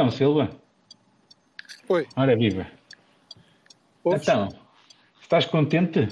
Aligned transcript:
Então, 0.00 0.10
Silva, 0.10 0.48
Oi. 1.86 2.08
ora 2.16 2.34
viva. 2.34 2.66
Pois. 4.02 4.22
Então, 4.22 4.48
estás 5.20 5.44
contente? 5.44 6.08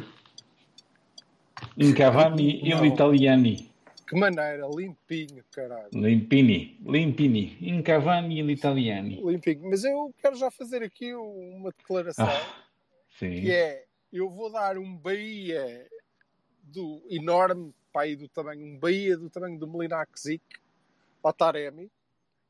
In 1.79 1.95
Cavani 1.95 2.61
e. 2.63 2.87
Italiani. 2.87 3.73
Que 4.07 4.15
maneira, 4.15 4.69
limpinho, 4.69 5.43
caralho. 5.51 5.89
Limpini, 5.95 6.79
Limpini. 6.85 7.57
In 7.63 7.81
Cavani 7.83 8.43
e 8.43 8.53
Italiani. 8.53 9.23
Limpinho. 9.25 9.71
Mas 9.71 9.85
eu 9.85 10.15
quero 10.21 10.37
já 10.37 10.51
fazer 10.51 10.83
aqui 10.83 11.15
uma 11.15 11.71
declaração 11.71 12.27
Ah, 12.29 12.65
Sim. 13.19 13.41
que 13.41 13.51
é: 13.51 13.87
eu 14.13 14.29
vou 14.29 14.53
dar 14.53 14.77
um 14.77 14.95
Bahia 14.99 15.89
do 16.63 17.03
enorme, 17.09 17.75
pai 17.91 18.17
do 18.17 18.29
tamanho, 18.29 18.67
um 18.67 18.79
Bahia 18.79 19.17
do 19.17 19.31
tamanho 19.31 19.59
do 19.59 19.67
Melinak 19.67 20.11
Zik 20.21 20.45
ao 21.23 21.33
Taremi. 21.33 21.91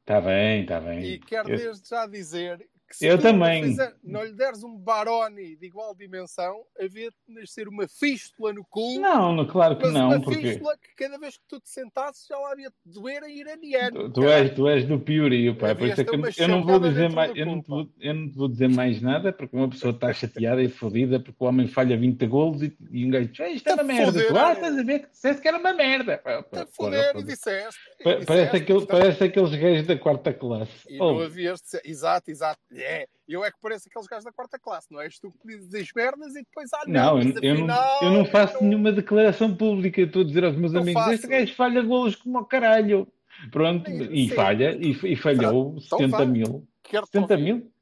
Está 0.09 0.23
bem, 0.23 0.63
está 0.63 0.81
bem. 0.81 1.05
E 1.05 1.19
quero 1.19 1.51
Eu- 1.51 1.59
desde 1.59 1.87
já 1.87 2.07
dizer 2.07 2.67
se 2.95 3.07
Eu 3.07 3.19
também. 3.19 3.63
fizer- 3.65 3.95
não 4.03 4.25
lhe 4.25 4.33
deres 4.33 4.63
um 4.63 4.77
Baroni 4.77 5.57
de 5.57 5.67
igual 5.67 5.95
dimensão, 5.95 6.63
havia 6.81 7.11
de 7.11 7.35
nascer 7.35 7.69
uma 7.69 7.87
fístula 7.89 8.53
no 8.53 8.65
cu. 8.65 8.99
Não, 9.01 9.33
não, 9.35 9.47
claro 9.47 9.77
que 9.77 9.89
não, 9.89 10.09
uma 10.09 10.21
porque 10.21 10.41
fístula 10.41 10.77
que 10.79 10.95
cada 10.97 11.19
vez 11.19 11.37
que 11.37 11.45
tu 11.49 11.61
te 11.61 11.69
sentasses 11.71 12.27
já 12.27 12.37
lá 12.39 12.53
havia 12.53 12.71
de 12.85 12.93
doer 12.93 13.23
a 13.23 13.29
iraniano. 13.31 14.05
tu, 14.11 14.11
tu 14.23 14.29
és, 14.29 14.55
tu 14.55 14.69
és 14.69 14.85
do 14.87 14.99
Piorio, 14.99 15.55
pá. 15.57 15.75
Por 15.75 15.89
isso 15.89 16.01
é 16.01 16.05
que 16.05 16.15
eu, 16.15 16.49
não 16.49 16.65
vou 16.65 16.79
dizer 16.81 17.11
mais, 17.11 17.33
eu 17.37 17.47
não, 17.47 17.61
vou, 17.63 17.89
eu 18.01 18.15
não 18.15 18.29
te 18.31 18.35
vou 18.37 18.49
dizer 18.49 18.69
mais 18.69 19.01
nada, 19.01 19.33
porque 19.33 19.55
uma 19.57 19.69
pessoa 19.69 19.93
está 19.93 20.13
chateada 20.13 20.63
e 20.63 20.69
fodida 20.69 21.21
porque 21.21 21.37
o 21.39 21.47
homem 21.47 21.67
falha 21.67 21.97
20 21.97 22.27
golos 22.27 22.63
e, 22.63 22.77
e 22.91 23.05
um 23.05 23.11
gajo 23.11 23.29
diz, 23.29 23.41
"Ah, 23.41 23.49
isto 23.51 23.69
é 23.69 23.77
Tá 23.77 23.83
uma 23.83 23.93
merda. 23.93 24.27
Tu, 24.27 24.37
ah, 24.37 24.53
estás 24.53 24.79
a 24.79 24.83
ver 24.83 24.99
que 25.01 25.11
disseste 25.11 25.43
que 25.43 25.49
era 25.49 25.59
uma 25.59 25.73
merda. 25.73 26.19
Pá, 26.19 26.45
a 26.63 26.67
foder 26.67 27.17
e 27.17 27.23
disseste. 27.23 27.79
e 28.01 28.05
Pa- 28.05 28.11
disseste, 28.11 28.27
Parece, 28.27 28.57
aquele, 28.57 28.87
parece 28.87 29.25
aqueles 29.25 29.55
gajos 29.55 29.87
da 29.87 29.97
quarta 29.99 30.33
classe. 30.33 30.73
E 30.89 31.01
Oh, 31.01 31.13
não 31.15 31.21
havias. 31.21 31.61
Exato, 31.85 32.31
exato. 32.31 32.61
É. 32.81 33.07
Eu 33.29 33.45
é 33.45 33.51
que 33.51 33.59
pareço 33.61 33.89
aqueles 33.89 34.07
gajos 34.07 34.25
da 34.25 34.33
quarta 34.33 34.59
classe, 34.59 34.87
não 34.91 35.01
és 35.01 35.19
tu 35.19 35.31
que 35.33 35.47
dizes 35.49 35.75
as 35.75 35.89
merdas 35.95 36.35
e 36.35 36.43
depois, 36.43 36.71
ah, 36.73 36.85
não, 36.87 37.19
não, 37.19 37.23
eu, 37.23 37.35
eu 37.43 37.55
não, 37.55 37.75
afinal, 37.75 38.03
eu 38.03 38.11
não 38.11 38.25
faço 38.25 38.55
não- 38.55 38.63
nenhuma 38.63 38.93
declaração 38.93 39.55
pública. 39.55 40.01
Estou 40.01 40.23
a 40.23 40.25
dizer 40.25 40.45
aos 40.45 40.57
meus 40.57 40.73
Não 40.73 40.83
amigos: 40.83 41.01
faço. 41.03 41.15
este 41.15 41.27
gajo 41.27 41.55
falha 41.55 41.83
golos 41.83 42.17
como 42.17 42.39
o 42.39 42.45
caralho. 42.47 43.07
Pronto, 43.53 43.89
Sim, 43.89 44.09
e 44.13 44.29
falha, 44.31 44.73
e, 44.77 44.91
e 45.13 45.17
falhou 45.17 45.77
Então 45.79 45.99
70 45.99 46.17
vá. 46.19 46.25
mil. 46.27 46.67
Quero 46.83 47.07
te 47.07 47.13
70 47.13 47.35
ouvir. 47.35 47.45
mil? 47.45 47.73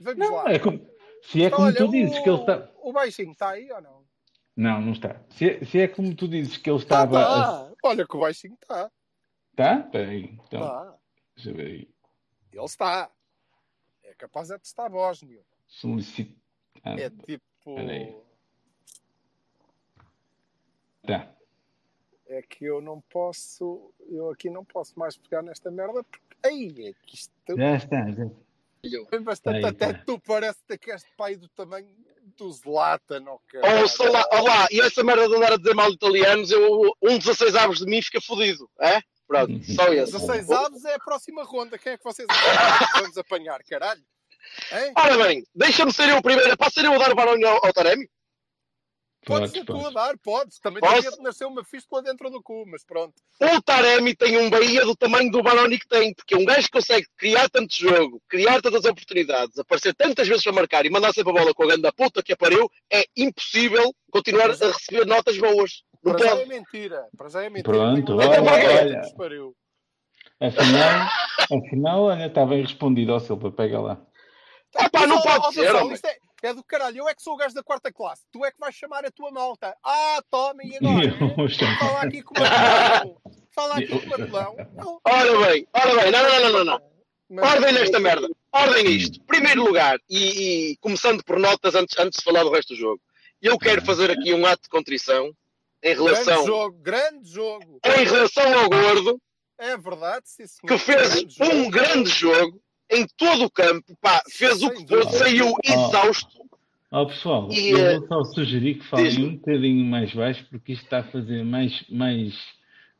Vamos 0.00 0.18
Não, 0.18 0.34
lá. 0.34 0.52
é 0.52 0.58
como, 0.58 0.86
se 1.22 1.42
é 1.42 1.46
Então, 1.46 1.56
como 1.56 1.68
olha, 1.68 1.76
tu 1.76 1.90
dizes 1.90 2.18
que 2.18 2.28
ele 2.28 2.40
está. 2.40 2.70
O 2.82 2.92
baixinho 2.92 3.32
está 3.32 3.50
aí 3.50 3.70
ou 3.72 3.80
não? 3.80 4.04
Não, 4.56 4.80
não 4.80 4.92
está. 4.92 5.20
Se 5.30 5.48
é, 5.50 5.64
se 5.64 5.78
é 5.80 5.88
como 5.88 6.14
tu 6.14 6.26
dizes 6.28 6.56
que 6.58 6.68
ele 6.68 6.78
Tá, 6.80 7.04
estava. 7.04 7.20
a- 7.22 7.42
tá. 7.68 7.72
Olha 7.84 8.06
que 8.06 8.16
o 8.16 8.20
baixinho 8.20 8.54
está. 8.60 8.90
Tá? 9.56 9.76
Peraí, 9.90 10.36
então, 10.46 10.60
Tá. 10.60 10.94
deixa 11.36 11.50
eu 11.50 11.54
ver 11.54 11.66
aí. 11.66 11.88
Ele 12.52 12.64
está. 12.64 13.10
Capaz 14.18 14.50
é 14.50 14.58
de 14.58 14.66
estar 14.66 14.88
bósnio. 14.90 15.42
Solicitando. 15.66 16.36
É 16.84 17.08
tipo. 17.08 17.74
peraí. 17.76 18.16
Tá. 21.06 21.32
É 22.26 22.42
que 22.42 22.64
eu 22.64 22.80
não 22.80 23.00
posso. 23.00 23.94
Eu 24.10 24.30
aqui 24.30 24.50
não 24.50 24.64
posso 24.64 24.98
mais 24.98 25.16
pegar 25.16 25.42
nesta 25.42 25.70
merda 25.70 26.02
porque. 26.02 26.26
Aí 26.42 26.88
é 26.88 26.92
que 27.06 27.14
isto. 27.14 27.32
Já 27.56 27.76
está, 27.76 28.10
já. 28.10 28.26
Foi 29.08 29.20
bastante 29.20 29.56
Aí, 29.56 29.64
até 29.64 29.92
tá. 29.92 30.02
tu 30.04 30.20
parece 30.20 30.60
que 30.78 30.90
este 30.90 31.10
pai 31.16 31.36
do 31.36 31.48
tamanho 31.48 31.88
do 32.36 32.52
Zlatan. 32.52 33.24
Ou 33.28 33.88
sei 33.88 34.08
lá, 34.08 34.24
olá, 34.32 34.68
e 34.70 34.80
essa 34.80 35.02
merda 35.02 35.28
de 35.28 35.34
andar 35.34 35.52
a 35.52 35.56
dizer 35.56 35.74
mal 35.74 35.90
italianos, 35.90 36.50
eu, 36.50 36.92
um 37.02 37.18
16 37.18 37.54
avos 37.56 37.78
de 37.78 37.86
mim 37.86 38.00
fica 38.00 38.20
fodido, 38.20 38.70
é? 38.80 39.02
Pronto, 39.28 39.62
só 39.74 39.92
esse. 39.92 40.12
16 40.12 40.50
aves 40.50 40.84
é 40.86 40.94
a 40.94 40.98
próxima 40.98 41.44
ronda. 41.44 41.78
Quem 41.78 41.92
é 41.92 41.98
que 41.98 42.04
vocês 42.04 42.26
vamos 42.94 43.18
apanhar, 43.18 43.62
caralho? 43.62 44.02
Hein? 44.72 44.92
Ora 44.96 45.18
bem, 45.18 45.44
deixa-me 45.54 45.92
ser 45.92 46.08
eu 46.08 46.16
o 46.16 46.22
primeiro. 46.22 46.56
Posso 46.56 46.72
ser 46.72 46.86
eu 46.86 46.94
a 46.94 46.98
dar 46.98 47.12
o 47.12 47.14
barulho 47.14 47.46
ao, 47.46 47.66
ao 47.66 47.72
Taremi? 47.72 48.08
Podes 49.26 49.50
ser 49.50 49.64
tu 49.64 49.86
a 49.86 49.90
dar, 49.90 50.16
podes. 50.18 50.58
Também 50.58 50.80
Posso? 50.80 50.94
teria 50.94 51.10
de 51.10 51.22
nascer 51.22 51.44
uma 51.44 51.62
fístula 51.62 52.02
dentro 52.02 52.30
do 52.30 52.42
cu, 52.42 52.64
mas 52.66 52.82
pronto. 52.82 53.14
O 53.38 53.60
Taremi 53.60 54.14
tem 54.14 54.38
um 54.38 54.48
Bahia 54.48 54.86
do 54.86 54.96
tamanho 54.96 55.30
do 55.30 55.42
Baroni 55.42 55.78
que 55.78 55.86
tem, 55.86 56.14
porque 56.14 56.34
um 56.34 56.46
gajo 56.46 56.68
consegue 56.72 57.06
criar 57.18 57.50
tanto 57.50 57.76
jogo, 57.76 58.22
criar 58.26 58.62
tantas 58.62 58.86
oportunidades, 58.86 59.58
aparecer 59.58 59.94
tantas 59.94 60.26
vezes 60.26 60.42
para 60.42 60.52
marcar 60.52 60.86
e 60.86 60.90
mandar 60.90 61.12
sempre 61.12 61.30
a 61.30 61.34
bola 61.34 61.52
com 61.52 61.64
a 61.64 61.68
ganda 61.68 61.92
puta 61.92 62.22
que 62.22 62.32
apareu, 62.32 62.70
é 62.90 63.04
impossível 63.14 63.94
continuar 64.10 64.50
a 64.50 64.54
receber 64.54 65.04
notas 65.04 65.36
boas. 65.36 65.82
Para 66.02 66.18
já 66.18 66.36
é 66.40 66.46
mentira. 66.46 67.06
Para 67.16 67.28
já 67.28 67.42
é 67.42 67.50
mentira. 67.50 67.62
Pronto, 67.72 68.12
olha, 68.16 68.42
olha. 68.42 69.02
Afinal, 70.40 71.08
afinal, 71.52 72.02
olha, 72.02 72.26
está 72.26 72.46
bem 72.46 72.62
respondido, 72.62 73.12
ó 73.12 73.18
Silva, 73.18 73.50
pega 73.50 73.80
lá. 73.80 74.00
Ah 74.76 74.88
pá, 74.88 75.06
não 75.06 75.20
pode 75.20 75.54
ser, 75.54 75.64
é, 75.64 76.48
é 76.48 76.54
do 76.54 76.62
caralho. 76.62 76.98
Eu 76.98 77.08
é 77.08 77.14
que 77.14 77.22
sou 77.22 77.34
o 77.34 77.36
gajo 77.36 77.54
da 77.54 77.62
quarta 77.62 77.90
classe. 77.92 78.22
Tu 78.30 78.44
é 78.44 78.52
que 78.52 78.58
vais 78.60 78.74
chamar 78.74 79.04
a 79.04 79.10
tua 79.10 79.30
malta. 79.32 79.76
Ah, 79.84 80.22
toma, 80.30 80.62
e 80.62 80.76
agora? 80.76 81.06
Eu- 81.38 81.78
Fala 81.78 82.02
aqui 82.02 82.22
com 82.22 82.34
o 82.34 82.40
Martelão. 82.40 83.16
Fala 83.50 83.74
aqui 83.74 83.88
com 83.88 83.96
o 83.96 84.08
Martelão. 84.08 85.00
Ora 85.04 85.46
bem, 85.50 85.66
ora 85.72 86.02
bem, 86.02 86.10
não, 86.12 86.22
não, 86.22 86.40
não, 86.52 86.64
não, 86.64 86.80
não. 87.30 87.44
Ordem 87.44 87.72
nesta 87.72 87.98
merda. 87.98 88.28
Ordem 88.52 88.86
isto. 88.86 89.20
Primeiro 89.24 89.64
lugar, 89.64 89.98
e, 90.08 90.70
e 90.72 90.76
começando 90.76 91.24
por 91.24 91.38
notas 91.38 91.74
antes, 91.74 91.98
antes 91.98 92.18
de 92.18 92.24
falar 92.24 92.44
do 92.44 92.50
resto 92.52 92.74
do 92.74 92.78
jogo, 92.78 93.00
eu 93.42 93.58
quero 93.58 93.84
fazer 93.84 94.10
aqui 94.10 94.32
um 94.32 94.46
ato 94.46 94.62
de 94.62 94.68
contrição 94.68 95.32
em 95.82 95.94
Grande 95.94 96.02
relação, 96.10 96.46
jogo, 96.46 96.78
grande 96.80 97.30
jogo. 97.30 97.80
em 97.84 98.04
relação 98.04 98.58
ao 98.60 98.68
gordo, 98.68 99.20
É 99.58 99.76
verdade, 99.76 100.28
sim, 100.28 100.46
senhor. 100.46 100.68
que 100.68 100.78
fez 100.78 101.14
Grande 101.14 101.34
jogo. 101.34 101.54
um 101.54 101.70
grande 101.70 102.10
jogo 102.10 102.60
em 102.90 103.06
todo 103.16 103.44
o 103.44 103.50
campo. 103.50 103.96
Pá, 104.00 104.22
fez 104.30 104.62
o 104.62 104.70
que 104.70 104.86
pôde, 104.86 105.16
saiu 105.16 105.52
exausto. 105.64 106.38
Ó 106.90 107.04
pessoal, 107.04 107.48
E, 107.52 107.68
eu 107.70 107.78
eh, 107.78 107.98
vou 107.98 108.08
só 108.08 108.24
sugerir 108.32 108.78
que 108.78 108.88
falem 108.88 109.24
um 109.26 109.36
bocadinho 109.36 109.84
mais 109.84 110.12
baixo 110.14 110.46
porque 110.50 110.72
isto 110.72 110.84
está 110.84 111.00
a 111.00 111.10
fazer 111.12 111.44
mais, 111.44 111.84
mais, 111.90 112.32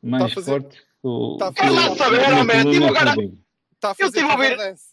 mais 0.01 0.29
Está 0.29 0.41
forte 0.43 0.77
que 0.77 0.83
o. 1.07 1.33
está 1.33 1.47
a 1.47 1.53
fazer- 1.53 1.71
o- 1.71 1.73
Quer 1.75 1.89
lá 1.89 1.95
saber, 1.95 2.23
que 2.23 2.31
o 2.31 2.39
homem, 2.39 2.87
agora- 2.87 3.15
comigo. 3.15 3.37
Está 3.73 3.87
a 3.89 3.91
Eu 3.91 3.95
fazer 3.95 4.19
tive 4.19 4.25
a 4.31 4.35
cover 4.35 4.57
dance. 4.57 4.89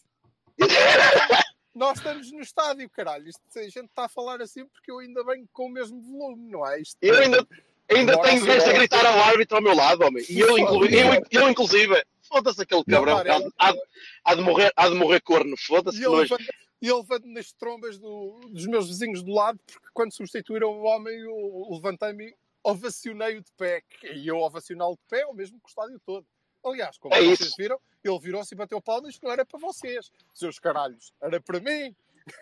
Nós 1.75 1.97
estamos 1.99 2.31
no 2.31 2.39
estádio, 2.41 2.89
caralho. 2.89 3.27
Isto, 3.27 3.41
a 3.55 3.61
gente 3.61 3.81
está 3.85 4.05
a 4.05 4.09
falar 4.09 4.41
assim 4.41 4.65
porque 4.65 4.89
eu 4.91 4.97
ainda 4.97 5.23
venho 5.23 5.47
com 5.53 5.67
o 5.67 5.69
mesmo 5.69 6.01
volume, 6.01 6.49
não 6.49 6.65
é? 6.65 6.81
Isto, 6.81 6.97
Eu 6.99 7.19
ainda, 7.19 7.47
ainda 7.89 8.15
Bora, 8.15 8.29
tenho 8.29 8.45
gajos 8.45 8.63
a 8.67 8.73
gritar 8.73 9.05
ao 9.05 9.19
árbitro 9.23 9.57
ao 9.57 9.63
meu 9.63 9.75
lado, 9.75 10.03
homem. 10.05 10.23
E 10.29 10.39
eu, 10.39 10.57
inclu- 10.57 10.85
eu, 10.85 11.21
eu 11.31 11.49
inclusive, 11.49 12.03
foda-se 12.21 12.61
aquele 12.61 12.83
cabrão, 12.85 13.23
Não, 13.23 13.33
há, 13.33 13.39
de- 13.39 13.53
há, 13.57 13.73
há 14.25 14.35
de 14.35 14.41
morrer, 14.41 14.71
há 14.75 14.89
de 14.89 14.95
morrer 14.95 15.21
corno, 15.21 15.55
foda-se. 15.57 15.97
E 15.97 16.01
que 16.01 16.07
ele 16.07 16.27
e 16.79 16.87
ele 16.89 16.97
levanta 16.97 17.27
nas 17.27 17.51
trombas 17.53 17.97
do- 17.97 18.39
dos 18.51 18.67
meus 18.67 18.87
vizinhos 18.87 19.23
do 19.23 19.31
lado, 19.33 19.59
porque 19.65 19.87
quando 19.93 20.13
substituíram 20.13 20.69
o 20.69 20.83
homem, 20.83 21.17
eu 21.19 21.67
levantei-me 21.71 22.25
e 22.27 22.35
ovacionei-o 22.63 23.41
de 23.41 23.51
pé. 23.57 23.81
E 24.13 24.27
eu 24.27 24.37
ovacioná-lo 24.37 24.93
de 24.95 25.01
pé, 25.09 25.25
ou 25.25 25.33
mesmo 25.33 25.59
com 25.59 25.67
o 25.67 25.69
estádio 25.69 25.99
todo. 26.05 26.25
Aliás, 26.63 26.97
como 26.97 27.15
É 27.15 27.19
vocês 27.19 27.39
isso. 27.39 27.55
viram, 27.57 27.79
ele 28.03 28.19
virou-se 28.19 28.53
e 28.53 28.57
bateu 28.57 28.79
palmas, 28.81 29.13
isto 29.13 29.23
não 29.25 29.31
era 29.31 29.45
para 29.45 29.59
vocês, 29.59 30.11
seus 30.33 30.59
caralhos, 30.59 31.13
era 31.21 31.39
para 31.41 31.59
mim. 31.59 31.95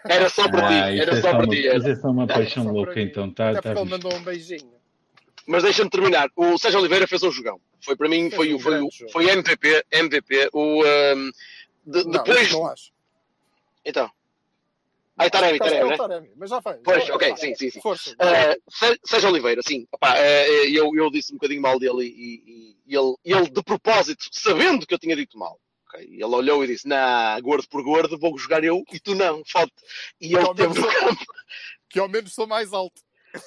Era 0.03 0.27
só 0.29 0.49
para 0.49 0.65
Ah, 0.67 0.91
ti, 0.91 0.99
era 0.99 1.11
é 1.11 1.15
só 1.15 1.21
só 1.21 1.29
para 1.35 1.45
uma, 1.45 1.55
ti. 1.55 1.67
isso 1.67 1.87
é 1.87 1.95
só 1.95 2.07
uma 2.09 2.27
paixão 2.27 2.63
Só 2.63 2.69
para 2.69 2.77
louca, 2.79 2.99
então. 3.01 3.31
Tá, 3.31 3.51
Até 3.51 3.61
tá 3.61 3.61
porque 3.61 3.79
ele 3.81 3.89
visto. 3.89 4.03
mandou 4.03 4.19
um 4.19 4.23
beijinho. 4.23 4.74
Mas 5.47 5.63
deixa-me 5.63 5.89
terminar. 5.89 6.29
O 6.35 6.57
Sérgio 6.57 6.79
Oliveira 6.79 7.07
fez 7.07 7.21
um 7.23 7.31
jogão. 7.31 7.59
Foi 7.81 7.95
para 7.95 8.09
mim, 8.09 8.31
foi, 8.31 8.51
um 8.53 8.57
o- 8.57 8.59
foi, 8.59 8.73
jogo. 8.79 9.11
foi 9.11 9.29
MVP, 9.29 9.85
MVP. 9.91 10.49
O, 10.53 10.83
ahm, 10.83 11.29
de- 11.85 12.03
Não, 12.05 12.11
depois. 12.23 12.51
não 12.51 12.65
acho. 12.67 12.91
Então. 13.83 14.09
Taremi, 15.31 15.59
que 15.59 15.65
é 15.65 15.69
Taremi, 15.69 15.85
o 15.85 15.89
né? 15.89 15.97
Taremi, 15.97 16.31
Mas 16.35 16.49
já 16.49 16.61
foi. 16.61 16.73
Pois, 16.83 17.09
ok, 17.09 17.37
sim, 17.37 17.55
sim, 17.55 17.69
sim. 17.69 17.79
Força. 17.79 18.11
Uh, 18.11 18.61
Sé- 18.69 18.97
Sérgio 19.05 19.29
Oliveira, 19.29 19.61
sim. 19.65 19.87
Opá, 19.91 20.13
uh, 20.15 20.67
eu, 20.67 20.91
eu 20.93 21.09
disse 21.09 21.31
um 21.31 21.37
bocadinho 21.37 21.61
mal 21.61 21.79
dele 21.79 22.03
e, 22.05 22.41
e- 22.45 22.75
e 22.87 22.95
ele, 22.97 23.15
ele, 23.23 23.49
de 23.49 23.63
propósito, 23.63 24.25
sabendo 24.31 24.85
que 24.85 24.93
eu 24.93 24.99
tinha 24.99 25.15
dito 25.15 25.37
mal, 25.37 25.57
ok, 25.87 26.03
ele 26.05 26.23
olhou 26.25 26.63
e 26.65 26.67
disse: 26.67 26.85
Nah, 26.85 27.39
gordo 27.39 27.65
por 27.69 27.81
gordo, 27.81 28.17
vou 28.19 28.37
jogar 28.37 28.61
eu 28.65 28.83
e 28.91 28.99
tu 28.99 29.15
não, 29.15 29.41
fode. 29.45 29.71
E 30.19 30.35
ele 30.35 30.53
teve 30.53 30.79
no 30.81 30.85
campo 30.85 31.25
Que 31.87 31.99
ao 31.99 32.09
menos 32.09 32.33
sou 32.33 32.45
mais 32.45 32.73
alto. 32.73 33.01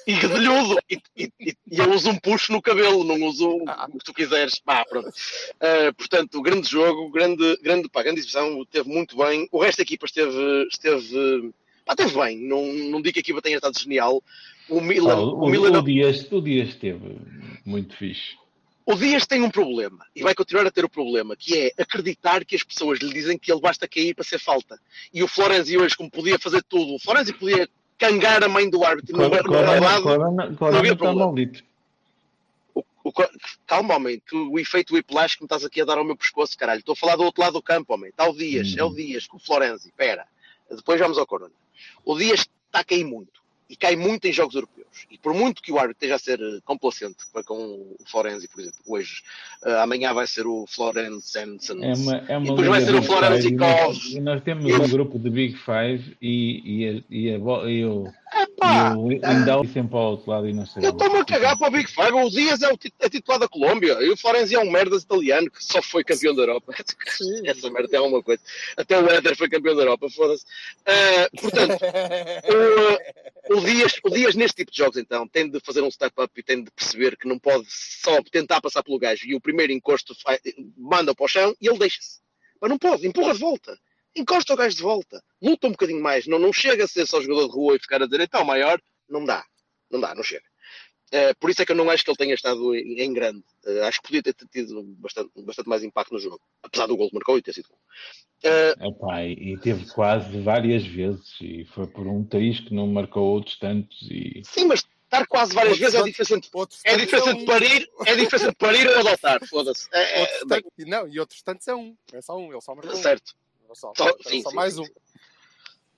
E 0.05 0.13
guedelhudo. 0.13 0.77
E, 0.89 0.99
e, 1.17 1.31
e, 1.39 1.55
eu 1.71 1.91
uso 1.91 2.09
um 2.09 2.17
puxo 2.17 2.51
no 2.51 2.61
cabelo, 2.61 3.03
não 3.03 3.21
uso 3.27 3.47
o 3.47 3.97
que 3.97 4.05
tu 4.05 4.13
quiseres. 4.13 4.59
Pá, 4.59 4.85
pronto. 4.85 5.07
Uh, 5.09 5.93
portanto, 5.95 6.41
grande 6.41 6.69
jogo, 6.69 7.09
grande, 7.09 7.57
grande, 7.61 7.89
pá, 7.89 8.03
grande 8.03 8.19
exibição, 8.19 8.61
esteve 8.61 8.89
muito 8.89 9.17
bem. 9.17 9.47
O 9.51 9.61
resto 9.61 9.77
da 9.77 9.83
equipa 9.83 10.05
esteve, 10.05 10.67
esteve, 10.71 11.51
pá, 11.85 11.93
esteve 11.93 12.17
bem. 12.17 12.37
Não, 12.37 12.65
não 12.65 13.01
digo 13.01 13.13
que 13.13 13.19
a 13.19 13.21
equipa 13.21 13.41
tenha 13.41 13.57
estado 13.57 13.79
genial. 13.79 14.23
O 14.69 14.81
Milan, 14.81 15.13
Ah, 15.13 15.21
o, 15.21 15.45
o, 15.45 15.49
Milan, 15.49 15.79
o, 15.79 15.83
Dias, 15.83 16.31
o 16.31 16.41
Dias 16.41 16.69
esteve 16.69 17.17
muito 17.65 17.95
fixe. 17.95 18.37
O 18.85 18.95
Dias 18.95 19.27
tem 19.27 19.43
um 19.43 19.51
problema 19.51 20.03
e 20.15 20.23
vai 20.23 20.33
continuar 20.33 20.65
a 20.65 20.71
ter 20.71 20.83
o 20.83 20.89
problema, 20.89 21.35
que 21.35 21.55
é 21.55 21.71
acreditar 21.77 22.43
que 22.43 22.55
as 22.55 22.63
pessoas 22.63 22.97
lhe 22.97 23.13
dizem 23.13 23.37
que 23.37 23.51
ele 23.51 23.61
basta 23.61 23.87
cair 23.87 24.15
para 24.15 24.25
ser 24.25 24.39
falta. 24.39 24.79
E 25.13 25.21
o 25.21 25.27
Florenzi 25.27 25.77
hoje, 25.77 25.95
como 25.95 26.09
podia 26.09 26.39
fazer 26.39 26.63
tudo, 26.63 26.95
o 26.95 26.99
Florenzi 26.99 27.31
podia 27.33 27.69
cangar 27.99 28.43
a 28.43 28.49
mãe 28.49 28.67
do 28.69 28.83
árbitro 28.83 29.15
Corona, 29.15 29.71
relvado. 29.73 30.03
Corona, 30.03 30.45
não 30.47 30.55
Corona 30.55 30.87
está 30.93 31.13
maldito. 31.13 31.63
O- 32.73 32.83
o 33.03 33.11
calma, 33.67 33.95
homem, 33.95 34.21
tu, 34.25 34.51
o 34.51 34.59
efeito 34.59 34.93
whiplash 34.95 35.35
que 35.35 35.41
me 35.43 35.45
estás 35.45 35.63
aqui 35.63 35.81
a 35.81 35.85
dar 35.85 35.97
ao 35.97 36.03
meu 36.03 36.15
pescoço, 36.15 36.57
caralho. 36.57 36.79
Estou 36.79 36.93
a 36.93 36.95
falar 36.95 37.15
do 37.17 37.23
outro 37.23 37.41
lado 37.41 37.53
do 37.53 37.61
campo, 37.61 37.93
homem. 37.93 38.09
Está 38.09 38.27
o 38.27 38.33
Dias, 38.35 38.75
é 38.77 38.83
o 38.83 38.87
Uhum. 38.87 38.93
Dias 38.95 39.27
com 39.27 39.37
o 39.37 39.39
Florenzi. 39.39 39.91
Pera, 39.95 40.25
depois 40.69 40.99
vamos 40.99 41.17
ao 41.17 41.27
Corona. 41.27 41.53
O 42.05 42.17
Dias 42.17 42.39
está 42.41 42.79
a 42.79 42.83
cair 42.83 43.03
muito 43.03 43.38
e 43.69 43.75
cai 43.75 43.95
muito 43.95 44.25
em 44.25 44.33
jogos 44.33 44.55
europeus. 44.55 44.79
E 45.11 45.17
por 45.17 45.33
muito 45.33 45.61
que 45.61 45.71
o 45.71 45.77
árbitro 45.77 45.97
esteja 46.05 46.15
a 46.15 46.19
ser 46.19 46.39
eh, 46.41 46.59
complacente 46.65 47.17
para 47.31 47.43
com 47.43 47.55
o 47.55 47.95
Florenzi, 48.05 48.47
por 48.47 48.59
exemplo, 48.61 48.79
hoje, 48.87 49.21
eh, 49.63 49.79
amanhã 49.79 50.13
vai 50.13 50.25
ser 50.27 50.47
o 50.47 50.65
Florenzi 50.67 51.37
Hansen. 51.39 51.83
É 51.83 51.93
uma, 51.93 52.17
é 52.27 52.37
uma 52.37 52.47
E 52.47 52.49
depois 52.49 52.67
vai 52.67 52.81
ser 52.81 52.95
o 52.95 52.99
Big 53.01 53.05
Florenzi 53.07 53.41
Five, 53.43 53.53
e 53.53 53.57
nós-. 53.57 54.05
E 54.13 54.19
nós 54.19 54.43
temos 54.43 54.69
Eu- 54.69 54.81
um 54.81 54.89
grupo 54.89 55.19
de 55.19 55.29
Big 55.29 55.55
Five 55.57 56.17
e, 56.21 56.61
e, 56.65 56.89
a- 56.89 57.03
e, 57.09 57.29
a 57.29 57.69
e 57.69 57.85
o, 57.85 58.11
Epá, 58.59 58.93
e 58.93 58.97
o 58.97 59.09
Lindau 59.09 59.65
sempre 59.65 59.95
ao 59.95 60.11
outro 60.11 60.29
lado 60.29 60.47
e 60.49 60.53
não 60.53 60.65
sei 60.65 60.85
Eu 60.85 60.91
estou-me 60.91 61.17
a 61.17 61.25
cagar 61.25 61.57
para 61.57 61.67
o 61.67 61.71
Big 61.71 61.89
Five. 61.89 62.11
O 62.11 62.29
Dias 62.29 62.61
é 62.61 62.71
o 62.71 62.77
tit- 62.77 62.93
é 62.99 63.09
titular 63.09 63.39
da 63.39 63.47
Colômbia 63.47 63.93
e 64.01 64.09
o 64.09 64.17
Florenzi 64.17 64.55
é 64.55 64.59
um 64.59 64.69
merdas 64.69 65.03
italiano 65.03 65.49
que 65.49 65.63
só 65.63 65.81
foi 65.81 66.03
campeão 66.03 66.35
da 66.35 66.41
Europa. 66.43 66.73
Essa 67.45 67.69
merda 67.71 67.95
é 67.95 67.99
alguma 67.99 68.21
coisa. 68.21 68.41
Até 68.77 68.99
o 68.99 69.09
Éder 69.09 69.35
foi 69.37 69.49
campeão 69.49 69.75
da 69.75 69.83
Europa, 69.83 70.09
foda-se. 70.09 70.45
Ah, 70.85 71.29
portanto, 71.39 71.79
o, 73.49 73.57
o, 73.57 73.61
Dias, 73.65 73.93
o 74.03 74.09
Dias, 74.09 74.35
neste 74.35 74.57
tipo 74.57 74.71
de 74.71 74.77
jogos, 74.77 74.97
então, 74.97 75.27
tem 75.27 75.49
de 75.49 75.59
fazer 75.61 75.81
um 75.81 75.89
step-up 75.91 76.31
e 76.37 76.43
tem 76.43 76.63
de 76.63 76.71
perceber 76.71 77.17
que 77.17 77.27
não 77.27 77.39
pode 77.39 77.65
só 77.69 78.21
tentar 78.31 78.61
passar 78.61 78.83
pelo 78.83 78.99
gajo 78.99 79.25
e 79.25 79.35
o 79.35 79.41
primeiro 79.41 79.71
encosto 79.71 80.13
manda 80.77 81.15
para 81.15 81.25
o 81.25 81.27
chão 81.27 81.55
e 81.61 81.67
ele 81.67 81.79
deixa-se. 81.79 82.19
Mas 82.61 82.69
não 82.69 82.77
pode, 82.77 83.07
empurra 83.07 83.33
de 83.33 83.39
volta. 83.39 83.77
Encosta 84.15 84.53
o 84.53 84.57
gajo 84.57 84.75
de 84.75 84.81
volta. 84.83 85.23
Luta 85.41 85.67
um 85.67 85.71
bocadinho 85.71 86.01
mais. 86.01 86.27
Não, 86.27 86.39
não 86.39 86.51
chega 86.51 86.83
a 86.83 86.87
ser 86.87 87.05
só 87.07 87.21
jogador 87.21 87.47
de 87.47 87.53
rua 87.53 87.75
e 87.75 87.79
ficar 87.79 88.01
a 88.01 88.05
dizer 88.05 88.21
então 88.21 88.43
maior. 88.43 88.81
Não 89.09 89.23
dá. 89.23 89.45
Não 89.89 89.99
dá, 89.99 90.13
não 90.13 90.23
chega. 90.23 90.43
Eh, 91.11 91.33
por 91.35 91.49
isso 91.49 91.61
é 91.61 91.65
que 91.65 91.71
eu 91.71 91.75
não 91.75 91.89
acho 91.89 92.03
que 92.03 92.11
ele 92.11 92.17
tenha 92.17 92.33
estado 92.35 92.75
em, 92.75 93.01
em 93.01 93.13
grande. 93.13 93.43
Eh, 93.65 93.81
acho 93.81 93.99
que 94.01 94.07
podia 94.07 94.21
ter 94.21 94.35
tido 94.51 94.83
bastante, 94.99 95.31
bastante 95.43 95.67
mais 95.67 95.83
impacto 95.83 96.13
no 96.13 96.19
jogo. 96.19 96.39
Apesar 96.61 96.85
do 96.85 96.95
gol 96.95 97.09
que 97.09 97.15
marcou 97.15 97.37
e 97.37 97.41
ter 97.41 97.53
sido 97.53 97.69
gol. 97.69 97.79
Eh, 98.43 98.75
Epá, 98.79 99.25
e 99.25 99.57
teve 99.57 99.85
quase 99.91 100.39
várias 100.41 100.85
vezes 100.85 101.35
e 101.41 101.65
foi 101.73 101.87
por 101.87 102.07
um 102.07 102.23
triz 102.23 102.59
que 102.59 102.73
não 102.73 102.87
marcou 102.87 103.23
outros 103.23 103.57
tantos 103.57 104.01
e 104.09 104.41
sim, 104.45 104.65
mas 104.65 104.85
estar 105.03 105.25
quase 105.27 105.53
várias 105.53 105.73
Outro 105.73 105.85
vezes 105.85 105.99
é 105.99 106.03
diferente 106.03 106.49
É 106.85 106.95
diferença 106.97 107.29
é 107.31 107.33
de 107.33 107.41
um. 107.41 107.45
parir, 107.45 107.89
é 108.05 108.15
diferença 108.15 108.49
de 108.49 108.55
parir 108.55 108.87
ou 108.87 108.99
adotar, 108.99 109.45
foda-se. 109.47 109.89
É, 109.91 110.23
é, 110.23 110.41
Não, 110.85 111.07
e 111.07 111.19
outros 111.19 111.41
tantos 111.41 111.67
é 111.67 111.75
um. 111.75 111.97
É 112.13 112.21
só 112.21 112.37
um, 112.37 112.51
ele 112.51 112.61
só 112.61 112.75
marcou 112.75 112.93
um. 112.95 113.01
Só, 113.75 113.93
sim, 114.25 114.41
só 114.41 114.49
sim, 114.49 114.55
mais 114.55 114.73
sim, 114.75 114.81
um. 114.81 114.85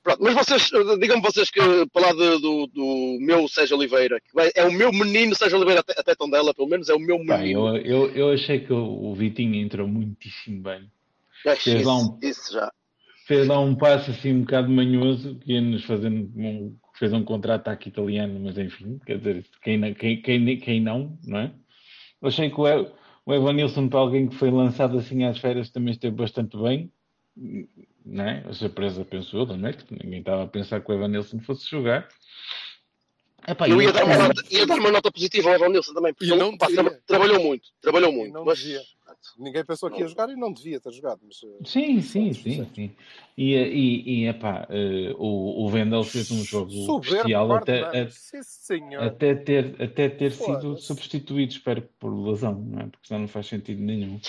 Pronto, 0.03 0.23
mas 0.23 0.33
vocês, 0.33 0.69
digam-me 1.00 1.21
vocês 1.21 1.51
que, 1.51 1.59
para 1.94 2.07
lá 2.07 2.12
de- 2.12 2.41
do, 2.41 2.65
do 2.68 3.18
meu 3.21 3.47
Sérgio 3.47 3.77
Oliveira, 3.77 4.19
que 4.19 4.51
é 4.56 4.65
o 4.65 4.71
meu 4.71 4.91
menino 4.91 5.35
Sérgio 5.35 5.57
Oliveira 5.57 5.81
até, 5.81 5.94
até 5.95 6.15
Tondela, 6.15 6.56
pelo 6.56 6.68
menos 6.68 6.89
é 6.89 6.94
o 6.95 7.00
meu 7.00 7.19
menino. 7.19 7.77
eu, 7.77 7.77
eu, 7.77 8.12
eu 8.15 8.31
achei 8.31 8.59
que 8.62 8.73
o, 8.73 9.13
Vitinho 9.13 9.56
entrou 9.56 9.88
muitíssimo 9.88 10.63
bem. 10.63 10.91
Ah, 11.45 11.56
fez 11.56 11.85
lá 11.85 11.97
isso, 11.97 12.12
um- 12.12 12.19
isso 12.27 12.53
já. 12.53 12.71
Fez 13.27 13.47
lá 13.47 13.59
um 13.59 13.75
passo 13.75 14.09
assim 14.09 14.33
um 14.33 14.41
bocado 14.41 14.69
manhoso 14.69 15.35
que 15.35 15.53
ia-nos 15.53 15.85
fazendo 15.85 16.31
um, 16.35 16.75
fez 16.97 17.13
um 17.13 17.23
contra-ataque 17.23 17.89
italiano, 17.89 18.39
mas 18.39 18.57
enfim, 18.57 19.00
quer 19.06 19.19
dizer, 19.19 19.45
quem, 19.62 19.77
não- 19.77 19.94
quem, 19.94 20.19
quem, 20.19 20.57
quem 20.57 20.81
não, 20.81 21.15
não 21.23 21.38
é? 21.38 21.53
Eu 22.19 22.27
achei 22.27 22.50
que 22.50 22.59
o, 22.59 22.63
o 23.25 23.33
Evan 23.33 23.53
Nilsson, 23.53 23.88
para 23.88 24.00
alguém 24.00 24.27
que 24.27 24.35
foi 24.35 24.50
lançado 24.50 24.97
assim 24.97 25.25
às 25.25 25.38
férias, 25.38 25.69
também 25.69 25.91
esteve 25.91 26.15
bastante 26.15 26.57
bem. 26.57 26.91
Não 28.06 28.24
é? 28.24 28.44
A 28.48 28.54
surpresa, 28.54 29.06
penso 29.06 29.38
eu, 29.38 29.45
não 29.45 29.68
é? 29.69 29.74
Que 29.74 29.86
ninguém 30.04 30.19
estava 30.19 30.44
a 30.44 30.48
pensar 30.48 30.81
que 30.81 30.92
o 30.92 30.94
Evan 30.94 31.07
Nilsson 31.07 31.39
fosse 31.39 31.69
jogar. 31.69 32.07
Epá, 33.48 33.68
Eu 33.68 33.81
ia 33.81 33.92
dar, 33.92 34.04
uma 34.04 34.18
nota, 34.28 34.44
ia 34.51 34.66
dar 34.68 34.75
uma 34.78 34.92
nota 34.92 35.12
positiva 35.12 35.50
ao 35.50 35.56
Evan 35.56 35.69
Nilsson 35.69 35.94
também, 35.94 36.13
porque 36.13 36.36
não 36.36 36.50
ele 36.50 36.57
pá, 36.57 36.68
tra- 36.68 37.00
trabalhou 37.07 37.42
muito, 37.42 37.69
trabalhou 37.81 38.12
muito. 38.12 38.33
não 38.33 38.45
mas, 38.45 38.60
devia. 38.60 38.81
Ninguém 39.38 39.63
pensou 39.63 39.89
que 39.89 40.01
ia 40.01 40.07
jogar 40.07 40.29
e 40.29 40.35
não 40.35 40.51
devia 40.51 40.79
ter 40.79 40.91
jogado. 40.91 41.21
Mas, 41.23 41.41
eh, 41.44 41.63
Sim, 41.65 42.01
sim, 42.01 42.33
sim, 42.33 42.68
sim. 42.73 42.95
E, 43.38 43.53
e, 43.56 44.23
e 44.23 44.27
epá, 44.27 44.68
eh, 44.69 45.13
o, 45.18 45.65
o 45.65 45.69
Vendel 45.69 46.03
fez 46.03 46.31
um 46.31 46.44
jogo 46.44 46.71
Soberbo, 46.71 47.29
quarto 47.47 47.71
até, 47.71 48.00
ano. 48.00 48.12
Sim, 48.12 48.95
até 48.95 49.35
ter, 49.35 49.81
até 49.81 50.09
ter 50.09 50.31
sido 50.31 50.77
substituído, 50.77 51.53
espero 51.53 51.81
que 51.81 51.89
por 52.00 52.12
lesão, 52.13 52.53
não 52.53 52.81
é? 52.81 52.88
Porque 52.88 53.07
senão 53.07 53.21
não 53.21 53.27
faz 53.27 53.47
sentido 53.47 53.81
nenhum. 53.81 54.19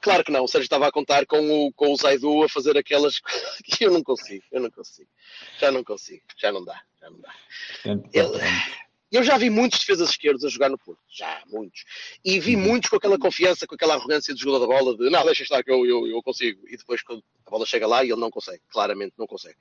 Claro 0.00 0.24
que 0.24 0.32
não, 0.32 0.44
o 0.44 0.48
Sérgio 0.48 0.64
estava 0.64 0.86
a 0.86 0.92
contar 0.92 1.26
com 1.26 1.66
o, 1.66 1.72
com 1.72 1.92
o 1.92 1.96
Zaidu 1.96 2.42
a 2.42 2.48
fazer 2.48 2.76
aquelas 2.76 3.20
que 3.64 3.84
eu 3.84 3.90
não 3.90 4.02
consigo, 4.02 4.44
eu 4.50 4.60
não 4.60 4.70
consigo. 4.70 5.10
Já 5.58 5.70
não 5.70 5.84
consigo, 5.84 6.22
já 6.36 6.50
não 6.50 6.64
dá, 6.64 6.80
já 7.00 7.10
não 7.10 7.20
dá. 7.20 7.34
Portanto, 7.82 8.10
Ele-. 8.12 8.87
Eu 9.10 9.22
já 9.22 9.38
vi 9.38 9.48
muitos 9.48 9.78
defesas 9.78 10.10
esquerdos 10.10 10.44
a 10.44 10.48
jogar 10.48 10.68
no 10.68 10.76
Porto, 10.78 11.00
já, 11.08 11.42
muitos. 11.46 11.84
E 12.22 12.38
vi 12.38 12.56
Uhum. 12.56 12.62
muitos 12.62 12.90
com 12.90 12.96
aquela 12.96 13.18
confiança, 13.18 13.66
com 13.66 13.74
aquela 13.74 13.94
arrogância 13.94 14.34
de 14.34 14.40
jogador 14.40 14.66
da 14.66 14.74
bola, 14.78 14.96
de 14.96 15.08
não, 15.08 15.24
deixa 15.24 15.42
estar 15.42 15.62
que 15.64 15.70
eu, 15.70 15.86
eu, 15.86 16.06
eu 16.06 16.22
consigo. 16.22 16.68
E 16.68 16.76
depois 16.76 17.02
quando 17.02 17.24
a 17.46 17.50
bola 17.50 17.64
chega 17.64 17.86
lá 17.86 18.04
e 18.04 18.10
ele 18.10 18.20
não 18.20 18.30
consegue, 18.30 18.60
claramente 18.68 19.14
não 19.16 19.26
consegue. 19.26 19.56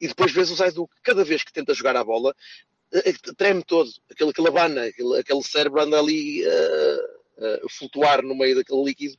E 0.00 0.08
depois 0.08 0.32
vês 0.32 0.50
o 0.50 0.56
Zaidu, 0.56 0.88
que 0.88 1.00
cada 1.02 1.24
vez 1.24 1.44
que 1.44 1.52
tenta 1.52 1.72
jogar 1.74 1.96
a 1.96 2.02
bola, 2.02 2.34
eh, 2.92 3.10
eh, 3.10 3.32
treme 3.36 3.62
todo, 3.62 3.88
aquele, 4.10 4.30
aquele 4.30 4.48
abana, 4.48 4.84
aquele, 4.86 5.18
aquele 5.18 5.42
cérebro 5.44 5.80
anda 5.80 5.98
ali 5.98 6.42
eh, 6.44 7.60
a 7.64 7.68
flutuar 7.68 8.20
no 8.22 8.34
meio 8.34 8.56
daquele 8.56 8.82
líquido. 8.82 9.16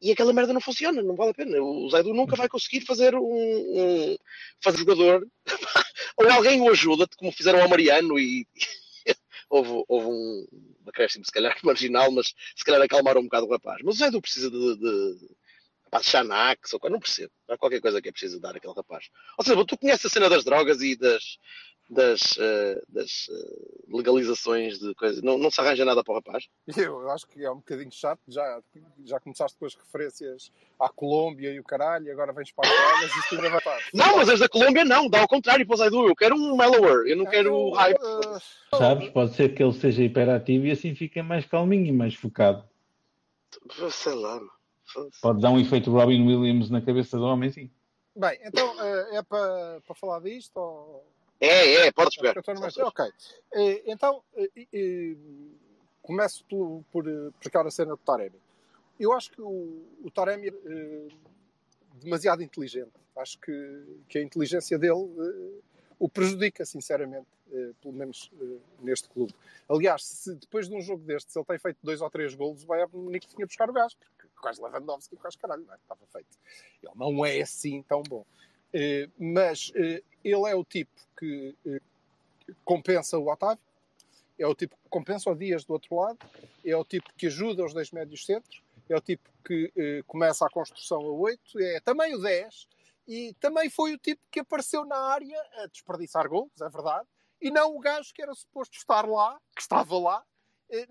E 0.00 0.12
aquela 0.12 0.32
merda 0.32 0.52
não 0.54 0.60
funciona, 0.60 1.02
não 1.02 1.16
vale 1.16 1.32
a 1.32 1.34
pena. 1.34 1.60
O 1.60 1.90
Zaidu 1.90 2.14
nunca 2.14 2.36
vai 2.36 2.48
conseguir 2.48 2.82
fazer 2.82 3.14
um, 3.14 3.20
um 3.20 4.16
fazer 4.62 4.78
jogador. 4.78 5.26
Ou 6.16 6.30
alguém 6.30 6.60
o 6.60 6.70
ajuda, 6.70 7.06
como 7.16 7.32
fizeram 7.32 7.60
ao 7.60 7.68
Mariano 7.68 8.18
e, 8.18 8.46
houve, 9.48 9.84
houve 9.88 10.06
um 10.06 10.46
acréscimo, 10.86 11.24
se 11.24 11.32
calhar 11.32 11.56
marginal, 11.64 12.10
mas 12.10 12.34
se 12.56 12.64
calhar 12.64 12.82
acalmaram 12.82 13.20
um 13.20 13.24
bocado 13.24 13.46
o 13.46 13.50
rapaz. 13.50 13.80
Mas 13.84 13.96
o 13.96 13.98
Zé 13.98 14.20
precisa 14.20 14.50
de, 14.50 14.76
de, 14.76 15.28
de 15.92 16.02
Xanax 16.02 16.72
ou 16.74 16.90
não 16.90 17.00
percebo. 17.00 17.32
Há 17.48 17.56
qualquer 17.56 17.80
coisa 17.80 18.00
que 18.00 18.08
é 18.08 18.12
preciso 18.12 18.40
dar 18.40 18.56
àquele 18.56 18.74
rapaz. 18.74 19.08
Ou 19.38 19.44
seja, 19.44 19.64
tu 19.64 19.78
conheces 19.78 20.06
a 20.06 20.08
cena 20.08 20.28
das 20.28 20.44
drogas 20.44 20.80
e 20.82 20.96
das, 20.96 21.38
das, 21.88 22.36
eh, 22.38 22.82
das 22.88 23.28
eh, 23.30 23.96
legalizações 23.96 24.78
de 24.78 24.94
coisas. 24.94 25.22
Não, 25.22 25.38
não 25.38 25.50
se 25.50 25.60
arranja 25.60 25.84
nada 25.84 26.04
para 26.04 26.12
o 26.12 26.16
rapaz. 26.16 26.48
Eu, 26.76 27.00
eu 27.00 27.10
acho 27.10 27.26
que 27.26 27.42
é 27.42 27.50
um 27.50 27.56
bocadinho 27.56 27.90
chato. 27.90 28.20
Já, 28.28 28.60
já 29.04 29.18
começaste 29.18 29.56
com 29.58 29.64
as 29.64 29.74
referências 29.74 30.52
à 30.78 30.88
Colômbia 30.90 31.50
e 31.50 31.58
o 31.58 31.64
caralho, 31.64 32.06
e 32.06 32.10
agora 32.10 32.32
vens 32.32 32.52
para 32.52 32.68
as 32.68 33.02
e 33.02 33.18
isto 33.18 33.36
ainda 33.36 33.48
vai 33.48 33.58
estar. 33.58 33.78
Não, 33.94 34.16
mas 34.18 34.28
as 34.28 34.40
da 34.40 34.48
Colômbia 34.48 34.84
não, 34.84 35.08
dá 35.08 35.20
ao 35.20 35.28
contrário 35.28 35.66
para 35.66 35.74
o 35.74 35.76
Zé 35.78 35.88
Du. 35.88 36.06
Eu 36.06 36.16
quero 36.16 36.36
um 36.36 36.56
mellower, 36.56 37.06
eu 37.06 37.16
não 37.16 37.24
quero 37.24 37.54
o 37.54 37.72
hype. 37.72 37.98
Eh, 37.98 38.76
Sabes? 38.76 39.08
Pode 39.08 39.34
ser 39.34 39.54
que 39.54 39.62
ele 39.62 39.72
seja 39.72 40.02
hiperativo 40.02 40.66
e 40.66 40.72
assim 40.72 40.94
fica 40.94 41.22
mais 41.22 41.46
calminho 41.46 41.86
e 41.86 41.92
mais 41.92 42.14
focado. 42.14 42.68
Sei 43.90 44.14
lá. 44.14 44.40
Pode 45.22 45.40
dar 45.40 45.50
um 45.50 45.58
efeito 45.58 45.90
Robin 45.90 46.26
Williams 46.26 46.70
na 46.70 46.80
cabeça 46.80 47.16
do 47.16 47.24
homem, 47.24 47.50
sim. 47.50 47.70
Bem, 48.14 48.38
então 48.42 48.74
eh, 48.80 49.16
é 49.16 49.22
para, 49.22 49.80
para 49.86 49.94
falar 49.94 50.20
disto? 50.20 50.56
Ou... 50.56 51.17
É, 51.40 51.86
é, 51.86 51.92
podes 51.92 52.16
pegar. 52.16 52.34
Ok. 52.86 53.04
Eh, 53.54 53.82
Então, 53.86 54.22
eh, 54.36 55.16
começo 56.02 56.44
por, 56.46 56.84
eh, 57.08 57.30
por 57.30 57.48
aquela 57.48 57.70
cena 57.70 57.92
do 57.92 57.96
Taremi. 57.98 58.40
Eu 58.98 59.12
acho 59.12 59.30
que 59.30 59.40
o, 59.40 59.86
o 60.02 60.10
Taremi 60.10 60.48
é 60.48 61.08
demasiado 61.94 62.42
inteligente. 62.42 62.92
Acho 63.16 63.38
que, 63.38 64.02
que 64.08 64.18
a 64.18 64.22
inteligência 64.22 64.76
dele 64.78 65.08
o 66.00 66.08
prejudica, 66.08 66.64
sinceramente, 66.64 67.26
pelo 67.80 67.94
menos 67.94 68.30
neste 68.80 69.08
clube. 69.08 69.32
Aliás, 69.68 70.04
se 70.04 70.34
depois 70.34 70.68
de 70.68 70.74
um 70.74 70.80
jogo 70.80 71.04
deste, 71.04 71.32
se 71.32 71.38
ele 71.38 71.46
tem 71.46 71.58
feito 71.58 71.78
dois 71.82 72.00
ou 72.00 72.10
três 72.10 72.34
golos, 72.34 72.64
o 72.64 72.66
Bayern 72.66 72.90
Munique 72.96 73.28
tinha 73.28 73.46
buscar 73.46 73.68
o 73.70 73.72
gajo, 73.72 73.96
porque 73.96 74.28
gajo 74.42 74.64
Lewandowski, 74.64 75.16
gajo 75.22 75.38
caralho, 75.38 75.64
não 75.64 75.74
é? 75.74 75.76
estava 75.76 76.00
feito. 76.12 76.38
Ele 76.82 76.92
não 76.96 77.24
é 77.24 77.40
assim 77.40 77.82
tão 77.82 78.02
bom. 78.02 78.24
Eh, 78.72 79.08
mas 79.18 79.72
eh, 79.74 80.02
ele 80.22 80.50
é 80.50 80.54
o 80.54 80.64
tipo 80.64 80.90
que 81.18 81.56
eh, 81.66 81.80
compensa 82.64 83.18
o 83.18 83.30
Otávio, 83.30 83.62
é 84.38 84.46
o 84.46 84.54
tipo 84.54 84.76
que 84.76 84.88
compensa 84.88 85.30
o 85.30 85.34
Dias 85.34 85.64
do 85.64 85.72
outro 85.72 85.96
lado, 85.96 86.18
é 86.64 86.76
o 86.76 86.84
tipo 86.84 87.12
que 87.16 87.26
ajuda 87.26 87.64
os 87.64 87.72
dois 87.72 87.90
médios 87.90 88.24
centros, 88.24 88.62
é 88.88 88.96
o 88.96 89.00
tipo 89.00 89.28
que 89.44 89.72
começa 90.06 90.46
a 90.46 90.50
construção 90.50 91.00
a 91.00 91.10
8, 91.10 91.58
é 91.60 91.80
também 91.80 92.14
o 92.14 92.20
10, 92.20 92.68
e 93.06 93.34
também 93.40 93.68
foi 93.68 93.94
o 93.94 93.98
tipo 93.98 94.22
que 94.30 94.40
apareceu 94.40 94.84
na 94.84 94.96
área 94.96 95.40
a 95.54 95.66
desperdiçar 95.66 96.28
gols, 96.28 96.52
é 96.60 96.68
verdade, 96.68 97.06
e 97.40 97.50
não 97.50 97.74
o 97.74 97.80
gajo 97.80 98.12
que 98.14 98.22
era 98.22 98.34
suposto 98.34 98.76
estar 98.76 99.08
lá, 99.08 99.40
que 99.56 99.62
estava 99.62 99.98
lá, 99.98 100.24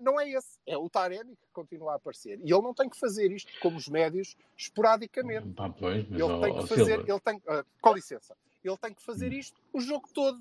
não 0.00 0.20
é 0.20 0.28
esse, 0.30 0.58
é 0.66 0.76
o 0.76 0.88
Taremi 0.88 1.36
que 1.36 1.48
continua 1.52 1.92
a 1.92 1.96
aparecer. 1.96 2.38
E 2.40 2.52
ele 2.52 2.62
não 2.62 2.74
tem 2.74 2.88
que 2.88 2.98
fazer 2.98 3.30
isto 3.30 3.52
como 3.60 3.76
os 3.76 3.88
médios 3.88 4.36
esporadicamente. 4.56 5.48
Pá, 5.54 5.70
pois, 5.70 6.10
Ele 6.10 6.22
ó, 6.22 6.40
tem 6.40 6.58
que 6.58 6.66
fazer, 6.66 7.00
ele 7.08 7.20
tem, 7.20 7.42
ah, 7.48 7.64
com 7.80 7.94
licença, 7.94 8.36
ele 8.62 8.76
tem 8.76 8.94
que 8.94 9.02
fazer 9.02 9.32
isto 9.32 9.60
o 9.72 9.80
jogo 9.80 10.08
todo. 10.12 10.40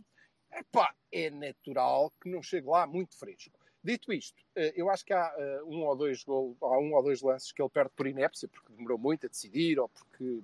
Epá, 0.51 0.93
é 1.11 1.29
natural 1.29 2.11
que 2.21 2.29
não 2.29 2.41
chegue 2.41 2.67
lá 2.67 2.87
muito 2.87 3.17
fresco. 3.17 3.51
Dito 3.83 4.11
isto, 4.11 4.43
eh, 4.55 4.73
eu 4.75 4.89
acho 4.89 5.05
que 5.05 5.13
há 5.13 5.33
eh, 5.37 5.61
um 5.63 5.85
ou 5.85 5.95
dois 5.95 6.23
gol, 6.23 6.57
há 6.61 6.77
um 6.77 6.93
ou 6.93 7.03
dois 7.03 7.21
lances 7.21 7.51
que 7.51 7.61
ele 7.61 7.69
perde 7.69 7.91
por 7.95 8.07
inépcia, 8.07 8.47
porque 8.47 8.73
demorou 8.73 8.97
muito 8.97 9.25
a 9.25 9.29
decidir 9.29 9.79
ou 9.79 9.87
porque 9.87 10.41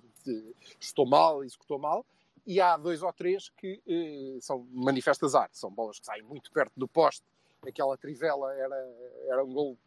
estou 0.79 1.05
mal, 1.05 1.43
executou 1.43 1.77
mal, 1.79 2.05
e 2.45 2.61
há 2.61 2.77
dois 2.77 3.01
ou 3.01 3.11
três 3.11 3.49
que 3.49 3.81
eh, 3.87 4.39
são 4.39 4.67
manifestas 4.71 5.35
azar, 5.35 5.49
são 5.51 5.71
bolas 5.71 5.99
que 5.99 6.05
saem 6.05 6.21
muito 6.21 6.51
perto 6.51 6.71
do 6.77 6.87
poste. 6.87 7.25
Aquela 7.65 7.97
trivela 7.97 8.53
era, 8.55 8.75
era 9.27 9.43
um 9.43 9.53
gol 9.53 9.77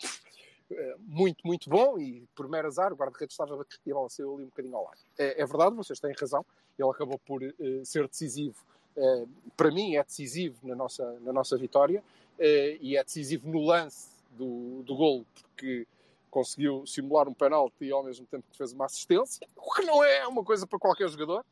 eh, 0.70 0.96
muito, 0.98 1.46
muito 1.46 1.70
bom 1.70 1.98
e 1.98 2.26
por 2.34 2.48
mero 2.48 2.66
azar 2.66 2.92
o 2.92 2.96
guarda-redes 2.96 3.34
estava 3.34 3.64
e 3.84 3.90
a 3.90 3.94
bola 3.94 4.08
saiu 4.08 4.34
ali 4.34 4.42
um 4.44 4.46
bocadinho 4.46 4.76
ao 4.76 4.84
lado. 4.84 4.98
É, 5.18 5.42
é 5.42 5.46
verdade, 5.46 5.76
vocês 5.76 6.00
têm 6.00 6.12
razão, 6.18 6.44
ele 6.78 6.90
acabou 6.90 7.18
por 7.18 7.42
uh, 7.42 7.84
ser 7.84 8.08
decisivo. 8.08 8.56
Uh, 8.96 9.28
para 9.56 9.70
mim 9.70 9.96
é 9.96 10.02
decisivo 10.02 10.56
na 10.66 10.74
nossa, 10.74 11.20
na 11.20 11.32
nossa 11.32 11.56
vitória 11.56 12.00
uh, 12.00 12.42
e 12.80 12.96
é 12.96 13.04
decisivo 13.04 13.48
no 13.48 13.64
lance 13.64 14.08
do, 14.32 14.82
do 14.82 14.96
golo, 14.96 15.24
porque 15.34 15.86
conseguiu 16.30 16.84
simular 16.86 17.28
um 17.28 17.34
penalti 17.34 17.84
e 17.84 17.92
ao 17.92 18.02
mesmo 18.02 18.26
tempo 18.26 18.44
que 18.50 18.58
fez 18.58 18.72
uma 18.72 18.86
assistência, 18.86 19.46
o 19.56 19.72
que 19.72 19.82
não 19.82 20.02
é 20.02 20.26
uma 20.26 20.44
coisa 20.44 20.66
para 20.66 20.78
qualquer 20.78 21.08
jogador. 21.08 21.44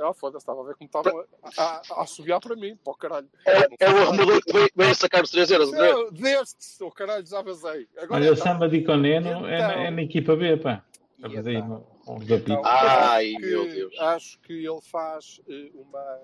Ah, 0.00 0.12
foda-se, 0.12 0.42
estava 0.42 0.60
a 0.62 0.64
ver 0.64 0.74
como 0.74 0.86
estavam 0.86 1.24
a, 1.42 1.62
a, 1.62 1.82
a 1.90 2.02
assobiar 2.02 2.40
para 2.40 2.56
mim, 2.56 2.76
para 2.76 2.92
o 2.92 2.96
caralho. 2.96 3.28
É, 3.46 3.84
é 3.84 3.90
o 3.90 3.96
arrumador 3.98 4.40
que 4.42 4.52
veio, 4.52 4.68
veio 4.74 4.94
sacar 4.94 5.22
os 5.22 5.30
3 5.30 5.50
euros. 5.50 5.72
Não, 5.72 6.10
destes, 6.10 6.80
o 6.80 6.90
caralho, 6.90 7.26
já 7.26 7.42
vazei. 7.42 7.88
Agora, 7.96 8.22
Olha, 8.22 8.32
o 8.32 8.36
Samba 8.36 8.68
de 8.68 8.82
Coneno 8.82 9.28
então, 9.28 9.48
é, 9.48 9.58
na, 9.58 9.72
é 9.84 9.90
na 9.90 10.02
equipa 10.02 10.34
B, 10.36 10.56
pá. 10.56 10.84
Estamos 11.16 11.46
aí 11.46 11.54
então, 11.54 11.86
então, 12.04 12.62
Ai, 12.64 13.32
meu 13.38 13.64
Deus. 13.68 13.96
Acho 14.00 14.40
que 14.40 14.52
ele 14.52 14.80
faz 14.80 15.40
uh, 15.46 15.80
uma, 15.80 16.20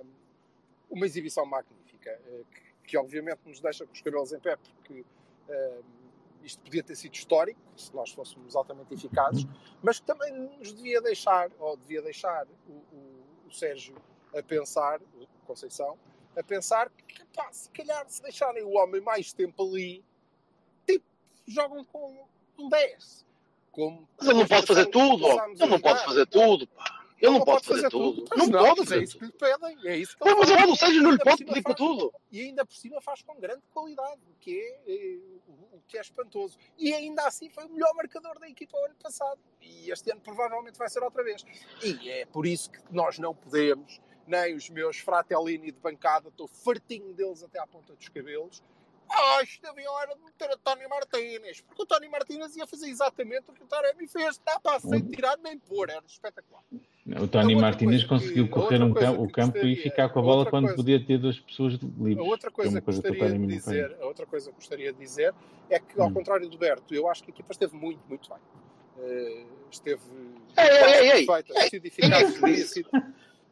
uma 0.90 1.06
exibição 1.06 1.46
magnífica, 1.46 2.18
uh, 2.26 2.44
que, 2.52 2.88
que, 2.88 2.96
obviamente 2.96 3.38
nos 3.46 3.60
deixa 3.60 3.86
com 3.86 3.92
os 3.92 4.00
cabelos 4.00 4.32
em 4.32 4.40
pé, 4.40 4.56
porque 4.56 5.00
uh, 5.48 5.84
isto 6.42 6.60
podia 6.62 6.82
ter 6.82 6.96
sido 6.96 7.14
histórico, 7.14 7.60
se 7.76 7.94
nós 7.94 8.10
fôssemos 8.10 8.56
altamente 8.56 8.92
eficazes, 8.92 9.46
mas 9.82 10.00
que 10.00 10.06
também 10.06 10.32
nos 10.32 10.72
devia 10.72 11.00
deixar, 11.00 11.48
ou 11.60 11.76
devia 11.76 12.02
deixar 12.02 12.46
o, 12.66 12.72
o 12.72 13.17
o 13.48 13.52
Sérgio 13.52 13.94
a 14.36 14.42
pensar, 14.42 15.00
o 15.00 15.26
Conceição, 15.46 15.98
a 16.36 16.42
pensar 16.42 16.90
que, 16.90 17.24
pá, 17.34 17.50
se 17.50 17.70
calhar 17.70 18.04
se 18.08 18.22
deixarem 18.22 18.62
o 18.62 18.72
homem 18.76 19.00
mais 19.00 19.32
tempo 19.32 19.66
ali, 19.66 20.04
tipo, 20.86 21.04
jogam 21.46 21.84
com 21.84 22.26
um 22.58 22.68
10. 22.68 23.26
Como 23.72 24.08
mas 24.18 24.28
ele 24.28 24.38
não 24.38 24.46
pode 24.46 24.66
fazer 24.66 24.86
tudo, 24.86 25.26
ele 25.26 25.66
não 25.66 25.80
pode 25.80 26.04
fazer 26.04 26.26
tudo, 26.26 26.66
pá. 26.68 27.06
Ele 27.20 27.32
não, 27.32 27.38
não 27.38 27.44
pode, 27.44 27.66
fazer, 27.66 27.82
fazer 27.82 27.90
tudo. 27.90 28.22
tudo. 28.22 28.36
Não, 28.36 28.46
não, 28.46 28.64
pode 28.64 28.80
fazer 28.80 29.00
é 29.00 29.02
isso 29.02 29.18
que 29.18 29.24
lhe 29.24 29.32
pedem. 29.32 29.78
É 29.84 29.96
isso 29.96 30.16
que 30.16 30.24
mas 30.24 30.70
o 30.70 30.76
Sérgio 30.76 31.02
não 31.02 31.10
lhe 31.10 31.18
pode 31.18 31.44
pedir 31.44 31.62
para 31.62 31.74
tudo. 31.74 32.12
E 32.30 32.42
ainda 32.42 32.64
por 32.64 32.74
cima 32.74 33.00
faz 33.00 33.22
com 33.22 33.34
grande 33.40 33.62
qualidade, 33.72 34.20
o 34.30 34.34
que 34.40 34.58
é, 34.58 34.92
é, 34.92 35.18
o 35.72 35.80
que 35.86 35.98
é 35.98 36.00
espantoso. 36.00 36.56
E 36.78 36.92
ainda 36.94 37.26
assim 37.26 37.50
foi 37.50 37.64
o 37.64 37.70
melhor 37.70 37.92
marcador 37.94 38.38
da 38.38 38.48
equipa 38.48 38.76
o 38.76 38.84
ano 38.84 38.94
passado. 39.02 39.40
E 39.60 39.90
este 39.90 40.10
ano 40.12 40.20
provavelmente 40.20 40.78
vai 40.78 40.88
ser 40.88 41.02
outra 41.02 41.24
vez. 41.24 41.44
E 41.82 42.08
é 42.08 42.26
por 42.26 42.46
isso 42.46 42.70
que 42.70 42.78
nós 42.90 43.18
não 43.18 43.34
podemos, 43.34 44.00
nem 44.26 44.54
os 44.54 44.68
meus 44.70 44.98
fratellini 44.98 45.72
de 45.72 45.80
bancada, 45.80 46.28
estou 46.28 46.46
fartinho 46.46 47.12
deles 47.14 47.42
até 47.42 47.58
à 47.58 47.66
ponta 47.66 47.94
dos 47.94 48.08
cabelos, 48.08 48.62
ah, 49.10 49.42
isto 49.42 49.66
havia 49.66 49.90
hora 49.90 50.14
de 50.14 50.22
meter 50.22 50.50
o 50.50 50.58
Tony 50.58 50.86
Martínez, 50.86 51.60
porque 51.60 51.82
o 51.82 51.86
Tony 51.86 52.08
Martínez 52.08 52.56
ia 52.56 52.66
fazer 52.66 52.88
exatamente 52.88 53.44
o 53.48 53.52
que 53.52 53.62
o 53.62 53.66
Taremi 53.66 54.06
fez, 54.06 54.30
está 54.30 54.58
para 54.60 54.78
sem 54.80 55.00
tirar 55.02 55.36
nem 55.38 55.58
pôr, 55.58 55.90
era 55.90 56.02
espetacular. 56.06 56.62
O 57.20 57.26
Tony 57.26 57.56
Martínez 57.56 58.04
conseguiu 58.04 58.44
que, 58.44 58.50
correr 58.50 58.82
um 58.82 58.92
campo, 58.92 59.22
o 59.22 59.32
campo 59.32 59.54
gostaria, 59.54 59.72
e 59.72 59.76
ficar 59.76 60.10
com 60.10 60.18
a 60.18 60.22
bola 60.22 60.46
quando 60.46 60.64
coisa, 60.64 60.76
podia 60.76 61.04
ter 61.04 61.18
duas 61.18 61.38
pessoas 61.40 61.74
livres. 61.74 62.18
A 62.18 62.22
outra 62.22 62.50
coisa, 62.50 62.70
que, 62.72 62.78
é 62.78 62.80
coisa 62.80 63.02
que 63.02 63.08
gostaria 63.08 63.38
de 63.38 63.46
dizer, 63.46 63.96
a 64.00 64.06
outra 64.06 64.26
coisa 64.26 64.50
que 64.50 64.56
gostaria 64.56 64.92
de 64.92 64.98
dizer 64.98 65.34
é 65.70 65.78
que, 65.78 66.00
ao 66.00 66.08
hum. 66.08 66.14
contrário 66.14 66.48
do 66.48 66.58
Berto, 66.58 66.94
eu 66.94 67.08
acho 67.08 67.22
que 67.24 67.30
a 67.30 67.34
equipa 67.34 67.52
esteve 67.52 67.74
muito, 67.74 68.00
muito 68.08 68.28
bem. 68.28 68.38
Uh, 68.98 69.46
esteve 69.70 70.02
ei, 70.56 71.10
ei, 71.10 71.26
ei, 71.28 71.68
sido 71.70 71.86
eficaz, 71.86 72.34
sido, 72.68 72.90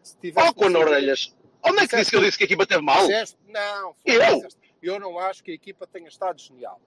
se 0.03 0.17
tivesse. 0.19 0.49
Oh, 0.49 0.55
com 0.55 0.67
orelhas! 0.67 1.35
Onde 1.63 1.81
é 1.81 1.89
que 1.89 1.97
disse 1.97 2.11
que 2.11 2.17
eu 2.17 2.21
disse 2.21 2.39
que 2.39 2.45
a 2.45 2.47
equipa 2.47 2.63
esteve 2.65 2.83
mal? 2.83 3.07
Não, 3.49 3.95
foi, 3.95 4.17
eu? 4.17 4.43
Eu 4.89 5.01
não 5.01 5.19
acho 5.19 5.43
que 5.43 5.51
a 5.51 5.55
equipa 5.55 5.87
tenha 5.87 6.09
estado 6.09 6.41
genial. 6.41 6.81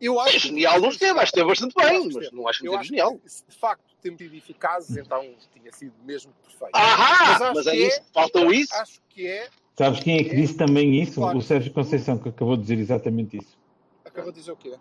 Eu 0.00 0.20
acho 0.20 0.36
é 0.36 0.40
genial 0.40 0.80
não 0.80 0.88
esteve, 0.88 1.12
acho 1.12 1.32
que 1.32 1.38
esteve 1.40 1.48
bastante 1.48 1.74
bem, 1.74 2.10
mas 2.12 2.32
não 2.32 2.48
acho 2.48 2.60
que 2.60 2.66
esteve 2.66 2.84
genial. 2.84 3.18
Que, 3.18 3.28
se 3.28 3.44
de 3.48 3.56
facto 3.56 3.94
temos 4.02 4.18
sido 4.18 4.34
eficazes, 4.36 4.96
então 4.96 5.34
tinha 5.52 5.72
sido 5.72 5.94
mesmo 6.04 6.32
perfeito. 6.42 6.74
Ahá! 6.74 7.38
Mas, 7.38 7.54
mas 7.54 7.66
é 7.68 7.76
isso, 7.76 8.00
é, 8.00 8.04
faltou 8.12 8.52
isso? 8.52 8.74
Acho 8.74 9.00
que 9.08 9.26
é. 9.26 9.48
Sabes 9.76 10.00
quem 10.00 10.18
é 10.18 10.24
que 10.24 10.36
disse 10.36 10.56
também 10.56 11.00
isso? 11.00 11.20
Claro. 11.20 11.38
O 11.38 11.42
Sérgio 11.42 11.72
Conceição, 11.72 12.18
que 12.18 12.28
acabou 12.28 12.56
de 12.56 12.62
dizer 12.62 12.78
exatamente 12.78 13.38
isso. 13.38 13.58
Acabou 14.04 14.30
de 14.30 14.38
dizer 14.38 14.52
o 14.52 14.56
quê? 14.56 14.74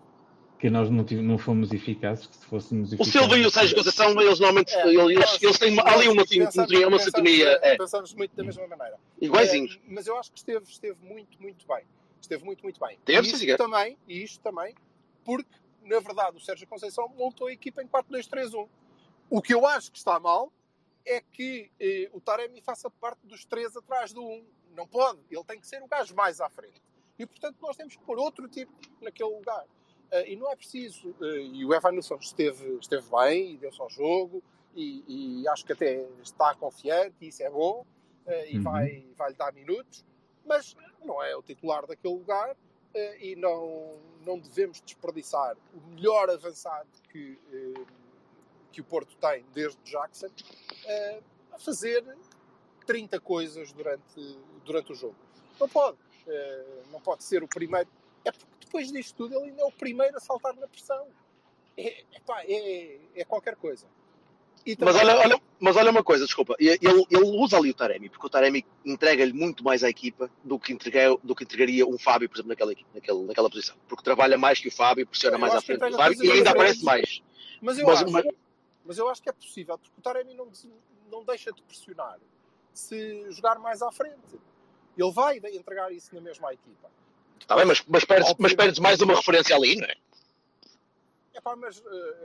Que 0.59 0.69
nós 0.69 0.89
não, 0.89 1.03
tive, 1.03 1.21
não 1.21 1.37
fomos 1.37 1.71
eficazes, 1.71 2.27
que 2.27 2.35
se 2.35 2.45
fôssemos 2.45 2.93
eficazes. 2.93 3.15
O 3.15 3.19
Silvio 3.19 3.37
e 3.37 3.45
o 3.45 3.51
Sérgio 3.51 3.75
Conceição, 3.75 4.09
eles 4.21 4.39
normalmente 4.39 4.73
é, 4.73 4.87
eles, 4.87 5.41
eles 5.41 5.57
têm 5.57 5.77
ali 5.79 6.07
uma, 6.07 6.25
sintonia, 6.25 6.87
uma 6.87 6.99
sintonia. 6.99 7.59
É. 7.61 7.75
Pensamos 7.77 8.13
muito 8.13 8.35
da 8.35 8.43
mesma 8.43 8.67
maneira. 8.67 8.97
Iguaizinhos. 9.19 9.75
É, 9.75 9.93
mas 9.93 10.07
eu 10.07 10.17
acho 10.17 10.31
que 10.31 10.37
esteve, 10.37 10.63
esteve 10.65 10.97
muito, 11.01 11.41
muito 11.41 11.65
bem. 11.67 11.83
Esteve 12.23 12.45
muito, 12.45 12.63
muito 12.63 12.79
bem. 12.79 12.97
E 13.05 13.11
isto 13.19 13.57
também, 13.57 13.97
e 14.07 14.23
isto 14.23 14.41
também, 14.41 14.73
porque, 15.25 15.59
na 15.81 15.99
verdade, 15.99 16.37
o 16.37 16.39
Sérgio 16.39 16.65
Conceição 16.65 17.09
montou 17.09 17.47
a 17.47 17.51
equipa 17.51 17.83
em 17.83 17.87
4-2-3-1. 17.87 18.67
O 19.29 19.41
que 19.41 19.53
eu 19.53 19.67
acho 19.67 19.91
que 19.91 19.97
está 19.97 20.17
mal 20.21 20.51
é 21.05 21.19
que 21.19 21.69
eh, 21.77 22.09
o 22.13 22.21
Taremi 22.21 22.61
faça 22.61 22.89
parte 22.89 23.27
dos 23.27 23.43
três 23.43 23.75
atrás 23.75 24.13
do 24.13 24.23
1. 24.23 24.25
Um. 24.25 24.45
Não 24.73 24.87
pode. 24.87 25.19
Ele 25.29 25.43
tem 25.43 25.59
que 25.59 25.67
ser 25.67 25.83
o 25.83 25.87
gajo 25.87 26.15
mais 26.15 26.39
à 26.39 26.49
frente. 26.49 26.81
E, 27.19 27.25
portanto, 27.25 27.57
nós 27.61 27.75
temos 27.75 27.95
que 27.95 28.03
pôr 28.03 28.17
outro 28.17 28.47
tipo 28.47 28.71
naquele 29.01 29.29
lugar. 29.29 29.65
Uh, 30.09 30.25
e 30.25 30.37
não 30.37 30.49
é 30.49 30.55
preciso. 30.55 31.09
Uh, 31.19 31.25
e 31.25 31.65
o 31.65 31.73
Evan 31.73 31.91
Nilsson 31.91 32.15
esteve, 32.15 32.77
esteve 32.79 33.05
bem 33.09 33.55
e 33.55 33.57
deu-se 33.57 33.81
ao 33.81 33.89
jogo. 33.89 34.41
E, 34.73 35.41
e, 35.41 35.47
acho 35.49 35.65
que 35.65 35.73
até 35.73 36.07
está 36.23 36.55
confiante, 36.55 37.15
e 37.19 37.27
isso 37.27 37.43
é 37.43 37.49
bom. 37.49 37.85
Uh, 38.25 38.31
e 38.49 38.57
uhum. 38.57 38.63
vai, 38.63 39.05
vai 39.17 39.31
lhe 39.31 39.35
dar 39.35 39.53
minutos 39.53 40.05
mas 40.45 40.75
não 41.05 41.21
é 41.21 41.35
o 41.35 41.41
titular 41.41 41.85
daquele 41.85 42.13
lugar 42.13 42.55
eh, 42.93 43.27
e 43.27 43.35
não, 43.35 43.99
não 44.21 44.37
devemos 44.37 44.81
desperdiçar 44.81 45.55
o 45.73 45.87
melhor 45.89 46.29
avançado 46.29 46.89
que, 47.09 47.39
eh, 47.51 47.85
que 48.71 48.81
o 48.81 48.83
Porto 48.83 49.15
tem 49.17 49.43
desde 49.53 49.79
Jackson 49.83 50.29
eh, 50.85 51.21
a 51.51 51.59
fazer 51.59 52.03
30 52.85 53.19
coisas 53.19 53.71
durante, 53.71 54.37
durante 54.63 54.91
o 54.91 54.95
jogo. 54.95 55.15
Não 55.59 55.67
pode. 55.67 55.97
Não 56.89 57.01
pode 57.01 57.23
ser 57.23 57.43
o 57.43 57.47
primeiro. 57.47 57.89
É 58.23 58.31
porque 58.31 58.45
depois 58.61 58.89
disto 58.91 59.15
tudo 59.15 59.35
ele 59.35 59.49
ainda 59.49 59.61
é 59.61 59.65
o 59.65 59.71
primeiro 59.71 60.15
a 60.15 60.19
saltar 60.19 60.55
na 60.55 60.67
pressão. 60.67 61.07
É, 61.77 62.03
é, 62.47 62.99
é 63.15 63.25
qualquer 63.25 63.55
coisa. 63.55 63.87
Mas, 64.79 64.95
olha, 64.95 65.15
olha, 65.17 65.41
mas 65.59 65.75
olha 65.75 65.91
uma 65.91 66.03
coisa, 66.03 66.25
desculpa, 66.25 66.55
ele, 66.57 66.77
ele 66.81 67.23
usa 67.37 67.57
ali 67.57 67.69
o 67.69 67.73
Taremi, 67.73 68.09
porque 68.09 68.25
o 68.25 68.29
Taremi 68.29 68.65
entrega-lhe 68.85 69.33
muito 69.33 69.63
mais 69.63 69.83
à 69.83 69.89
equipa 69.89 70.31
do 70.43 70.57
que, 70.57 70.71
entrega, 70.71 71.17
do 71.21 71.35
que 71.35 71.43
entregaria 71.43 71.85
um 71.85 71.97
Fábio, 71.97 72.29
por 72.29 72.35
exemplo, 72.35 72.49
naquela, 72.49 72.73
naquela, 72.93 73.23
naquela 73.23 73.49
posição. 73.49 73.75
Porque 73.87 74.03
trabalha 74.03 74.37
mais 74.37 74.59
que 74.59 74.69
o 74.69 74.71
Fábio, 74.71 75.05
pressiona 75.05 75.37
mais 75.37 75.53
à 75.53 75.61
frente 75.61 75.79
do 75.79 75.97
Fábio 75.97 76.23
e 76.23 76.31
ainda 76.31 76.51
aparece 76.51 76.83
mais. 76.83 77.21
Mas 77.61 77.77
eu, 77.77 77.85
mas, 77.85 78.01
acho, 78.01 78.11
mas... 78.11 78.25
mas 78.85 78.97
eu 78.97 79.09
acho 79.09 79.21
que 79.21 79.29
é 79.29 79.33
possível, 79.33 79.77
porque 79.77 79.93
o 79.97 80.01
Taremi 80.01 80.33
não, 80.33 80.49
não 81.11 81.23
deixa 81.25 81.51
de 81.51 81.61
pressionar 81.61 82.17
se 82.73 83.29
jogar 83.31 83.59
mais 83.59 83.81
à 83.81 83.91
frente. 83.91 84.39
Ele 84.97 85.11
vai 85.11 85.37
entregar 85.37 85.91
isso 85.91 86.13
na 86.15 86.21
mesma 86.21 86.53
equipa. 86.53 86.89
Está 87.39 87.55
bem, 87.55 87.65
mas, 87.65 87.83
mas, 87.87 88.05
perdes, 88.05 88.33
mas 88.39 88.53
perdes 88.53 88.79
mais 88.79 89.01
uma 89.01 89.15
referência 89.15 89.55
ali, 89.55 89.75
não 89.75 89.85
é? 89.85 89.95
Mas 91.57 91.79
uh, 91.79 91.83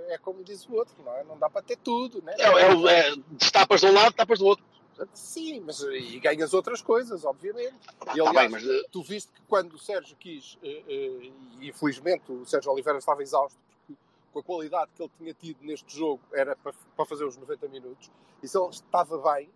é 0.09 0.19
como 0.19 0.45
diz 0.45 0.67
o 0.67 0.75
outro, 0.75 0.95
não 1.05 1.13
é? 1.13 1.25
Não 1.25 1.39
dá 1.39 1.51
para 1.51 1.63
ter 1.63 1.77
tudo, 1.77 2.23
né? 2.23 2.35
É, 2.39 2.47
é, 2.47 3.11
é, 3.11 3.17
destapas 3.33 3.81
de 3.81 3.87
um 3.87 3.93
lado, 3.93 4.15
tapas 4.15 4.39
do 4.39 4.47
outro. 4.47 4.65
Sim, 5.13 5.61
mas 5.61 5.83
eh, 5.83 5.97
e 5.97 6.21
ganhas 6.21 6.53
outras 6.55 6.83
coisas, 6.83 7.25
obviamente. 7.25 7.75
E 8.15 8.21
aliás, 8.21 8.33
tá 8.33 8.41
bem, 8.41 8.49
mas... 8.49 8.65
Eh, 8.67 8.83
tu 8.91 9.03
viste 9.03 9.33
que 9.33 9.41
quando 9.43 9.75
o 9.75 9.79
Sérgio 9.79 10.17
quis, 10.17 10.55
uh, 10.55 10.67
uh, 10.67 11.33
e 11.61 11.69
infelizmente 11.69 12.31
o 12.33 12.45
Sérgio 12.45 12.73
Oliveira 12.73 12.99
estava 12.99 13.23
exausto, 13.23 13.59
porque 13.87 14.03
com 14.33 14.41
a 14.41 14.43
qualidade 14.43 14.91
que 14.97 15.03
ele 15.03 15.13
tinha 15.19 15.35
tido 15.35 15.65
neste 15.65 15.97
jogo 15.97 16.21
era 16.33 16.57
para, 16.57 16.73
para 16.97 17.07
fazer 17.07 17.25
os 17.25 17.37
90 17.37 17.69
minutos, 17.69 18.11
e 18.43 18.49
se 18.49 18.59
ele 18.59 18.71
estava 18.71 19.19
bem, 19.35 19.49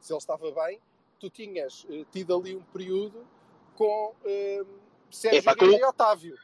se 0.00 0.12
ele 0.12 0.18
estava 0.18 0.50
bem, 0.50 0.80
tu 1.18 1.28
tinhas 1.28 1.84
uh, 1.84 2.06
tido 2.12 2.36
ali 2.36 2.54
um 2.54 2.62
período 2.62 3.26
com 3.74 4.14
Sérgio 5.10 5.50
Epa, 5.50 5.64
e 5.64 5.84
Otávio. 5.84 6.38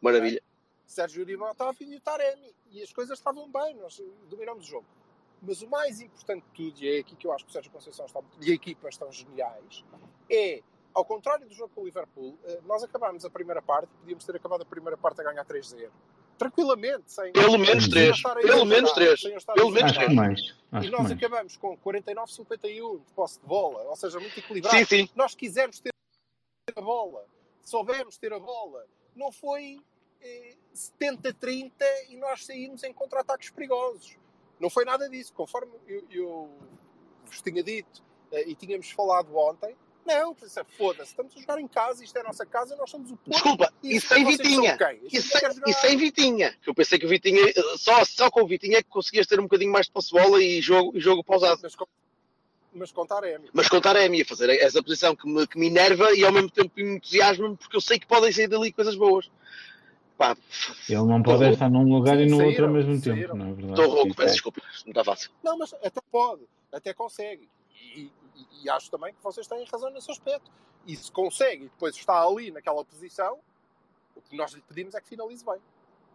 Maravilha. 0.00 0.40
Sérgio 0.92 1.22
Uribe 1.22 1.42
Otávio 1.42 1.90
e 1.90 1.96
o 1.96 2.00
Taremi. 2.00 2.54
E 2.70 2.82
as 2.82 2.92
coisas 2.92 3.18
estavam 3.18 3.50
bem, 3.50 3.74
nós 3.76 4.00
dominamos 4.28 4.64
o 4.64 4.68
jogo. 4.68 4.86
Mas 5.40 5.60
o 5.62 5.68
mais 5.68 6.00
importante 6.00 6.44
de 6.44 6.70
tudo, 6.70 6.84
e 6.84 6.96
é 6.96 7.00
aqui 7.00 7.16
que 7.16 7.26
eu 7.26 7.32
acho 7.32 7.44
que 7.44 7.50
o 7.50 7.52
Sérgio 7.52 7.72
Conceição 7.72 8.06
está, 8.06 8.20
e 8.40 8.50
a 8.50 8.54
equipa 8.54 8.88
estão 8.88 9.10
geniais, 9.10 9.84
é, 10.30 10.62
ao 10.94 11.04
contrário 11.04 11.48
do 11.48 11.54
jogo 11.54 11.72
com 11.74 11.80
o 11.80 11.84
Liverpool, 11.84 12.38
eh, 12.44 12.60
nós 12.64 12.82
acabámos 12.84 13.24
a 13.24 13.30
primeira 13.30 13.60
parte, 13.60 13.88
podíamos 14.00 14.24
ter 14.24 14.36
acabado 14.36 14.62
a 14.62 14.64
primeira 14.64 14.96
parte 14.96 15.20
a 15.20 15.24
ganhar 15.24 15.44
3-0. 15.44 15.90
Tranquilamente, 16.38 17.04
sem. 17.06 17.32
Pelo 17.32 17.58
menos 17.58 17.88
3. 17.88 18.22
Pelo 18.22 18.64
menos 18.64 18.92
3. 18.92 19.22
Pelo 19.54 19.70
menos 19.70 19.92
3. 19.92 20.14
Mais. 20.14 20.40
E 20.40 20.90
nós 20.90 21.02
mais. 21.02 21.12
acabamos 21.12 21.56
com 21.56 21.76
49-51 21.78 22.98
de 23.04 23.12
posse 23.14 23.40
de 23.40 23.46
bola, 23.46 23.82
ou 23.82 23.96
seja, 23.96 24.18
muito 24.18 24.38
equilibrado. 24.38 24.76
Sim, 24.76 24.84
sim. 24.84 25.08
Nós 25.14 25.34
quisermos 25.34 25.80
ter 25.80 25.92
a 26.74 26.80
bola, 26.80 27.24
soubemos 27.62 28.16
ter 28.16 28.32
a 28.32 28.40
bola, 28.40 28.84
não 29.14 29.30
foi 29.30 29.80
70-30 30.74 31.72
e 32.08 32.16
nós 32.16 32.44
saímos 32.44 32.82
em 32.82 32.92
contra-ataques 32.92 33.50
perigosos. 33.50 34.16
Não 34.58 34.70
foi 34.70 34.84
nada 34.84 35.08
disso. 35.08 35.32
Conforme 35.32 35.72
eu, 35.86 36.04
eu 36.10 36.50
vos 37.24 37.40
tinha 37.40 37.62
dito 37.62 38.02
eh, 38.30 38.48
e 38.48 38.54
tínhamos 38.54 38.90
falado 38.90 39.36
ontem, 39.36 39.76
não, 40.04 40.34
pensei, 40.34 40.64
foda-se, 40.76 41.10
estamos 41.10 41.36
a 41.36 41.40
jogar 41.40 41.60
em 41.60 41.68
casa, 41.68 42.02
isto 42.02 42.16
é 42.16 42.20
a 42.20 42.24
nossa 42.24 42.44
casa, 42.44 42.74
nós 42.74 42.90
somos 42.90 43.12
o 43.12 43.16
Porto. 43.16 43.30
Desculpa, 43.30 43.72
e 43.82 43.96
e 43.96 44.00
sem 44.00 44.24
Vitinha. 44.24 44.76
A 44.80 44.94
E 44.94 45.20
sem, 45.22 45.40
jogar. 45.40 45.68
e 45.68 45.72
sem 45.72 45.96
Vitinha. 45.96 46.58
Eu 46.66 46.74
pensei 46.74 46.98
que 46.98 47.06
o 47.06 47.08
Vitinha, 47.08 47.40
eh, 47.48 47.54
só, 47.76 48.04
só 48.04 48.30
com 48.30 48.42
o 48.42 48.46
Vitinha 48.46 48.78
é 48.78 48.82
que 48.82 48.88
conseguias 48.88 49.26
ter 49.26 49.38
um 49.38 49.44
bocadinho 49.44 49.70
mais 49.70 49.86
de 49.86 49.92
posse 49.92 50.10
bola 50.10 50.42
e 50.42 50.60
jogo, 50.60 50.96
e 50.96 51.00
jogo 51.00 51.22
pausado. 51.22 51.60
Mas, 51.62 51.76
mas 52.74 52.90
com 52.90 53.06
Taremi. 53.06 53.48
Mas 53.52 53.68
contar 53.68 53.94
é 53.94 54.06
a 54.06 54.08
minha, 54.08 54.24
fazer 54.24 54.50
essa 54.50 54.82
posição 54.82 55.14
que 55.14 55.28
me, 55.28 55.46
que 55.46 55.58
me 55.58 55.68
enerva 55.68 56.12
e 56.14 56.24
ao 56.24 56.32
mesmo 56.32 56.50
tempo 56.50 56.72
me 56.76 56.96
entusiasma 56.96 57.54
porque 57.54 57.76
eu 57.76 57.80
sei 57.80 57.98
que 57.98 58.06
podem 58.06 58.32
sair 58.32 58.48
dali 58.48 58.72
coisas 58.72 58.96
boas. 58.96 59.30
Pá, 60.18 60.36
Ele 60.88 61.02
não 61.02 61.22
pode 61.22 61.44
estar 61.50 61.70
num 61.70 61.82
lugar 61.92 62.18
e 62.20 62.26
no 62.26 62.36
Saíram, 62.36 62.48
outro 62.50 62.64
ao 62.66 62.70
mesmo 62.72 63.00
tempo, 63.00 63.16
saíram. 63.16 63.36
não 63.36 63.46
é 63.46 63.52
verdade? 63.54 63.80
estou 63.80 63.94
rouco, 63.94 64.14
peço 64.14 64.28
é- 64.28 64.32
desculpa, 64.32 64.60
não 64.84 64.90
está 64.90 65.04
fácil. 65.04 65.30
Não, 65.42 65.58
mas 65.58 65.74
até 65.74 66.00
pode, 66.12 66.42
até 66.72 66.94
consegue. 66.94 67.48
E, 67.74 68.00
e- 68.36 68.64
e 68.64 68.70
acho 68.70 68.90
também 68.90 69.12
que 69.12 69.22
vocês 69.22 69.46
têm 69.46 69.64
razão 69.64 69.90
nesse 69.90 70.10
aspecto. 70.10 70.50
E 70.86 70.94
se 70.96 71.10
consegue 71.10 71.64
e 71.64 71.68
depois 71.68 71.96
está 71.96 72.22
ali 72.22 72.50
naquela 72.50 72.84
posição, 72.84 73.38
o 74.16 74.20
que 74.20 74.36
nós 74.36 74.52
lhe 74.52 74.62
pedimos 74.68 74.94
é 74.94 75.00
que 75.00 75.08
finalize 75.08 75.44
bem. 75.44 75.56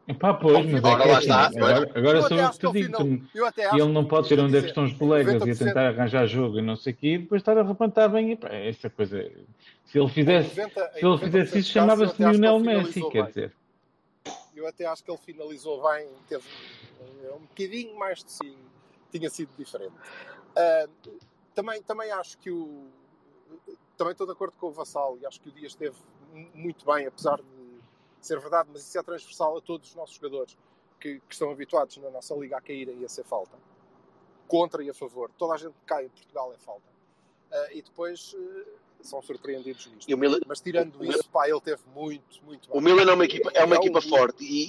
Epá, 0.09 0.33
pois, 0.33 0.65
mas 0.65 0.75
é 0.75 0.79
que 0.79 0.81
lá 0.87 1.05
é 1.05 1.11
assim, 1.11 1.19
está. 1.19 1.45
agora, 1.47 1.91
agora 1.93 2.17
Eu 2.19 2.21
sou 2.23 2.37
eu 2.37 2.49
que 2.51 2.57
te 2.59 2.71
digo, 2.71 2.85
final- 2.85 3.01
tu- 3.01 3.27
eu 3.37 3.45
até 3.45 3.63
e 3.75 3.79
ele 3.79 3.91
não 3.91 4.05
pode 4.05 4.27
ser 4.29 4.39
onde 4.39 4.57
é 4.57 4.61
que 4.61 4.67
estão 4.67 4.85
os 4.85 4.93
colegas 4.93 5.33
e 5.33 5.35
a 5.35 5.39
90%, 5.39 5.57
tentar 5.67 5.87
arranjar 5.89 6.25
jogo 6.27 6.59
e 6.59 6.61
não 6.61 6.77
sei 6.77 6.93
o 6.93 6.95
quê, 6.95 7.07
e 7.15 7.17
depois 7.17 7.41
estar 7.41 7.57
a 7.57 7.63
repantar 7.63 8.09
bem. 8.09 8.31
Epá, 8.31 8.47
essa 8.49 8.89
coisa. 8.89 9.29
Se 9.83 9.99
ele 9.99 10.07
fizesse, 10.07 10.49
90 10.57 10.91
se 10.93 11.05
ele 11.05 11.17
fizesse 11.17 11.59
isso, 11.59 11.71
chamava-se 11.71 12.21
Lionel 12.23 12.59
Messi, 12.59 13.09
quer 13.09 13.27
dizer. 13.27 13.53
Eu 14.57 14.67
até 14.67 14.85
acho 14.85 15.03
que 15.03 15.11
ele 15.11 15.19
finalizou 15.19 15.81
bem, 15.87 16.09
teve 16.27 16.43
um 17.35 17.39
bocadinho 17.41 17.95
mais 17.95 18.23
de 18.23 18.31
si, 18.31 18.57
tinha 19.11 19.29
sido 19.29 19.55
diferente. 19.55 19.93
Ah, 20.55 20.89
também, 21.53 21.81
também 21.83 22.11
acho 22.11 22.37
que 22.39 22.49
o. 22.49 22.87
Também 23.95 24.11
estou 24.11 24.25
de 24.27 24.33
acordo 24.33 24.53
com 24.59 24.67
o 24.67 24.71
Vassal 24.71 25.17
e 25.19 25.25
acho 25.25 25.39
que 25.39 25.49
o 25.49 25.51
Dias 25.51 25.73
esteve 25.73 25.95
mu- 26.33 26.49
muito 26.55 26.85
bem, 26.85 27.05
apesar 27.05 27.37
de 27.37 27.79
ser 28.19 28.39
verdade, 28.39 28.69
mas 28.71 28.81
isso 28.81 28.97
é 28.97 29.03
transversal 29.03 29.57
a 29.57 29.61
todos 29.61 29.89
os 29.89 29.95
nossos 29.95 30.15
jogadores 30.15 30.57
que, 30.99 31.19
que 31.19 31.33
estão 31.33 31.51
habituados 31.51 31.95
na 31.97 32.09
nossa 32.09 32.35
liga 32.35 32.57
a 32.57 32.61
caírem 32.61 32.99
e 32.99 33.05
a 33.05 33.09
ser 33.09 33.23
falta. 33.23 33.57
Contra 34.47 34.83
e 34.83 34.89
a 34.89 34.93
favor. 34.93 35.29
Toda 35.37 35.53
a 35.53 35.57
gente 35.57 35.73
que 35.73 35.85
cai 35.85 36.05
em 36.05 36.09
Portugal 36.09 36.51
é 36.53 36.57
falta. 36.57 36.87
Ah, 37.51 37.73
e 37.73 37.81
depois 37.81 38.35
eh, 38.37 38.65
são 39.01 39.21
surpreendidos 39.21 39.87
nisto. 39.87 40.09
E 40.09 40.15
Mas 40.47 40.59
tirando 40.61 40.99
o 40.99 41.05
isso, 41.05 41.29
pá, 41.29 41.47
ele 41.47 41.61
teve 41.61 41.81
muito, 41.95 42.23
muito 42.43 42.69
o 42.71 42.81
Milan 42.81 43.09
é 43.11 43.13
uma 43.13 43.25
equipa, 43.25 43.51
é 43.53 43.63
uma 43.63 43.75
É 43.75 43.77
equipa 43.79 43.99
um- 43.99 44.01
forte 44.01 44.43
e, 44.43 44.65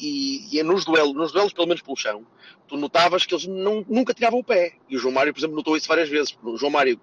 e, 0.46 0.54
e 0.56 0.60
é 0.60 0.62
nos 0.62 0.84
duelos, 0.84 1.14
nos 1.14 1.32
duelos, 1.32 1.52
pelo 1.52 1.66
menos 1.66 1.82
pelo 1.82 1.96
chão, 1.96 2.24
tu 2.66 2.76
notavas 2.76 3.24
que 3.26 3.34
eles 3.34 3.46
não- 3.46 3.84
nunca 3.88 4.14
tiravam 4.14 4.38
o 4.40 4.44
pé. 4.44 4.74
E 4.88 4.96
o 4.96 4.98
João 4.98 5.12
Mário, 5.14 5.32
por 5.32 5.40
exemplo, 5.40 5.56
notou 5.56 5.76
isso 5.76 5.88
várias 5.88 6.08
vezes. 6.08 6.36
O 6.42 6.56
João 6.56 6.70
Mário, 6.70 7.00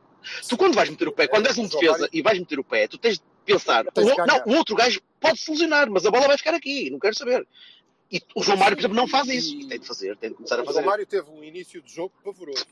tu 0.48 0.56
quando 0.58 0.74
vais 0.76 0.90
meter 0.90 1.08
o 1.08 1.12
pé, 1.12 1.28
quando 1.28 1.48
és 1.48 1.58
um 1.58 1.68
João 1.68 1.70
defesa 1.82 2.00
Mário- 2.00 2.10
e 2.14 2.22
vais 2.22 2.40
meter 2.40 2.60
o 2.60 2.64
pé, 2.64 2.88
tu 2.88 2.98
tens 2.98 3.18
de 3.18 3.24
pensar, 3.46 3.86
Tens 3.92 4.08
o, 4.12 4.26
não, 4.26 4.44
o 4.54 4.58
outro 4.58 4.76
gajo 4.76 5.00
pode 5.20 5.40
se 5.40 5.52
lesionar, 5.52 5.90
mas 5.90 6.06
a 6.06 6.12
bola 6.12 6.28
vai 6.28 6.38
ficar 6.38 6.54
aqui, 6.54 6.90
não 6.90 7.00
quero 7.00 7.16
saber. 7.16 7.48
E 8.16 8.22
o 8.34 8.42
João 8.44 8.58
Mário, 8.58 8.78
por 8.78 8.82
exemplo, 8.82 8.96
não 8.96 9.08
faz 9.08 9.28
isso. 9.28 9.54
E 9.56 9.68
tem 9.68 9.80
de 9.80 9.86
fazer, 9.88 10.16
tem 10.18 10.30
de 10.30 10.36
começar 10.36 10.58
a 10.60 10.62
O 10.64 10.66
fazer. 10.66 10.80
Romário 10.80 11.06
teve 11.06 11.30
um 11.30 11.44
início 11.44 11.82
de 11.82 11.94
jogo 11.94 12.14
pavoroso. 12.24 12.66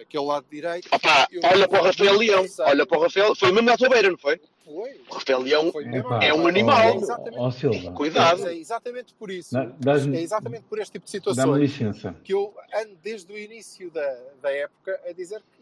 Aquele 0.00 0.24
lado 0.24 0.44
direito. 0.50 0.88
Opa, 0.92 1.28
olha 1.52 1.66
para 1.68 1.80
o 1.80 1.84
Rafael 1.84 2.16
Leão, 2.18 2.44
olha 2.60 2.86
para 2.86 2.98
o 2.98 3.02
Rafael, 3.02 3.34
foi 3.34 3.50
mesmo 3.52 3.70
à 3.70 3.76
tua 3.76 3.88
beira, 3.88 4.10
não 4.10 4.18
foi? 4.18 4.38
Foi. 4.64 5.00
O 5.10 5.14
Rafael 5.14 5.40
Leão 5.40 5.72
é 6.22 6.32
um 6.34 6.46
É 6.46 6.50
animal. 6.50 6.96
exatamente, 6.96 7.38
Ó 7.38 7.50
Silva, 7.50 7.92
Cuidado. 7.92 8.46
É 8.48 8.54
exatamente 8.54 9.14
por 9.14 9.30
isso. 9.30 9.56
É 9.56 10.20
exatamente 10.20 10.64
por 10.64 10.78
este 10.78 10.92
tipo 10.92 11.06
de 11.06 11.12
dá-me 11.12 11.32
situações 11.34 11.60
licença. 11.60 12.16
que 12.24 12.32
eu 12.34 12.54
ando 12.74 12.96
desde 13.02 13.32
o 13.32 13.38
início 13.38 13.90
da, 13.90 14.18
da 14.42 14.50
época 14.50 14.98
a 15.08 15.12
dizer 15.12 15.40
que 15.40 15.53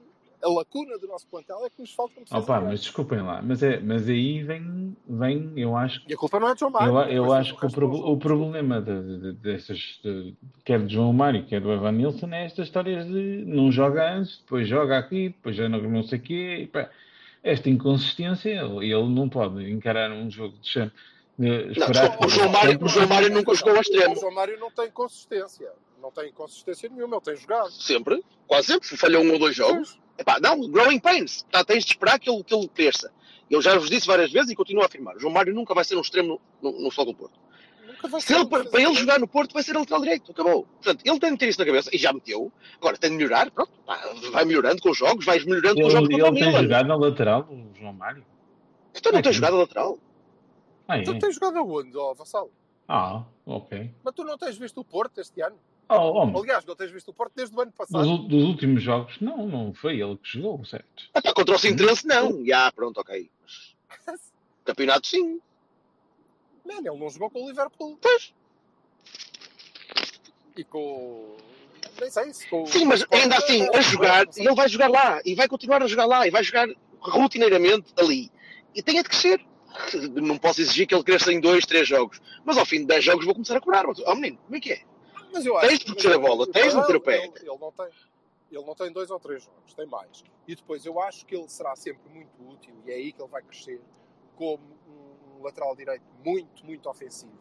a 0.42 0.48
lacuna 0.48 0.98
do 0.98 1.06
nosso 1.06 1.26
plantel 1.28 1.64
é 1.64 1.70
que 1.70 1.80
nos 1.80 1.92
falta 1.94 2.18
um 2.18 2.24
defesa 2.24 2.38
Opa, 2.40 2.60
mas 2.60 2.80
desculpem 2.80 3.20
lá, 3.22 3.40
mas, 3.42 3.62
é, 3.62 3.78
mas 3.80 4.08
aí 4.08 4.42
vem, 4.42 4.96
vem, 5.08 5.52
eu 5.56 5.76
acho 5.76 6.02
E 6.08 6.14
a 6.14 6.16
culpa 6.16 6.40
não 6.40 6.48
é 6.48 6.54
de 6.54 6.60
João 6.60 6.72
Mário. 6.72 6.88
Eu, 6.88 6.94
depois 7.00 7.16
eu 7.16 7.32
acho 7.32 7.56
que 7.56 7.66
o, 7.66 7.70
pro- 7.70 8.10
o 8.12 8.16
problema 8.16 8.80
de, 8.80 9.18
de, 9.18 9.32
dessas, 9.34 10.00
de- 10.02 10.34
quer 10.64 10.84
de 10.84 10.94
João 10.94 11.12
Mário, 11.12 11.44
quer 11.46 11.60
do 11.60 11.72
Evan 11.72 11.92
Nilsson, 11.92 12.28
é 12.32 12.44
estas 12.44 12.66
histórias 12.66 13.06
de 13.06 13.44
não 13.46 13.70
joga 13.70 14.14
antes, 14.14 14.38
depois 14.38 14.66
joga 14.66 14.98
aqui, 14.98 15.28
depois 15.28 15.54
já 15.56 15.68
não, 15.68 15.80
não 15.82 16.02
sei 16.02 16.18
o 16.18 16.22
quê. 16.22 16.58
e 16.62 16.66
pá, 16.66 16.90
esta 17.42 17.68
inconsistência, 17.68 18.50
ele, 18.50 18.92
ele 18.92 19.08
não 19.08 19.28
pode 19.28 19.70
encarar 19.70 20.10
um 20.12 20.30
jogo 20.30 20.56
de 20.58 20.68
chão. 20.68 20.90
De 21.38 21.48
Não, 21.48 22.26
o 22.26 22.28
João 22.28 22.48
Mário, 22.50 22.78
o 22.84 22.88
João 22.88 23.08
Mário 23.08 23.30
nunca 23.30 23.54
jogou 23.54 23.72
ao 23.72 23.78
O 23.78 23.80
extremo. 23.80 24.16
João 24.16 24.34
Mário 24.34 24.60
não 24.60 24.70
tem 24.70 24.90
consistência. 24.90 25.70
Não 26.02 26.10
tem 26.10 26.32
consistência 26.32 26.88
nenhuma. 26.88 27.16
Ele 27.16 27.22
tem 27.24 27.36
jogado. 27.36 27.70
Sempre, 27.70 28.22
quase 28.46 28.66
sempre, 28.66 28.88
falhou 28.96 29.22
um 29.22 29.32
ou 29.32 29.38
dois 29.38 29.54
jogos. 29.56 29.98
Epá, 30.18 30.38
não, 30.40 30.60
growing 30.68 30.98
pains. 30.98 31.42
Tá, 31.50 31.64
tens 31.64 31.84
de 31.84 31.92
esperar 31.92 32.18
que 32.18 32.28
ele, 32.28 32.42
que 32.42 32.54
ele 32.54 32.68
cresça. 32.68 33.12
Eu 33.48 33.62
já 33.62 33.76
vos 33.78 33.88
disse 33.88 34.06
várias 34.06 34.30
vezes 34.32 34.50
e 34.50 34.54
continuo 34.56 34.82
a 34.82 34.86
afirmar. 34.86 35.16
O 35.16 35.20
João 35.20 35.32
Mário 35.32 35.54
nunca 35.54 35.74
vai 35.74 35.84
ser 35.84 35.96
um 35.96 36.00
extremo 36.00 36.40
no, 36.60 36.72
no, 36.72 36.78
no 36.82 36.90
Futebol 36.90 37.12
do 37.12 37.14
Porto. 37.18 37.38
Nunca 37.86 38.08
vai 38.08 38.20
Se 38.20 38.26
ser 38.28 38.34
ele, 38.36 38.46
para, 38.46 38.80
ele 38.80 38.94
jogar 38.94 39.18
no 39.20 39.28
Porto 39.28 39.52
vai 39.52 39.62
ser 39.62 39.76
lateral 39.76 40.00
direito. 40.00 40.30
Acabou. 40.32 40.64
Portanto, 40.64 41.02
ele 41.04 41.18
tem 41.20 41.32
de 41.32 41.38
ter 41.38 41.48
isso 41.48 41.58
na 41.60 41.66
cabeça 41.66 41.90
e 41.94 41.98
já 41.98 42.12
meteu. 42.12 42.52
Agora 42.78 42.96
tem 42.98 43.10
de 43.10 43.16
melhorar. 43.16 43.50
Pronto, 43.50 43.72
pá, 43.86 43.96
vai 44.32 44.44
melhorando 44.44 44.82
com 44.82 44.90
os 44.90 44.98
jogos, 44.98 45.24
vais 45.24 45.44
melhorando 45.44 45.80
com 45.80 45.86
os 45.86 45.92
jogos 45.92 46.08
Ele, 46.10 46.20
ele 46.22 46.32
tem 46.32 46.46
Milan. 46.48 46.62
jogado 46.62 46.86
na 46.88 46.96
lateral, 46.96 47.48
o 47.50 47.78
João 47.78 47.92
Mário. 47.92 48.24
Então 48.94 49.12
não 49.12 49.18
É 49.18 49.22
tem 49.22 49.30
que- 49.32 49.36
jogado 49.38 49.56
a 49.56 49.58
lateral. 49.60 49.98
Ah, 50.88 50.98
é? 50.98 51.02
Tu 51.02 51.18
tens 51.18 51.34
jogado 51.34 51.58
aonde, 51.58 51.96
ó 51.96 52.12
Vassal? 52.14 52.50
Ah, 52.88 53.24
ok. 53.46 53.90
Mas 54.02 54.14
tu 54.14 54.24
não 54.24 54.36
tens 54.36 54.58
visto 54.58 54.80
o 54.80 54.84
Porto 54.84 55.20
este 55.20 55.40
ano? 55.40 55.56
Oh, 55.94 56.30
oh, 56.32 56.38
Aliás, 56.40 56.64
não 56.64 56.74
tens 56.74 56.90
visto 56.90 57.08
o 57.10 57.14
Porto 57.14 57.32
desde 57.34 57.54
o 57.56 57.60
ano 57.60 57.70
dos, 57.70 57.76
passado. 57.78 58.08
ul- 58.08 58.28
dos 58.28 58.44
últimos 58.44 58.82
jogos, 58.82 59.20
não, 59.20 59.46
não 59.46 59.74
foi 59.74 60.00
ele 60.00 60.16
que 60.16 60.38
jogou, 60.38 60.64
certo? 60.64 61.04
Epá, 61.14 61.32
contra 61.34 61.54
o 61.54 61.58
Sintrense 61.58 62.06
não. 62.06 62.44
Já, 62.44 62.70
pronto, 62.72 62.98
ok. 63.00 63.30
Mas, 64.06 64.20
campeonato 64.64 65.06
sim. 65.06 65.40
Man, 66.64 66.78
ele 66.78 66.98
não 66.98 67.10
jogou 67.10 67.28
com 67.30 67.44
o 67.44 67.48
Liverpool. 67.48 67.98
Pois. 68.00 68.32
E 70.56 70.64
com. 70.64 71.36
Nem 72.00 72.10
sei 72.10 72.32
se 72.32 72.48
com. 72.48 72.64
Sim, 72.66 72.84
mas 72.84 73.04
ainda 73.10 73.36
assim, 73.36 73.66
a 73.74 73.80
jogar, 73.80 74.26
não 74.26 74.32
e 74.36 74.46
ele 74.46 74.54
vai 74.54 74.68
jogar 74.68 74.88
lá, 74.88 75.20
e 75.24 75.34
vai 75.34 75.48
continuar 75.48 75.82
a 75.82 75.86
jogar 75.86 76.06
lá, 76.06 76.26
e 76.26 76.30
vai 76.30 76.42
jogar 76.44 76.68
rotineiramente 77.00 77.92
ali. 77.98 78.30
E 78.74 78.82
tem 78.82 78.96
de 78.96 79.04
crescer. 79.04 79.44
Não 80.14 80.36
posso 80.36 80.60
exigir 80.60 80.86
que 80.86 80.94
ele 80.94 81.02
cresça 81.02 81.32
em 81.32 81.40
dois, 81.40 81.64
três 81.64 81.88
jogos. 81.88 82.20
Mas 82.44 82.58
ao 82.58 82.66
fim 82.66 82.80
de 82.80 82.84
10 82.86 83.04
jogos 83.04 83.24
vou 83.24 83.34
começar 83.34 83.56
a 83.56 83.60
cobrar. 83.60 83.86
Oh 83.86 84.14
menino, 84.14 84.38
como 84.44 84.56
é 84.56 84.60
que 84.60 84.72
é? 84.72 84.82
Mas 85.32 85.46
eu 85.46 85.58
Tens 85.60 85.78
de 85.78 85.84
proteger 85.86 86.12
a 86.12 86.18
bola, 86.18 86.46
tens 86.46 86.72
de 86.72 86.78
meter 86.78 86.96
o 86.96 87.00
pé. 87.00 87.24
Ele, 87.24 87.32
ele 87.38 87.58
não 87.58 87.72
tem. 87.72 87.88
Ele 88.50 88.64
não 88.66 88.74
tem 88.74 88.92
dois 88.92 89.10
ou 89.10 89.18
três 89.18 89.42
jogos, 89.42 89.72
tem 89.72 89.86
mais. 89.86 90.22
E 90.46 90.54
depois 90.54 90.84
eu 90.84 91.00
acho 91.00 91.24
que 91.24 91.34
ele 91.34 91.48
será 91.48 91.74
sempre 91.74 92.06
muito 92.10 92.30
útil, 92.46 92.74
e 92.84 92.90
é 92.90 92.94
aí 92.94 93.12
que 93.12 93.22
ele 93.22 93.30
vai 93.30 93.42
crescer, 93.42 93.80
como 94.36 94.62
um 94.86 95.42
lateral 95.42 95.74
direito 95.74 96.04
muito, 96.22 96.64
muito 96.66 96.88
ofensivo, 96.88 97.32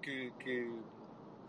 que, 0.00 0.30
que, 0.38 0.72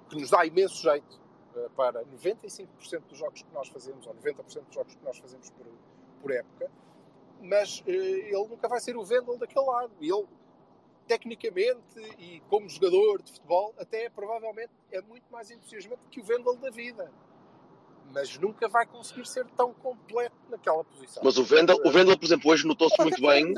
que 0.10 0.16
nos 0.20 0.32
dá 0.32 0.44
imenso 0.44 0.82
jeito 0.82 1.22
eh, 1.56 1.70
para 1.76 2.04
95% 2.06 3.02
dos 3.08 3.18
jogos 3.20 3.44
que 3.44 3.54
nós 3.54 3.68
fazemos, 3.68 4.08
ou 4.08 4.16
90% 4.16 4.66
dos 4.66 4.74
jogos 4.74 4.96
que 4.96 5.04
nós 5.04 5.20
fazemos 5.20 5.52
por, 5.52 5.68
por 6.22 6.32
época, 6.32 6.72
mas 7.42 7.84
eh, 7.86 7.92
ele 7.92 8.48
nunca 8.48 8.68
vai 8.68 8.80
ser 8.80 8.98
o 8.98 9.04
Vendel 9.06 9.38
daquele 9.38 9.66
lado. 9.66 9.92
E 10.02 10.10
ele, 10.12 10.26
tecnicamente 11.08 12.00
e 12.20 12.42
como 12.50 12.68
jogador 12.70 13.22
de 13.22 13.32
futebol, 13.32 13.74
até 13.80 14.10
provavelmente 14.10 14.72
é 14.92 15.02
muito 15.02 15.26
mais 15.32 15.50
entusiasmante 15.52 16.02
que 16.12 16.20
o 16.20 16.24
Vendel 16.24 16.56
da 16.58 16.70
vida. 16.70 17.12
Mas 18.14 18.38
nunca 18.38 18.68
vai 18.70 18.86
conseguir 18.86 19.26
ser 19.28 19.46
tão 19.58 19.74
completo 19.74 20.36
naquela 20.50 20.84
posição. 20.84 21.24
Mas 21.24 21.38
o 21.40 21.44
Vendel, 21.44 21.76
o 21.84 21.90
Vendel 21.92 22.18
por 22.18 22.26
exemplo, 22.26 22.52
hoje 22.52 22.66
notou-se 22.68 22.96
muito 23.02 23.20
bem. 23.20 23.52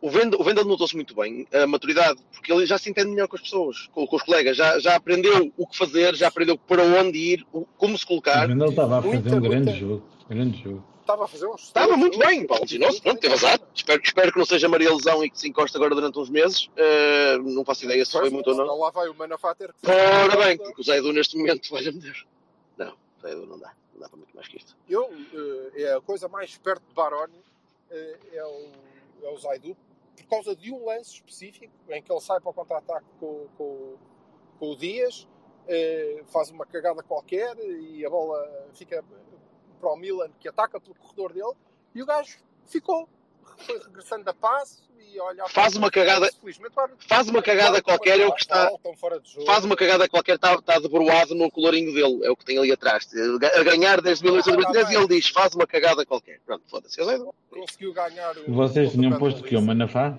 O 0.00 0.10
Vendel, 0.10 0.40
o 0.40 0.42
Vendel 0.44 0.64
notou-se 0.64 0.96
muito 0.96 1.14
bem 1.14 1.46
a 1.52 1.66
maturidade, 1.66 2.18
porque 2.32 2.50
ele 2.50 2.64
já 2.64 2.78
se 2.78 2.88
entende 2.90 3.10
melhor 3.10 3.28
com 3.28 3.36
as 3.36 3.42
pessoas, 3.42 3.86
com, 3.88 4.06
com 4.06 4.16
os 4.16 4.22
colegas, 4.22 4.56
já, 4.56 4.78
já 4.80 4.96
aprendeu 4.96 5.52
o 5.56 5.66
que 5.66 5.76
fazer, 5.76 6.14
já 6.16 6.28
aprendeu 6.28 6.56
para 6.56 6.82
onde 6.82 7.18
ir, 7.18 7.46
o- 7.52 7.66
como 7.76 7.96
se 7.96 8.06
colocar. 8.06 8.48
Mas 8.48 8.58
ele 8.58 8.70
estava 8.70 8.98
a 8.98 9.02
fazer 9.02 9.14
muita, 9.14 9.36
um 9.36 9.40
grande 9.40 9.56
muita- 9.66 9.72
jogo. 9.78 10.02
Grande 10.28 10.62
jogo. 10.62 10.84
Estava 11.08 11.24
a 11.24 11.26
fazer 11.26 11.46
um 11.46 11.54
Estava 11.54 11.96
muito 11.96 12.18
bem, 12.18 12.46
Paulo 12.46 12.66
Ginoso, 12.66 13.00
pronto, 13.00 13.18
teve 13.18 13.32
azar. 13.32 13.58
Espero, 13.74 14.02
espero 14.04 14.30
que 14.30 14.38
não 14.38 14.44
seja 14.44 14.68
Maria 14.68 14.92
Lesão 14.92 15.24
e 15.24 15.30
que 15.30 15.40
se 15.40 15.48
encoste 15.48 15.74
agora 15.74 15.94
durante 15.94 16.18
uns 16.18 16.28
meses. 16.28 16.68
Eh, 16.76 17.38
não 17.38 17.64
faço 17.64 17.86
ideia 17.86 18.04
se 18.04 18.12
foi 18.12 18.28
muito 18.28 18.50
ou 18.50 18.54
não. 18.54 18.78
lá 18.78 18.90
vai 18.90 19.08
o 19.08 19.14
Manafá 19.14 19.54
ter 19.54 19.72
que 19.72 19.90
Ora 19.90 20.36
bem, 20.36 20.58
porque 20.58 20.82
o 20.82 20.84
Zé 20.84 20.98
Edu 20.98 21.10
neste 21.14 21.38
momento 21.38 21.66
vai-lhe 21.72 21.92
meter. 21.92 22.26
Não, 22.76 22.90
o 22.90 23.22
Zé 23.22 23.32
Edu 23.32 23.46
não 23.46 23.58
dá. 23.58 23.72
Não 23.94 24.02
dá 24.02 24.08
para 24.10 24.18
muito 24.18 24.36
mais 24.36 24.48
que 24.48 24.58
isto. 24.58 24.76
Eu, 24.86 25.10
eh, 25.32 25.82
é 25.84 25.94
a 25.94 26.00
coisa 26.02 26.28
mais 26.28 26.58
perto 26.58 26.86
de 26.86 26.92
Baroni 26.92 27.40
eh, 27.90 28.18
é 28.34 28.44
o, 28.44 28.68
é 29.22 29.30
o 29.30 29.38
Zaidu, 29.38 29.74
por 30.14 30.26
causa 30.26 30.54
de 30.54 30.70
um 30.70 30.84
lance 30.84 31.14
específico 31.14 31.72
em 31.88 32.02
que 32.02 32.12
ele 32.12 32.20
sai 32.20 32.38
para 32.38 32.50
o 32.50 32.52
contra-ataque 32.52 33.06
com, 33.18 33.46
com, 33.56 33.94
com 34.58 34.70
o 34.72 34.76
Dias, 34.76 35.26
faz 36.26 36.50
uma 36.50 36.66
cagada 36.66 37.02
qualquer 37.02 37.56
e 37.58 38.04
a 38.04 38.08
bola 38.10 38.68
fica 38.74 39.04
para 39.78 39.90
o 39.90 39.96
Milan 39.96 40.30
que 40.40 40.48
ataca 40.48 40.80
pelo 40.80 40.94
corredor 40.94 41.32
dele 41.32 41.52
e 41.94 42.02
o 42.02 42.06
gajo 42.06 42.36
ficou. 42.66 43.08
Foi 43.58 43.78
regressando 43.78 44.28
a 44.30 44.34
passo, 44.34 44.86
e 45.00 45.18
a 45.18 45.24
olhar 45.24 45.48
Faz 45.48 45.72
para 45.72 45.78
uma 45.80 45.88
o- 45.88 45.90
cagada- 45.90 46.30
Faz 47.08 47.28
uma 47.28 47.42
cagada 47.42 47.82
qualquer, 47.82 48.20
é 48.20 48.26
o 48.26 48.32
que 48.32 48.42
está. 48.42 48.70
Faz 49.46 49.64
uma 49.64 49.74
cagada 49.74 50.08
qualquer, 50.08 50.34
está, 50.36 50.54
está 50.54 50.78
debruado 50.78 51.34
no 51.34 51.50
colorinho 51.50 51.92
dele, 51.94 52.24
é 52.26 52.30
o 52.30 52.36
que 52.36 52.44
tem 52.44 52.58
ali 52.58 52.70
atrás. 52.70 53.08
A 53.58 53.62
ganhar 53.64 54.00
desde 54.02 54.22
1823 54.24 54.90
e 54.90 54.94
ele 54.94 55.08
diz: 55.08 55.28
faz 55.30 55.54
uma 55.54 55.66
cagada 55.66 56.04
qualquer. 56.06 56.40
Pronto, 56.46 56.62
foda-se. 56.68 56.98
Conseguiu 57.50 57.92
ganhar 57.94 58.36
o. 58.38 58.52
Vocês 58.52 58.92
tinham 58.92 59.18
posto 59.18 59.42
que 59.42 59.56
o. 59.56 59.62
Manafá? 59.62 60.16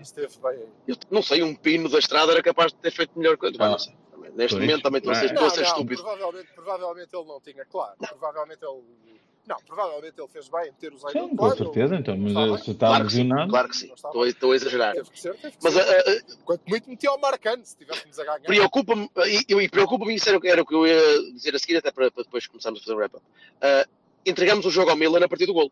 Eu 0.88 0.96
não 1.12 1.22
sei, 1.22 1.44
um 1.44 1.56
pino 1.56 1.88
da 1.88 2.00
estrada 2.00 2.32
era 2.34 2.42
capaz 2.44 2.74
de 2.74 2.80
ter 2.80 2.92
feito 2.92 3.18
melhor 3.18 3.38
coisa. 3.38 3.56
Mas 3.58 3.68
Ah. 3.68 3.72
não 3.72 3.80
sei. 3.80 3.94
Neste 4.36 4.56
Pois. 4.58 4.66
momento 4.68 4.84
também 4.84 5.00
estou 5.00 5.12
a 5.12 5.16
ser, 5.50 5.62
Ah. 5.62 5.64
estúpido. 5.64 6.02
provavelmente, 6.04 6.50
provavelmente 6.54 7.10
ele 7.16 7.26
não 7.26 7.40
tinha, 7.42 7.66
claro. 7.66 7.94
Provavelmente 8.00 8.60
ele. 8.64 9.20
Não, 9.50 9.58
provavelmente 9.66 10.14
ele 10.16 10.28
fez 10.28 10.48
bem 10.48 10.70
em 10.70 10.74
ter 10.74 10.94
usado 10.94 11.12
Sim, 11.12 11.36
com 11.36 11.50
certeza. 11.56 11.96
Então, 11.96 12.16
mas 12.16 12.32
Está 12.32 12.42
eh, 12.44 12.58
se 12.60 12.72
está 12.72 12.88
Claro 12.88 13.06
que 13.06 13.12
sim, 13.12 13.18
lesionado. 13.24 13.50
claro 13.50 13.68
que 13.70 13.78
sim. 13.78 13.92
Estou, 13.96 14.22
a- 14.22 14.28
estou 14.30 14.52
a 14.52 14.56
exagerar. 14.56 14.94
Teve 14.94 15.10
que 15.10 15.20
ser, 15.20 15.36
teve 15.38 15.58
que 15.58 15.64
Mas 15.64 15.74
ser. 15.74 15.82
ah, 15.82 16.36
Quanto 16.46 16.62
muito 16.68 16.88
metia 16.90 17.12
o 17.12 17.18
Marcano, 17.20 17.66
se 17.66 17.72
estivéssemos 17.72 18.20
a 18.20 18.24
ganhar. 18.26 18.42
preocupa-me, 18.42 19.10
e, 19.28 19.54
e 19.56 19.68
preocupa-me 19.70 20.14
isso 20.14 20.30
era, 20.30 20.38
o 20.38 20.42
que- 20.42 20.48
era 20.48 20.62
o 20.62 20.66
que 20.66 20.76
eu 20.76 20.86
ia 20.86 21.32
dizer 21.34 21.56
a 21.56 21.60
seguir, 21.60 21.78
até 21.78 21.92
para, 21.92 22.12
para 22.12 22.24
depois 22.24 22.46
começarmos 22.46 22.80
a 22.80 22.84
fazer 22.84 22.94
um 22.94 22.98
wrap-up. 23.00 23.26
Ah, 23.60 23.88
entregamos 24.24 24.68
o 24.68 24.70
jogo 24.70 24.92
ao 24.92 24.96
Milan 24.96 25.26
a 25.26 25.28
partir 25.28 25.48
do 25.48 25.54
gol. 25.54 25.72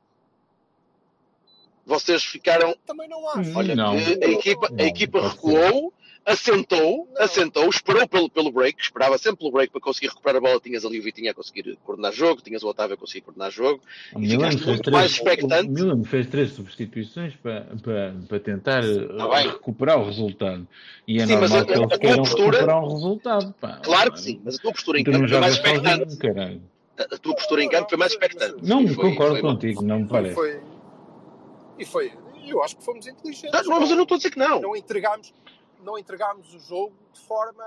Vocês 1.86 2.24
ficaram. 2.24 2.76
Também 2.86 3.08
não 3.08 3.30
acho. 3.30 3.50
Hum, 3.52 3.54
Olha, 3.58 3.76
Não. 3.76 3.92
a 3.94 3.98
equipa, 4.28 4.68
a 4.68 4.72
Não, 4.72 4.86
equipa 4.86 5.20
pode 5.22 5.34
recuou, 5.36 5.94
assentou, 6.28 7.08
Não. 7.16 7.24
assentou, 7.24 7.70
esperou 7.70 8.06
pelo, 8.08 8.30
pelo 8.30 8.52
break, 8.52 8.82
esperava 8.82 9.18
sempre 9.18 9.40
pelo 9.40 9.52
break 9.52 9.72
para 9.72 9.80
conseguir 9.80 10.08
recuperar 10.10 10.36
a 10.36 10.42
bola. 10.42 10.60
Tinhas 10.60 10.84
ali 10.84 11.00
o 11.00 11.04
Vitinho 11.04 11.32
a 11.32 11.34
conseguir 11.34 11.78
coordenar 11.86 12.12
jogo, 12.12 12.42
tinhas 12.42 12.62
o 12.64 12.68
Otávio 12.68 12.96
a 12.96 12.98
conseguir 12.98 13.22
coordenar 13.22 13.50
jogo. 13.50 13.82
O 14.14 14.20
E 14.20 14.22
Milan 14.28 14.52
ficaste 14.52 14.58
fez 14.58 14.66
muito 14.68 14.92
mais 14.92 15.06
três, 15.08 15.16
expectante. 15.16 15.70
o 15.70 15.72
Milan 15.74 16.04
fez 16.04 16.28
três 16.28 16.52
substituições 16.52 17.34
para, 17.38 17.62
para, 17.82 18.16
para 18.28 18.40
tentar 18.42 18.84
eh, 18.84 19.08
Tá 19.18 19.28
bem. 19.30 19.48
recuperar 19.48 20.00
o 20.00 20.06
resultado. 20.06 20.68
E 21.08 21.22
é 21.22 21.26
Sim, 21.26 21.38
mas 21.38 21.50
normal 21.52 21.60
a- 21.62 21.66
que 21.66 21.72
eles 21.72 21.88
tua 21.90 21.98
queiram 22.00 22.18
postura- 22.24 22.52
recuperar 22.58 22.84
um 22.84 22.94
resultado. 22.94 23.56
Pá. 23.62 23.80
Claro 23.84 24.12
que 24.12 24.20
sim, 24.22 24.42
mas 24.44 24.56
a 24.56 24.62
tua 24.62 24.72
postura 24.74 25.00
em 25.00 25.04
campo 25.06 25.28
foi 25.30 25.40
mais 25.40 25.54
expectante. 25.54 26.14
sozinho. 26.14 26.62
A 27.00 27.18
tua 27.20 27.36
postura 27.36 27.64
em 27.64 27.70
campo 27.70 27.90
foi 27.90 27.98
mais 27.98 28.12
expectante. 28.12 28.56
Não, 28.68 28.86
foi- 28.88 29.10
concordo 29.12 29.34
foi- 29.36 29.42
contigo, 29.42 29.82
não 29.84 30.00
me 30.00 30.06
E 30.06 30.08
parece. 30.10 30.36
foi. 30.36 30.60
E 31.80 31.86
foi. 31.86 32.12
Eu 32.48 32.64
acho 32.64 32.78
que 32.78 32.84
fomos 32.84 33.06
inteligentes. 33.06 33.52
Tá, 33.52 33.62
Não, 33.64 33.80
mas 33.80 33.90
eu 33.90 33.96
não 33.98 34.04
estou 34.04 34.16
a 34.16 34.18
dizer 34.18 34.32
que 34.32 34.40
não. 34.40 34.62
não 34.62 34.76
entregámos, 34.76 35.34
não 35.88 35.98
entregámos 35.98 36.54
o 36.54 36.60
jogo 36.60 36.94
de 37.14 37.20
forma. 37.22 37.64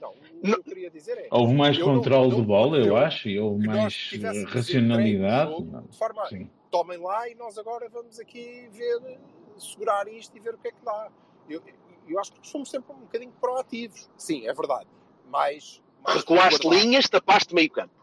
Não, 0.00 0.10
o 0.10 0.14
que 0.14 0.48
Não. 0.48 0.56
eu 0.58 0.62
queria 0.62 0.88
dizer 0.90 1.18
é. 1.18 1.28
Houve 1.30 1.52
mais 1.52 1.76
controle 1.76 2.34
de 2.36 2.42
bola, 2.42 2.78
eu 2.78 2.86
eu- 2.86 2.96
acho, 2.96 3.28
e 3.28 3.38
houve 3.38 3.66
mais 3.66 4.10
eh, 4.14 4.44
racionalidade. 4.46 5.50
jogo 5.50 5.88
De 5.88 5.98
forma, 5.98 6.26
Sim. 6.28 6.48
tomem 6.70 6.98
lá 6.98 7.28
e 7.28 7.34
nós 7.34 7.58
agora 7.58 7.88
vamos 7.90 8.18
aqui 8.20 8.68
ver, 8.72 9.18
segurar 9.58 10.06
isto 10.08 10.34
e 10.36 10.40
ver 10.40 10.54
o 10.54 10.58
que 10.58 10.68
é 10.68 10.70
que 10.72 10.82
dá. 10.84 11.10
Eu, 11.48 11.60
eu 12.08 12.18
acho 12.20 12.32
que 12.32 12.46
somos 12.48 12.70
sempre 12.70 12.92
um 12.92 13.00
bocadinho 13.00 13.32
proativos. 13.40 14.08
Sim, 14.16 14.46
é 14.46 14.54
verdade. 14.54 14.86
Mais. 15.28 15.82
mais 16.02 16.18
Recuaste 16.20 16.66
linhas, 16.68 17.08
tapaste 17.08 17.52
meio 17.54 17.70
campo. 17.70 17.99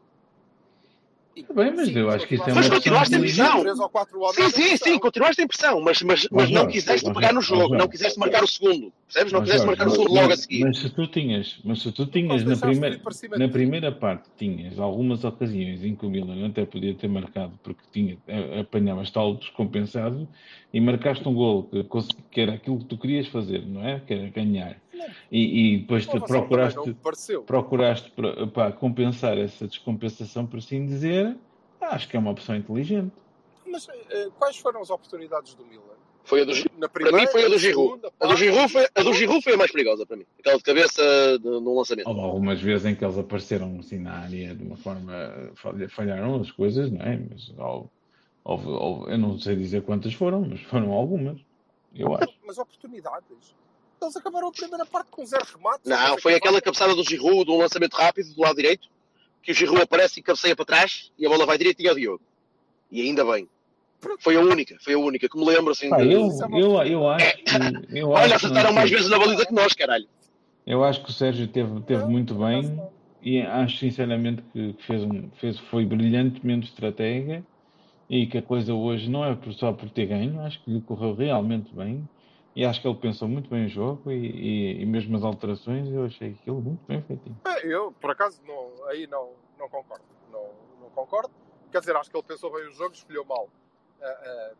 Tá 1.43 1.53
bem, 1.53 1.73
mas 1.75 1.95
eu 1.95 2.09
acho 2.09 2.27
que 2.27 2.35
isso 2.35 2.43
é 2.49 2.53
Mas 2.53 2.65
uma 2.67 2.75
continuaste 2.75 3.09
questão 3.19 3.19
em 3.19 3.27
de- 3.29 3.35
pressão. 3.35 3.61
Três 3.61 3.79
ou 3.79 3.89
quatro 3.89 4.19
homens 4.21 4.35
Sim, 4.35 4.49
sim, 4.49 4.77
sim, 4.77 4.99
continuaste 4.99 5.41
em 5.41 5.47
pressão, 5.47 5.81
mas, 5.81 6.01
mas, 6.01 6.27
mas 6.31 6.43
Mas 6.43 6.49
não 6.51 6.67
quiseste 6.67 7.05
mas 7.05 7.15
pegar 7.15 7.29
no 7.29 7.35
não, 7.35 7.41
jogo, 7.41 7.69
mas 7.69 7.79
não. 7.79 7.87
quiseste 7.87 8.19
marcar 8.19 8.43
o 8.43 8.47
segundo. 8.47 8.91
Percebes? 9.07 9.33
Não 9.33 9.39
Mas, 9.39 9.49
quiseste 9.49 9.67
marcar 9.67 9.87
o 9.87 9.91
segundo 9.91 10.13
mas- 10.13 10.21
logo 10.21 10.33
a 10.33 10.37
seguir. 10.37 10.63
Mas 10.65 10.77
se 10.79 10.89
tu 10.89 11.07
tinhas, 11.07 11.59
mas 11.63 11.81
se 11.81 11.91
tu 11.91 12.05
tinhas 12.07 12.43
na 12.43 12.57
primeira, 12.57 13.01
na 13.37 13.47
primeira 13.49 13.91
parte 13.91 14.29
tinhas 14.37 14.79
algumas 14.79 15.23
ocasiões 15.23 15.83
em 15.83 15.95
que 15.95 16.05
o 16.05 16.09
Milan 16.09 16.47
até 16.47 16.65
podia 16.65 16.93
ter 16.93 17.07
marcado 17.07 17.57
porque 17.63 17.81
tinha, 17.91 18.17
a- 18.27 18.61
apanhavas 18.61 19.09
tal 19.11 19.35
descompensado 19.35 20.27
e 20.73 20.81
marcaste 20.81 21.27
um 21.27 21.33
gol 21.33 21.63
que, 21.63 21.83
que 22.31 22.41
era 22.41 22.53
aquilo 22.53 22.79
que 22.79 22.85
tu 22.85 22.97
querias 22.97 23.27
fazer, 23.27 23.65
não 23.65 23.85
é? 23.87 23.99
Que 23.99 24.13
era 24.13 24.29
ganhar. 24.29 24.77
E, 25.31 25.75
e 25.75 25.77
depois 25.79 26.05
também 26.05 26.27
procuraste, 26.27 26.97
procuraste 27.45 28.11
para, 28.11 28.47
para 28.47 28.71
compensar 28.71 29.37
essa 29.37 29.67
descompensação, 29.67 30.45
por 30.45 30.59
assim 30.59 30.85
dizer, 30.85 31.35
acho 31.81 32.07
que 32.07 32.15
é 32.15 32.19
uma 32.19 32.31
opção 32.31 32.55
inteligente. 32.55 33.11
Mas 33.65 33.87
eh, 33.89 34.29
quais 34.37 34.57
foram 34.57 34.81
as 34.81 34.89
oportunidades 34.89 35.53
do 35.53 35.65
Milan? 35.65 35.83
Foi 36.23 36.41
a 36.41 36.45
do, 36.45 36.51
Na 36.77 36.89
para 36.89 37.11
mim 37.11 37.25
foi 37.27 37.45
a 37.45 37.47
do 37.47 37.57
Giroud. 37.57 38.01
A 38.19 38.27
do 38.27 38.35
Giroud 38.35 38.69
foi, 38.69 38.85
a 38.93 39.01
do 39.03 39.13
Giroud 39.13 39.41
foi 39.41 39.53
a 39.53 39.57
mais 39.57 39.71
perigosa 39.71 40.05
para 40.05 40.17
mim. 40.17 40.25
Aquela 40.39 40.57
de 40.57 40.63
cabeça 40.63 41.39
de- 41.39 41.47
no 41.49 41.77
lançamento. 41.77 42.07
Houve 42.07 42.19
algumas 42.19 42.61
vezes 42.61 42.85
em 42.85 42.95
que 42.95 43.05
eles 43.05 43.17
apareceram 43.17 43.77
assim 43.79 43.97
na 43.99 44.11
área 44.13 44.53
de 44.53 44.61
uma 44.63 44.75
forma. 44.75 45.13
falha- 45.55 45.87
falharam 45.89 46.41
as 46.41 46.51
coisas, 46.51 46.91
não 46.91 47.01
é? 47.01 47.17
Mas 47.29 47.53
houve, 47.57 47.89
houve- 48.43 48.67
houve- 48.67 49.11
eu 49.13 49.17
não 49.17 49.39
sei 49.39 49.55
dizer 49.55 49.83
quantas 49.83 50.13
foram, 50.13 50.41
mas 50.41 50.59
foram 50.63 50.91
algumas. 50.91 51.39
Eu 51.95 52.13
acho. 52.15 52.33
Mas 52.45 52.57
oportunidades. 52.57 53.55
Eles 54.01 54.15
acabaram 54.15 54.47
a 54.47 54.51
primeira 54.51 54.85
parte 54.85 55.09
com 55.09 55.25
zero 55.25 55.45
remates. 55.55 55.85
Não, 55.85 56.17
foi 56.19 56.35
aquela 56.35 56.61
cabeçada 56.61 56.93
do 56.95 57.03
Giroud, 57.03 57.45
de 57.45 57.51
um 57.51 57.57
lançamento 57.57 57.93
rápido 57.95 58.33
do 58.33 58.41
lado 58.41 58.55
direito, 58.55 58.87
que 59.41 59.51
o 59.51 59.55
Giroud 59.55 59.81
aparece 59.81 60.19
e 60.19 60.23
cabeceia 60.23 60.55
para 60.55 60.65
trás 60.65 61.11
e 61.17 61.25
a 61.25 61.29
bola 61.29 61.45
vai 61.45 61.57
direitinho 61.57 61.89
ao 61.89 61.95
Diogo. 61.95 62.21
E 62.91 63.01
ainda 63.01 63.25
bem. 63.25 63.47
Foi 64.19 64.35
a 64.35 64.39
única, 64.41 64.77
foi 64.79 64.93
a 64.93 64.99
única 64.99 65.27
que 65.27 65.37
me 65.37 65.43
lembro 65.45 65.71
assim. 65.71 65.89
Pá, 65.89 65.97
de- 65.97 66.11
eu, 66.13 66.21
é 66.29 66.45
uma 66.45 66.59
eu, 66.59 66.83
eu 66.83 67.09
acho 67.09 67.37
que. 67.37 67.97
Eu 67.99 68.09
Olha, 68.11 68.35
acertaram 68.35 68.71
mais 68.71 68.89
vezes 68.91 69.09
na 69.09 69.17
baliza 69.17 69.45
que 69.45 69.53
nós, 69.53 69.73
caralho. 69.73 70.07
Eu 70.65 70.83
acho 70.83 71.03
que 71.03 71.09
o 71.09 71.13
Sérgio 71.13 71.47
teve, 71.47 71.81
teve 71.81 72.05
muito 72.05 72.35
bem 72.35 72.79
e 73.23 73.41
acho 73.41 73.77
sinceramente 73.77 74.43
que 74.53 74.75
fez 74.85 75.01
fez, 75.39 75.59
foi 75.71 75.85
brilhantemente 75.85 76.67
estratégia 76.67 77.43
e 78.09 78.27
que 78.27 78.37
a 78.37 78.41
coisa 78.41 78.73
hoje 78.73 79.09
não 79.09 79.25
é 79.25 79.33
por- 79.33 79.53
só 79.53 79.73
por 79.73 79.89
ter 79.89 80.05
ganho, 80.05 80.39
acho 80.41 80.61
que 80.63 80.69
lhe 80.71 80.81
correu 80.81 81.15
realmente 81.15 81.73
bem 81.73 82.07
e 82.59 82.65
acho 82.65 82.81
que 82.81 82.87
ele 82.87 82.97
pensou 82.97 83.27
muito 83.27 83.49
bem 83.49 83.65
o 83.65 83.69
jogo 83.69 84.11
e, 84.11 84.15
e, 84.15 84.81
e 84.81 84.85
mesmo 84.85 85.15
as 85.15 85.23
alterações 85.23 85.87
eu 85.89 86.05
achei 86.05 86.31
aquilo 86.31 86.59
muito 86.59 86.83
bem 86.87 87.01
feito. 87.03 87.35
É, 87.45 87.65
Eu, 87.67 87.91
por 87.91 88.09
acaso, 88.09 88.41
não, 88.45 88.87
aí 88.87 89.05
não, 89.05 89.33
não 89.59 89.69
concordo. 89.69 90.03
Não, 90.31 90.49
não 90.81 90.89
concordo. 90.89 91.29
Quer 91.71 91.79
dizer, 91.81 91.95
acho 91.95 92.09
que 92.09 92.17
ele 92.17 92.25
pensou 92.25 92.51
bem 92.51 92.67
o 92.67 92.71
jogo, 92.71 92.93
escolheu 92.95 93.23
mal 93.25 93.47
a, 94.01 94.05
a- 94.07 94.51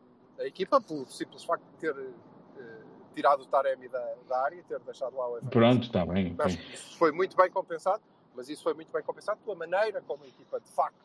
a 0.43 0.45
equipa, 0.45 0.79
pelo 0.79 1.07
simples 1.07 1.43
facto 1.43 1.63
de 1.63 1.77
ter 1.77 1.95
eh, 1.97 2.83
tirado 3.15 3.41
o 3.41 3.45
Taremi 3.47 3.87
da, 3.89 4.13
da 4.29 4.43
área 4.43 4.57
e 4.57 4.63
ter 4.63 4.79
deixado 4.81 5.15
lá 5.17 5.27
o 5.29 5.37
Evan. 5.39 5.49
Pronto, 5.49 5.81
está 5.87 6.05
bem. 6.05 6.35
que 6.35 6.73
isso 6.75 6.95
foi 6.99 7.11
muito 7.11 7.35
bem 7.35 7.49
compensado, 7.49 8.03
mas 8.35 8.47
isso 8.47 8.61
foi 8.61 8.75
muito 8.75 8.91
bem 8.93 9.01
compensado 9.01 9.39
pela 9.43 9.55
maneira 9.55 9.99
como 10.01 10.23
a 10.23 10.27
equipa, 10.27 10.59
de 10.59 10.69
facto, 10.69 10.99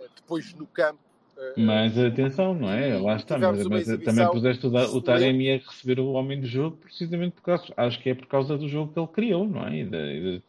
eh, 0.00 0.08
depois 0.16 0.54
no 0.54 0.66
campo. 0.66 0.98
Eh, 1.36 1.54
Mas 1.56 1.98
atenção, 1.98 2.54
não 2.54 2.70
é? 2.70 2.96
Lá 2.98 3.16
está, 3.16 3.38
mas, 3.38 3.66
mas 3.66 3.86
também 4.04 4.30
puseste 4.30 4.66
o, 4.66 4.70
o. 4.70 5.02
Taremi 5.02 5.50
a 5.50 5.56
receber 5.58 6.00
o 6.00 6.12
homem 6.12 6.40
do 6.40 6.46
jogo 6.46 6.76
precisamente 6.76 7.32
por 7.32 7.42
causa, 7.42 7.72
acho 7.76 8.00
que 8.00 8.10
é 8.10 8.14
por 8.14 8.26
causa 8.26 8.56
do 8.56 8.68
jogo 8.68 8.92
que 8.92 8.98
ele 8.98 9.08
criou, 9.08 9.46
não 9.46 9.66
é? 9.66 9.78
E 9.78 9.84
da, 9.84 9.98
e 9.98 10.38
da, 10.38 10.42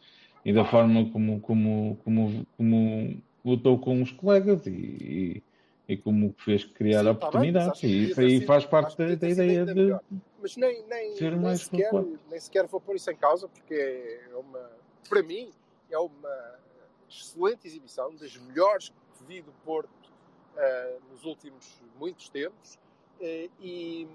e 0.44 0.52
da 0.52 0.64
forma 0.64 1.10
como, 1.10 1.40
como, 1.40 1.98
como, 2.04 2.46
como 2.56 3.22
lutou 3.44 3.78
com 3.78 4.02
os 4.02 4.10
colegas 4.10 4.66
e, 4.66 5.42
e, 5.88 5.96
como 5.96 6.34
fez 6.38 6.64
criar 6.64 7.00
Sim, 7.00 7.04
tá 7.04 7.10
bem, 7.10 7.12
oportunidades. 7.12 7.80
que 7.80 7.86
e 7.86 8.10
isso 8.10 8.20
aí 8.20 8.30
sido- 8.38 8.46
faz 8.46 8.64
parte 8.64 8.96
da, 8.96 9.14
da 9.14 9.28
ideia 9.28 9.64
de. 9.64 9.74
melhor. 9.74 10.00
Mas 10.40 10.56
nem, 10.56 10.84
nem, 10.86 11.16
ser 11.16 11.36
nem, 11.36 11.56
sequer, 11.56 11.92
nem 12.30 12.40
sequer 12.40 12.66
vou 12.66 12.80
pôr 12.80 12.96
isso 12.96 13.10
em 13.10 13.16
causa, 13.16 13.48
porque 13.48 13.74
é 13.74 14.36
uma, 14.36 14.70
para 15.08 15.22
mim, 15.22 15.50
é 15.90 15.98
uma 15.98 16.58
excelente 17.08 17.66
exibição, 17.66 18.14
das 18.14 18.36
melhores 18.36 18.90
que 19.18 19.24
vi 19.26 19.40
do 19.40 19.52
Porto 19.64 19.88
eh, 20.56 20.98
nos 21.10 21.24
últimos 21.24 21.80
muitos 21.98 22.28
tempos. 22.28 22.78
Eh, 23.20 23.48
e 23.60 24.08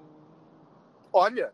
olha, 1.13 1.54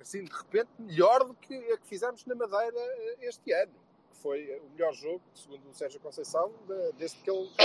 assim 0.00 0.24
de 0.24 0.30
repente, 0.32 0.68
melhor 0.78 1.24
do 1.24 1.34
que 1.34 1.54
a 1.72 1.78
que 1.78 1.86
fizemos 1.86 2.24
na 2.26 2.34
Madeira 2.34 2.76
eh, 2.78 3.16
este 3.22 3.52
ano. 3.52 3.72
que 4.10 4.16
Foi 4.18 4.60
o 4.60 4.70
melhor 4.72 4.92
jogo, 4.92 5.22
segundo 5.34 5.68
o 5.68 5.72
Sérgio 5.74 6.00
Conceição, 6.00 6.52
de- 6.66 6.92
desde 6.98 7.16
que 7.18 7.30
ele 7.30 7.48
cá. 7.56 7.64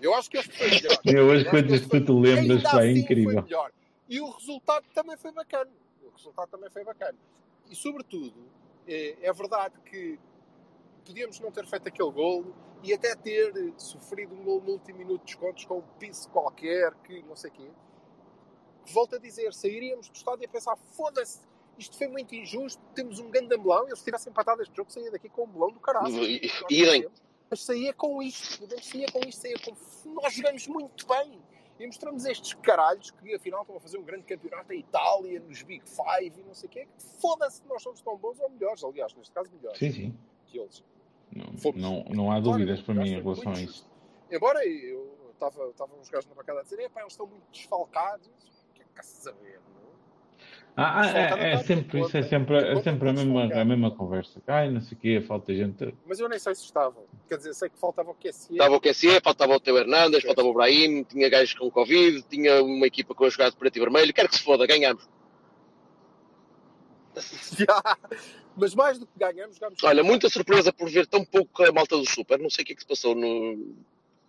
Eu 0.00 0.14
acho 0.14 0.30
que 0.30 0.38
este 0.38 0.56
foi 0.56 0.70
melhor. 0.70 0.98
Eu 1.04 1.26
hoje, 1.26 1.44
foi- 1.50 1.62
tu 1.62 2.04
te 2.04 2.12
lembras, 2.12 2.38
ainda 2.58 2.62
pá, 2.70 2.84
é 2.84 2.90
assim 2.90 3.00
incrível. 3.00 3.32
Foi 3.34 3.42
melhor. 3.42 3.72
E 4.08 4.20
o 4.20 4.30
resultado 4.30 4.84
também 4.94 5.16
foi 5.16 5.32
bacana. 5.32 5.70
O 6.02 6.10
resultado 6.10 6.48
também 6.50 6.70
foi 6.70 6.84
bacana. 6.84 7.18
E, 7.70 7.74
sobretudo, 7.76 8.34
é, 8.86 9.16
é 9.22 9.32
verdade 9.32 9.74
que 9.86 10.18
podíamos 11.04 11.38
não 11.40 11.50
ter 11.50 11.66
feito 11.66 11.88
aquele 11.88 12.10
golo 12.10 12.54
e 12.82 12.92
até 12.92 13.14
ter 13.14 13.52
sofrido 13.76 14.34
um 14.34 14.44
golo 14.44 14.62
no 14.62 14.72
último 14.72 14.98
minuto 14.98 15.20
de 15.20 15.26
descontos 15.26 15.64
com 15.64 15.78
um 15.78 15.82
piso 15.98 16.28
qualquer, 16.30 16.94
que 17.04 17.22
não 17.22 17.36
sei 17.36 17.50
o 17.50 17.52
quê. 17.52 17.70
Volto 18.92 19.16
a 19.16 19.18
dizer, 19.18 19.52
sairíamos 19.54 20.08
do 20.08 20.14
estádio 20.14 20.46
a 20.46 20.48
pensar, 20.48 20.76
foda-se, 20.76 21.40
isto 21.78 21.96
foi 21.96 22.08
muito 22.08 22.34
injusto, 22.34 22.82
temos 22.94 23.18
um 23.18 23.30
grande 23.30 23.56
melão, 23.56 23.88
eu 23.88 23.96
se 23.96 24.04
tivesse 24.04 24.28
empatado 24.28 24.62
este 24.62 24.76
jogo 24.76 24.90
saía 24.90 25.10
daqui 25.10 25.28
com 25.28 25.44
um 25.44 25.46
melão 25.46 25.70
do 25.70 25.80
caralho. 25.80 26.14
Merecemos. 26.14 27.22
Mas 27.50 27.62
saía 27.62 27.92
com 27.92 28.22
isto, 28.22 28.58
podemos 28.58 28.86
saía 28.86 29.06
com 29.12 29.20
isto, 29.20 29.40
saía 29.40 29.56
com... 29.58 29.74
Nós 30.14 30.34
jogamos 30.34 30.66
muito 30.66 31.06
bem. 31.06 31.40
E 31.78 31.86
mostramos 31.86 32.24
estes 32.24 32.54
caralhos 32.54 33.10
que 33.10 33.34
afinal 33.34 33.62
estão 33.62 33.76
a 33.76 33.80
fazer 33.80 33.98
um 33.98 34.04
grande 34.04 34.22
campeonato 34.24 34.72
em 34.72 34.78
Itália, 34.78 35.40
nos 35.40 35.62
Big 35.62 35.84
Five 35.84 36.40
e 36.40 36.44
não 36.44 36.54
sei 36.54 36.68
o 36.68 36.70
quê. 36.70 36.88
Foda-se, 37.20 37.62
nós 37.66 37.82
somos 37.82 38.00
tão 38.00 38.16
bons 38.16 38.38
ou 38.38 38.48
melhores, 38.48 38.84
aliás, 38.84 39.12
neste 39.14 39.32
caso 39.32 39.50
melhores 39.52 39.78
Sim, 39.78 39.90
sim. 39.90 40.18
que 40.46 40.58
eles. 40.58 40.84
Não, 41.32 41.58
Fomos. 41.58 41.80
não, 41.80 42.04
não 42.10 42.32
há 42.32 42.40
dúvidas 42.40 42.80
para 42.80 42.94
mim 42.94 43.10
em 43.10 43.22
relação 43.22 43.52
a 43.52 43.60
isso. 43.60 43.86
Embora 44.30 44.64
eu 44.66 45.14
estava 45.32 45.68
estava 45.68 45.94
uns 45.96 46.08
gajos 46.08 46.28
na 46.28 46.34
bancada 46.34 46.60
a 46.60 46.62
dizer, 46.62 46.80
epá, 46.80 47.00
eles 47.00 47.12
estão 47.12 47.26
muito 47.26 47.44
desfalcados. 47.52 48.28
O 48.28 48.74
que 48.74 48.82
é 48.82 48.86
que 48.94 49.06
saber, 49.06 49.60
não? 49.74 49.84
Ah, 50.76 51.02
ah, 51.02 51.38
é, 51.38 51.52
é 51.52 51.56
sempre 51.58 52.00
isso, 52.00 52.16
é 52.16 52.22
sempre, 52.22 52.56
é 52.56 52.82
sempre 52.82 53.08
a, 53.08 53.12
mesma, 53.12 53.44
a 53.44 53.64
mesma 53.64 53.90
conversa. 53.92 54.42
Ai, 54.48 54.68
não 54.70 54.80
sei 54.80 54.98
o 54.98 55.00
quê, 55.00 55.20
falta 55.20 55.54
gente. 55.54 55.94
Mas 56.04 56.18
eu 56.18 56.28
nem 56.28 56.38
sei 56.38 56.52
se 56.54 56.64
estavam. 56.64 57.04
Quer 57.28 57.36
dizer, 57.36 57.54
sei 57.54 57.68
que 57.68 57.78
faltava 57.78 58.10
o 58.10 58.14
QSE. 58.14 58.52
Estava 58.52 58.74
o 58.74 58.80
QSE, 58.80 59.20
faltava 59.22 59.54
o 59.54 59.60
Teo 59.60 59.78
Hernandes, 59.78 60.24
faltava 60.24 60.48
o 60.48 60.52
Brahim, 60.52 61.04
tinha 61.04 61.28
gajos 61.28 61.54
com 61.54 61.70
Covid, 61.70 62.22
tinha 62.22 62.60
uma 62.62 62.86
equipa 62.86 63.14
com 63.14 63.24
a 63.24 63.28
jogada 63.28 63.52
de 63.52 63.56
preto 63.56 63.76
e 63.76 63.80
vermelho. 63.80 64.12
Quero 64.12 64.28
que 64.28 64.36
se 64.36 64.42
foda, 64.42 64.66
ganhamos. 64.66 65.08
Mas 68.56 68.74
mais 68.74 68.98
do 68.98 69.06
que 69.06 69.18
ganhamos, 69.18 69.58
ganhamos. 69.58 69.82
Olha, 69.82 70.02
muita 70.04 70.28
surpresa 70.28 70.72
por 70.72 70.88
ver 70.88 71.06
tão 71.06 71.24
pouco 71.24 71.64
a 71.64 71.72
malta 71.72 71.96
do 71.96 72.08
Super. 72.08 72.38
Não 72.38 72.50
sei 72.50 72.62
o 72.62 72.66
que 72.66 72.72
é 72.72 72.76
que 72.76 72.82
se 72.82 72.86
passou 72.86 73.14
no, 73.14 73.74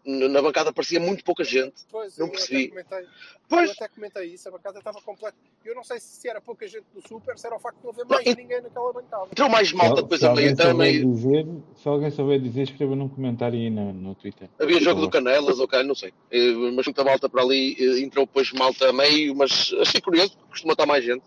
no- 0.04 0.30
na 0.30 0.41
bancada, 0.41 0.74
parecia 0.74 1.00
muito 1.00 1.24
pouca 1.24 1.43
gente. 1.43 1.74
Pois, 1.91 2.17
não 2.17 2.26
eu 2.26 2.32
percebi. 2.32 2.65
Até 2.65 2.69
comentei, 2.84 3.00
eu 3.00 3.08
Pois, 3.48 3.69
até 3.71 3.88
comentei 3.88 4.26
isso, 4.34 4.48
a 4.48 4.52
bancada 4.52 4.80
estava 4.80 5.00
completa. 5.02 5.38
Eu 5.63 5.76
não 5.76 5.84
sei 5.84 6.00
se 6.00 6.28
era 6.28 6.41
pouca 6.41 6.67
gente 6.67 6.86
do 6.93 7.08
Super, 7.08 7.38
se 7.38 7.45
era 7.45 7.56
o 7.56 7.60
facto 7.60 7.78
de 7.78 7.84
não 7.84 7.91
haver 7.91 8.06
mais 8.06 8.26
Não, 8.26 8.34
ninguém 8.34 8.62
naquela 8.62 8.93
bancada. 8.93 9.28
entrou 9.32 9.50
mais 9.50 9.71
malta 9.74 10.02
depois 10.02 10.24
a 10.24 10.34
meio. 10.34 10.76
meio. 10.76 11.12
dizer, 11.13 11.48
se 11.76 11.88
alguém 11.88 12.10
souber 12.10 12.39
dizer, 12.39 12.63
escreva 12.63 12.95
num 12.95 13.10
comentário 13.10 13.60
aí 13.60 13.69
no, 13.69 13.93
no 13.93 14.15
Twitter. 14.15 14.50
Havia 14.60 14.80
jogo 14.82 15.02
do. 15.02 15.10
Canelas, 15.10 15.60
ok, 15.60 15.84
não 15.84 15.93
sei. 15.93 16.12
Eh, 16.32 16.52
Mas 16.76 16.86
muita 16.88 17.04
malta 17.04 17.30
para 17.30 17.43
ali, 17.43 17.76
eh, 17.80 18.00
entrou 18.00 18.26
depois 18.26 18.52
malta 18.54 18.89
a 18.89 18.93
meio, 18.93 19.36
mas 19.36 19.71
achei 19.82 20.02
curioso, 20.02 20.32
porque 20.38 20.50
costuma 20.50 20.74
estar 20.74 20.86
mais 20.88 21.04
gente. 21.06 21.24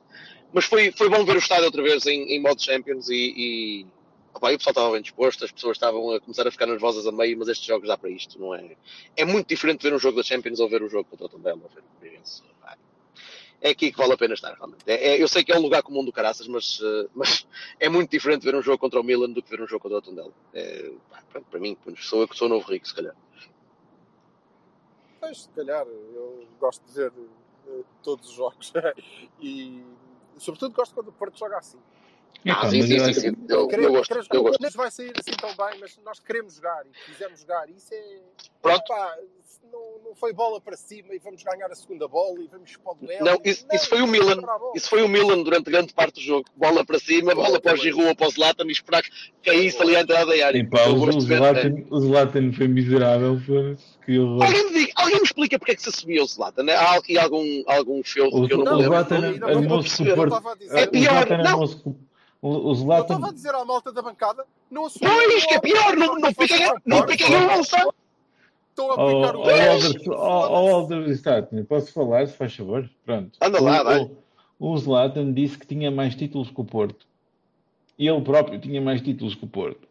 Mas 0.52 0.64
foi, 0.64 0.92
foi 0.92 1.08
bom 1.08 1.24
ver 1.24 1.36
o 1.36 1.38
estádio 1.38 1.66
outra 1.66 1.82
vez 1.82 2.06
em, 2.06 2.22
em 2.34 2.40
modo 2.40 2.62
Champions 2.62 3.08
e, 3.10 3.34
e 3.36 3.86
opá, 4.34 4.50
e 4.52 4.54
o 4.54 4.58
pessoal 4.58 4.72
estava 4.72 4.92
bem 4.92 5.02
disposto, 5.02 5.44
as 5.44 5.52
pessoas 5.52 5.76
estavam 5.76 6.12
a 6.12 6.20
começar 6.20 6.46
a 6.46 6.50
ficar 6.50 6.66
nervosas 6.66 7.06
a 7.06 7.12
meio, 7.12 7.38
mas 7.38 7.48
estes 7.48 7.66
jogos 7.66 7.86
dá 7.88 7.98
para 7.98 8.10
isto, 8.10 8.38
não 8.40 8.54
é? 8.54 8.76
É 9.16 9.24
muito 9.24 9.46
diferente 9.48 9.82
ver 9.82 9.94
um 9.94 9.98
jogo 9.98 10.16
da 10.16 10.22
Champions 10.22 10.60
ou 10.60 10.68
ver 10.68 10.82
um 10.82 10.88
jogo 10.88 11.04
contra 11.04 11.26
o 11.26 11.28
Tondela, 11.28 11.60
ver 11.74 11.80
o 11.82 12.00
Feirense. 12.00 12.42
Pá, 12.60 12.76
É 13.60 13.70
aqui 13.70 13.90
que 13.92 13.98
vale 13.98 14.12
a 14.14 14.16
pena 14.16 14.34
estar, 14.34 14.54
realmente. 14.54 14.84
É, 14.86 15.08
é- 15.16 15.22
eu 15.22 15.28
sei 15.28 15.44
que 15.44 15.52
é 15.52 15.56
um 15.56 15.62
lugar 15.62 15.82
comum 15.82 16.04
do 16.04 16.12
caraças, 16.12 16.46
mas, 16.48 16.80
eh, 16.82 17.08
mas 17.14 17.46
é 17.78 17.88
muito 17.88 18.10
diferente 18.10 18.44
ver 18.44 18.54
um 18.54 18.62
jogo 18.62 18.78
contra 18.78 19.00
o 19.00 19.04
Milan 19.04 19.30
do 19.30 19.42
que 19.42 19.50
ver 19.50 19.60
um 19.60 19.66
jogo 19.68 19.82
contra 19.82 19.98
o 19.98 20.02
Tondela. 20.02 20.32
É, 20.54 20.90
para 21.50 21.60
mim, 21.60 21.76
sou 21.98 22.22
eu 22.22 22.28
que 22.28 22.36
sou 22.36 22.46
o 22.46 22.50
novo 22.50 22.66
rico, 22.70 22.86
se 22.88 22.94
calhar. 22.94 23.14
Mas 25.20 25.42
se 25.42 25.48
calhar 25.50 25.84
eu 25.86 26.46
gosto 26.60 26.86
de 26.86 26.92
ver 26.92 27.12
eh, 27.68 27.82
todos 28.02 28.28
os 28.28 28.34
jogos 28.34 28.72
e 29.42 29.82
sobretudo 30.38 30.74
gosto 30.74 30.94
quando 30.94 31.08
o 31.08 31.12
Porto 31.12 31.38
joga 31.38 31.58
assim. 31.58 31.78
É, 32.44 32.52
Ah, 32.52 32.70
sim, 32.70 32.82
sim, 32.82 32.94
eu. 33.48 33.68
Eu, 33.68 33.82
eu 33.82 33.92
gosto, 33.92 34.08
queremos- 34.08 34.28
eu 34.32 34.42
gosto. 34.44 34.60
Não 34.62 34.70
vai 34.70 34.90
sair 34.92 35.12
assim 35.18 35.32
tão 35.32 35.48
bem, 35.56 35.80
mas 35.80 35.98
nós 36.04 36.20
queremos 36.20 36.54
jogar 36.54 36.84
e 36.86 36.90
quisemos 37.12 37.40
jogar. 37.40 37.68
Isso 37.68 37.92
é. 37.92 38.18
Pronto. 38.62 38.84
Se 39.44 39.60
não, 39.72 39.98
não 40.04 40.14
foi 40.14 40.32
bola 40.32 40.60
para 40.60 40.76
cima 40.76 41.14
e 41.14 41.18
vamos 41.18 41.42
ganhar 41.42 41.66
a 41.66 41.74
segunda 41.74 42.06
bola 42.06 42.40
e 42.40 42.46
vamos 42.46 42.76
para 42.76 42.92
o 42.92 42.94
duelo. 42.94 43.24
Não, 43.24 43.40
isso, 43.44 43.66
isso 43.72 43.88
foi 43.88 44.02
o 44.02 44.06
Milan. 44.06 44.40
a 44.40 44.58
bola. 44.58 44.72
Isso 44.76 44.88
foi 44.88 45.02
o 45.02 45.08
Milan 45.08 45.42
durante 45.42 45.68
grande 45.70 45.92
parte 45.92 46.14
do 46.16 46.20
jogo. 46.20 46.44
Bola 46.54 46.84
para 46.84 46.98
cima, 47.00 47.34
bola 47.34 47.60
para 47.60 47.74
o 47.74 47.76
Giroud 47.76 48.06
ou 48.06 48.14
para 48.14 48.28
o 48.28 48.30
Zlatan 48.30 48.64
e 48.66 48.72
esperar 48.72 49.02
que 49.02 49.10
caísse 49.42 49.82
ali 49.82 49.96
a 49.96 50.02
entrada 50.02 50.26
da 50.36 50.46
área. 50.46 50.58
E 50.58 50.64
pá, 50.68 50.86
Eu 50.86 50.94
o, 50.94 51.08
o 51.08 51.20
Zlatan, 51.20 51.74
o 51.90 52.00
Zlatan 52.00 52.52
foi 52.52 52.68
miserável, 52.68 53.40
foda-se, 53.40 53.98
que 54.06 54.16
horror. 54.18 54.44
Alguém 54.44 54.64
me, 54.66 54.72
diga, 54.78 54.87
alguém 55.08 55.20
me 55.20 55.26
explica 55.26 55.58
porque 55.58 55.72
é 55.72 55.74
que 55.74 55.82
se 55.82 55.90
subia 55.92 56.22
o 56.22 56.26
Zlatan? 56.26 56.62
né? 56.62 56.74
Há 56.74 56.94
aqui 56.96 57.18
algum, 57.18 57.62
algum 57.66 58.02
show 58.04 58.28
O- 58.28 58.46
que 58.46 58.54
eu 58.54 58.58
não, 58.58 58.72
o 58.74 58.76
me 58.76 58.82
lembro. 58.82 58.96
Zlatan 58.98 59.18
Não, 59.20 59.30
não, 59.30 59.60
não 59.62 59.78
o 59.78 60.78
É 60.78 60.84
O 60.84 60.90
pior, 60.90 61.26
Zlatan 61.26 61.42
não. 61.42 61.64
O, 62.40 62.48
o 62.48 62.70
Eu 62.70 62.74
Zlatan. 62.74 63.14
estava 63.14 63.28
a 63.28 63.32
dizer 63.32 63.54
à 63.54 63.64
malta 63.64 63.92
da 63.92 64.00
bancada, 64.02 64.44
não 64.70 64.86
assumiu. 64.86 65.10
Pois, 65.12 65.44
que 65.46 65.54
é 65.54 65.60
pior, 65.60 65.96
não, 65.96 66.18
não 66.18 66.32
piquem 66.32 66.72
não 66.86 67.04
piquem 67.04 67.34
a 67.34 67.48
bolsa. 67.56 67.76
Estão 68.70 68.92
a 68.92 68.94
oh, 68.94 69.40
o 69.40 69.44
gajo. 69.44 69.86
Alder- 69.88 70.10
oh, 70.10 70.14
oh, 70.14 70.74
Alder 70.76 71.14
Zlatan, 71.14 71.64
posso 71.64 71.92
falar, 71.92 72.26
se 72.28 72.36
faz 72.36 72.54
favor? 72.54 72.88
Pronto. 73.04 73.36
Anda 73.40 73.60
lá, 73.60 73.80
o, 73.80 73.84
vai. 73.84 74.00
o, 74.60 74.70
o 74.70 74.78
Zlatan 74.78 75.32
disse 75.32 75.58
que 75.58 75.66
tinha 75.66 75.90
mais 75.90 76.14
títulos 76.14 76.48
que 76.50 76.60
o 76.60 76.64
Porto. 76.64 77.06
E 77.98 78.06
ele 78.06 78.20
próprio 78.20 78.60
tinha 78.60 78.80
mais 78.80 79.00
títulos 79.02 79.34
que 79.34 79.44
o 79.44 79.48
Porto. 79.48 79.87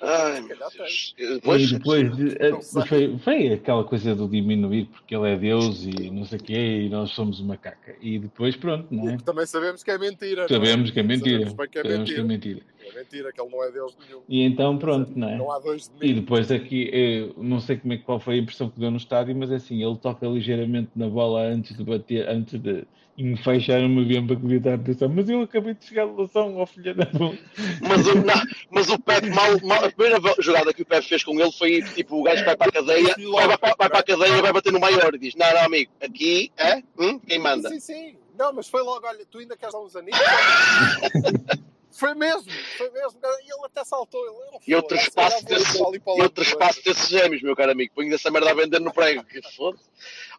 Ai, 0.00 0.40
meu 0.40 0.56
Deus. 0.56 1.14
e 1.18 1.40
Pois, 1.40 1.70
depois 1.70 2.16
de- 2.16 2.50
Não 2.50 2.60
sei. 2.60 2.82
foi, 2.86 3.18
foi 3.18 3.52
aquela 3.52 3.84
coisa 3.84 4.14
do 4.16 4.26
diminuir 4.28 4.86
porque 4.86 5.14
ele 5.14 5.28
é 5.30 5.36
Deus 5.36 5.84
e 5.84 6.10
não 6.10 6.24
sei 6.24 6.38
o 6.38 6.42
quê 6.42 6.82
e 6.84 6.88
nós 6.88 7.10
somos 7.10 7.38
uma 7.38 7.56
caca. 7.56 7.94
E 8.00 8.18
depois 8.18 8.56
pronto, 8.56 8.86
não 8.92 9.10
é? 9.10 9.16
Também 9.18 9.46
sabemos 9.46 9.84
que 9.84 9.90
é 9.90 9.98
mentira. 9.98 10.42
não 10.42 10.48
Sabemos 10.48 10.90
que 10.90 10.98
é 10.98 11.02
mentira. 11.04 11.38
Sabemos 11.38 11.54
bem 11.54 11.68
que 11.68 11.78
é 11.78 11.82
Sabemos 11.82 12.10
que 12.12 12.20
é 12.20 12.22
mentira. 12.24 12.60
Mentira. 12.82 13.00
É 13.00 13.02
mentira, 13.02 13.32
que 13.32 13.40
ele 13.40 13.50
não 13.50 13.64
é 13.64 13.70
Deus 13.70 13.96
nenhum. 13.98 14.22
E 14.28 14.42
então 14.42 14.78
pronto, 14.78 15.12
não 15.16 15.28
é? 15.28 15.36
Não 15.36 15.50
há 15.52 15.58
dois 15.58 15.88
de 15.88 15.94
E 16.06 16.08
mim. 16.14 16.20
depois 16.20 16.50
aqui, 16.50 16.88
eu 16.92 17.34
não 17.42 17.60
sei 17.60 17.76
como 17.76 17.92
é, 17.92 17.96
que- 17.98 18.04
qual 18.04 18.20
foi 18.20 18.34
a 18.34 18.38
impressão 18.38 18.68
que 18.70 18.78
deu 18.80 18.90
no 18.90 18.96
estádio, 18.96 19.34
mas 19.36 19.50
é 19.50 19.56
assim, 19.56 19.82
ele 19.84 19.96
toca 19.98 20.26
ligeiramente 20.26 20.90
na 20.96 21.08
bola 21.08 21.40
antes 21.42 21.76
de 21.76 21.84
bater, 21.84 22.28
antes 22.28 22.58
de 22.60 22.84
enfeixar 23.18 23.80
uma 23.84 24.00
avião 24.00 24.26
para 24.26 24.36
que 24.36 24.42
devia 24.42 24.56
estar 24.58 24.74
a 24.74 24.78
pensar, 24.78 25.06
mas 25.08 25.28
eu 25.28 25.42
acabei 25.42 25.74
de 25.74 25.84
chegar 25.84 26.06
de 26.06 26.12
loção, 26.12 26.56
ó 26.56 26.64
filha 26.64 26.94
da 26.94 27.04
puta. 27.04 27.38
Mas 27.82 28.06
o, 28.06 28.14
não, 28.14 28.34
mas 28.70 28.88
o 28.88 28.98
Pep, 28.98 29.28
mal, 29.28 29.48
mal- 29.62 29.84
a 29.84 29.90
primeira 29.92 30.18
jogada 30.40 30.72
que 30.72 30.80
o 30.82 30.86
Pep 30.86 31.04
fez 31.06 31.22
com 31.22 31.38
ele 31.38 31.52
foi 31.52 31.82
tipo: 31.82 32.18
o 32.20 32.22
gajo 32.22 32.42
vai 32.44 32.56
para 32.56 32.68
a 32.68 32.72
cadeia, 32.72 33.14
vai, 33.32 33.46
vai, 33.48 33.58
vai 33.58 33.74
para 33.90 33.98
a 33.98 34.02
cadeia, 34.02 34.40
vai 34.40 34.52
bater 34.52 34.72
no 34.72 34.80
maior 34.80 35.14
e 35.14 35.18
diz: 35.18 35.34
Não, 35.34 35.52
não, 35.52 35.64
amigo, 35.66 35.92
aqui 36.00 36.50
é 36.56 36.82
hum, 36.98 37.18
quem 37.18 37.38
manda. 37.38 37.68
Sim, 37.68 37.80
sim. 37.80 38.16
Não, 38.38 38.50
mas 38.52 38.66
foi 38.68 38.82
logo, 38.82 39.06
olha, 39.06 39.26
tu 39.30 39.38
ainda 39.38 39.56
queres 39.58 39.74
dar 39.74 39.80
uns 39.80 39.94
aninhos? 39.94 40.18
foi 41.92 42.14
mesmo, 42.14 42.50
foi 42.78 42.90
mesmo. 42.90 43.18
E 43.22 43.52
ele 43.54 43.64
até 43.66 43.84
saltou. 43.84 44.20
Ele, 44.26 44.34
"Oh, 44.52 44.58
E 44.66 44.72
eu 44.72 44.82
trespasso 44.82 45.44
desse- 45.44 45.82
ali 45.82 46.00
para 46.00 46.12
o 46.12 46.16
E 46.16 46.18
lado 46.18 46.28
outro 46.28 46.42
espaço 46.44 46.84
desses 46.84 47.08
gêmeos, 47.08 47.42
meu 47.42 47.54
caro 47.54 47.72
amigo. 47.72 47.92
Ponho 47.94 48.12
essa 48.14 48.30
merda 48.30 48.50
a 48.50 48.54
vender 48.54 48.80
no 48.80 48.92
prego. 48.92 49.22
Que 49.24 49.40
foda-se. 49.54 49.84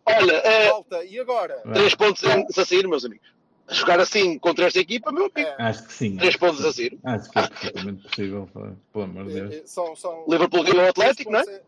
Olha, 0.06 0.44
Malta, 0.70 1.04
e 1.06 1.20
agora? 1.20 1.62
três 1.74 1.96
pontos 1.96 2.24
em- 2.24 2.46
a 2.58 2.66
sair, 2.66 2.88
meus 2.88 3.06
amigos. 3.06 3.32
A 3.68 3.74
jogar 3.74 4.00
assim 4.02 4.38
contra 4.40 4.66
esta 4.66 4.80
equipa, 4.80 5.12
meu 5.12 5.32
amigo. 5.34 5.40
É, 5.50 5.56
Acho 5.58 5.86
que 5.88 5.94
sim. 5.94 6.18
Três 6.18 6.36
pontos 6.36 6.66
a 6.66 6.74
sair. 6.74 7.00
Acho 7.06 7.30
que 7.32 7.40
é 7.40 7.48
perfeitamente 7.48 8.08
possível, 8.10 8.50
pelo 8.92 9.06
amor 9.06 9.26
de 9.28 9.34
Deus. 9.34 9.54
eh, 9.56 9.64
são, 9.66 9.96
são, 9.96 10.26
Liverpool 10.28 10.64
ganhou 10.64 10.84
o 10.86 10.90
Atlético, 10.90 11.32
não 11.32 11.40
é? 11.40 11.62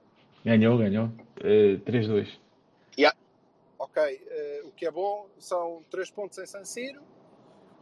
Ganhou, 0.44 0.78
ganhou. 0.78 1.10
Eh, 1.44 1.78
3-2. 1.86 2.28
Ok, 3.78 4.02
eh, 4.02 4.62
o 4.64 4.72
que 4.72 4.86
é 4.86 4.92
bom 4.92 5.28
são 5.38 5.84
três 5.92 6.10
pontos 6.10 6.38
em 6.38 6.46
San 6.46 6.64
Siro 6.64 7.02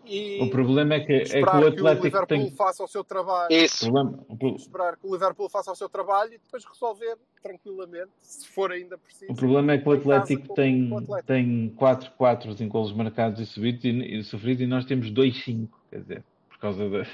e 0.06 0.42
O 0.42 0.50
problema 0.50 0.96
é 0.96 1.00
que, 1.00 1.14
é 1.14 1.18
que 1.20 1.24
esperar 1.24 1.56
o 1.58 1.60
que 1.60 1.82
o 1.82 1.88
Atlético 1.88 2.04
Liverpool 2.06 2.28
tem. 2.28 2.52
faça 2.52 2.84
o 2.84 2.88
seu 2.88 3.04
trabalho. 3.04 3.54
Isso. 3.54 3.86
Problema, 3.92 4.26
o 4.30 4.56
Esperar 4.56 4.98
que 4.98 5.08
o 5.08 5.14
Liverpool 5.14 5.50
faça 5.50 5.72
o 5.72 5.76
seu 5.76 5.90
trabalho 5.90 6.34
e 6.34 6.38
depois 6.38 6.64
resolver 6.66 7.18
tranquilamente, 7.42 8.12
se 8.22 8.48
for 8.48 8.72
ainda 8.72 8.98
preciso. 8.98 9.32
O 9.32 9.36
problema 9.36 9.74
é 9.74 9.78
que 9.78 9.88
o 9.88 9.92
Atlético 9.92 10.48
com 10.48 10.54
tem, 10.54 10.92
o 10.92 10.98
Atlético. 10.98 11.28
tem 11.28 11.70
4 11.76 12.12
4 12.18 12.64
em 12.64 12.68
golos 12.68 12.94
marcados 12.94 13.40
e 13.40 13.46
subidos 13.46 13.84
e, 13.84 13.90
e 13.90 14.24
sofridos 14.24 14.62
e 14.62 14.68
nós 14.68 14.86
temos 14.86 15.10
2 15.12 15.44
5, 15.44 15.80
quer 15.90 16.00
dizer, 16.02 16.24
por 16.50 16.58
causa 16.60 16.90
da. 16.90 17.06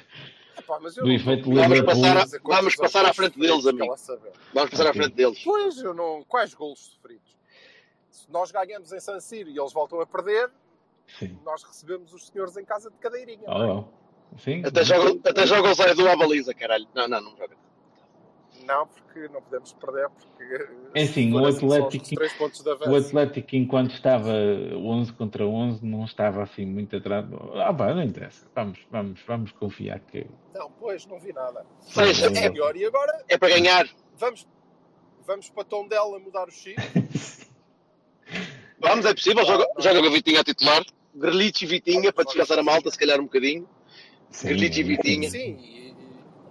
Epá, 0.57 0.77
mas 0.81 0.97
eu 0.97 1.03
do 1.03 1.09
não 1.09 1.15
efeito 1.15 1.49
Vamos 1.49 1.61
Liverpool. 1.69 2.01
passar, 2.01 2.17
a, 2.17 2.39
vamos 2.43 2.75
passar 2.75 3.05
à 3.05 3.13
frente 3.13 3.39
deles, 3.39 3.65
amigo. 3.65 3.95
Vamos 4.53 4.69
passar 4.71 4.87
à 4.87 4.89
Ok. 4.89 5.01
frente 5.01 5.15
deles. 5.15 5.41
Pois, 5.43 5.77
eu 5.77 5.93
não. 5.93 6.23
Quais 6.27 6.53
golos 6.53 6.79
sofridos? 6.79 7.37
Se 8.11 8.29
nós 8.31 8.51
ganhamos 8.51 8.91
em 8.91 8.99
San 8.99 9.19
Siro 9.19 9.49
e 9.49 9.57
eles 9.57 9.71
voltam 9.71 10.01
a 10.01 10.05
perder, 10.05 10.51
Sim. 11.17 11.39
nós 11.45 11.63
recebemos 11.63 12.13
os 12.13 12.27
senhores 12.27 12.55
em 12.57 12.65
casa 12.65 12.89
de 12.91 12.97
cadeirinha. 12.97 13.43
Oh. 13.47 13.83
Sim. 14.37 14.61
Até 14.63 14.83
joga, 14.83 15.29
até 15.29 15.47
joga 15.47 15.71
o 15.71 15.73
Zé 15.73 15.93
do 15.95 16.07
à 16.07 16.15
baliza, 16.15 16.53
caralho. 16.53 16.87
Não, 16.93 17.07
não, 17.07 17.19
não 17.21 17.35
joga. 17.35 17.55
Não, 18.65 18.85
porque 18.85 19.27
não 19.29 19.41
podemos 19.41 19.73
perder, 19.73 20.07
porque. 20.09 20.69
É 20.93 21.03
assim, 21.03 21.33
o 21.33 21.43
Atlético- 21.47 22.15
três 22.15 22.33
pontos 22.33 22.61
da 22.61 22.75
O. 22.75 22.95
Atlético, 22.95 23.55
enquanto 23.55 23.91
estava 23.93 24.29
11 24.75 25.13
contra 25.13 25.45
11, 25.47 25.83
não 25.83 26.05
estava 26.05 26.43
assim 26.43 26.65
muito 26.65 26.95
atrás. 26.95 27.25
Ah, 27.55 27.73
pá, 27.73 27.93
não 27.95 28.03
interessa. 28.03 28.45
Vamos, 28.53 28.79
vamos, 28.91 29.19
vamos 29.25 29.51
confiar 29.53 29.99
que. 30.01 30.27
Não, 30.53 30.69
pois, 30.71 31.05
não 31.07 31.19
vi 31.19 31.33
nada. 31.33 31.65
Seja, 31.79 32.27
É 32.27 32.45
é, 32.45 32.51
pior. 32.51 32.75
E 32.75 32.85
agora 32.85 33.23
é 33.27 33.37
para 33.37 33.49
ganhar. 33.49 33.87
vamos, 34.17 34.45
vamos 35.25 35.49
para 35.49 35.63
Tondela 35.63 36.19
mudar 36.19 36.47
o 36.47 36.51
chip. 36.51 36.75
Vamos, 38.81 39.05
é 39.05 39.13
possível. 39.13 39.45
Joga, 39.45 39.67
joga 39.79 39.99
o 40.07 40.11
Vitinha 40.11 40.39
a 40.39 40.43
titular. 40.43 40.83
Grelich 41.15 41.63
e 41.63 41.67
Vitinha 41.67 42.13
para 42.13 42.23
descansar 42.25 42.59
a 42.59 42.63
malta, 42.63 42.89
se 42.91 42.97
calhar 42.97 43.19
um 43.19 43.23
bocadinho. 43.23 43.67
Sim, 44.31 44.49
e 44.49 44.83
Vitinha. 44.83 45.29
Sim, 45.29 45.57
e, 45.59 45.93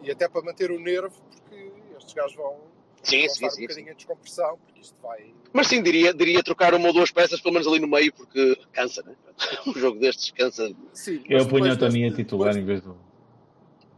e 0.03 0.11
até 0.11 0.29
para 0.29 0.43
manter 0.43 0.71
o 0.71 0.81
nervo, 0.81 1.15
porque 1.31 1.71
estes 1.97 2.13
gajos 2.15 2.35
vão, 2.37 2.57
Sim, 3.03 3.21
vão 3.21 3.29
sim, 3.29 3.47
estar 3.47 3.51
sim, 3.51 3.63
um 3.63 3.67
bocadinho 3.69 3.93
em 3.93 3.95
descompressão, 3.95 4.59
porque 4.67 4.81
isto 4.81 5.01
vai. 5.01 5.33
Mas 5.53 5.67
sim, 5.69 5.83
diria, 5.83 6.13
diria 6.13 6.43
trocar 6.43 6.75
uma 6.75 6.89
ou 6.89 6.93
duas 6.93 7.11
peças, 7.11 7.41
pelo 7.41 7.55
menos 7.55 7.69
ali 7.69 7.79
no 7.79 7.87
meio, 7.89 8.13
porque 8.13 8.57
cansa, 8.73 9.03
né? 9.03 9.15
Um 9.67 9.73
jogo 9.75 9.99
destes 10.01 10.31
cansa 10.33 10.71
Sim, 10.93 11.23
Eu 11.29 11.47
ponho 11.47 11.73
a 11.73 11.77
Tony 11.77 12.05
a 12.05 12.09
deste- 12.09 12.17
titular 12.25 12.49
depois- 12.55 12.57
em 12.57 12.67
vez 12.67 12.81
do. 12.83 12.97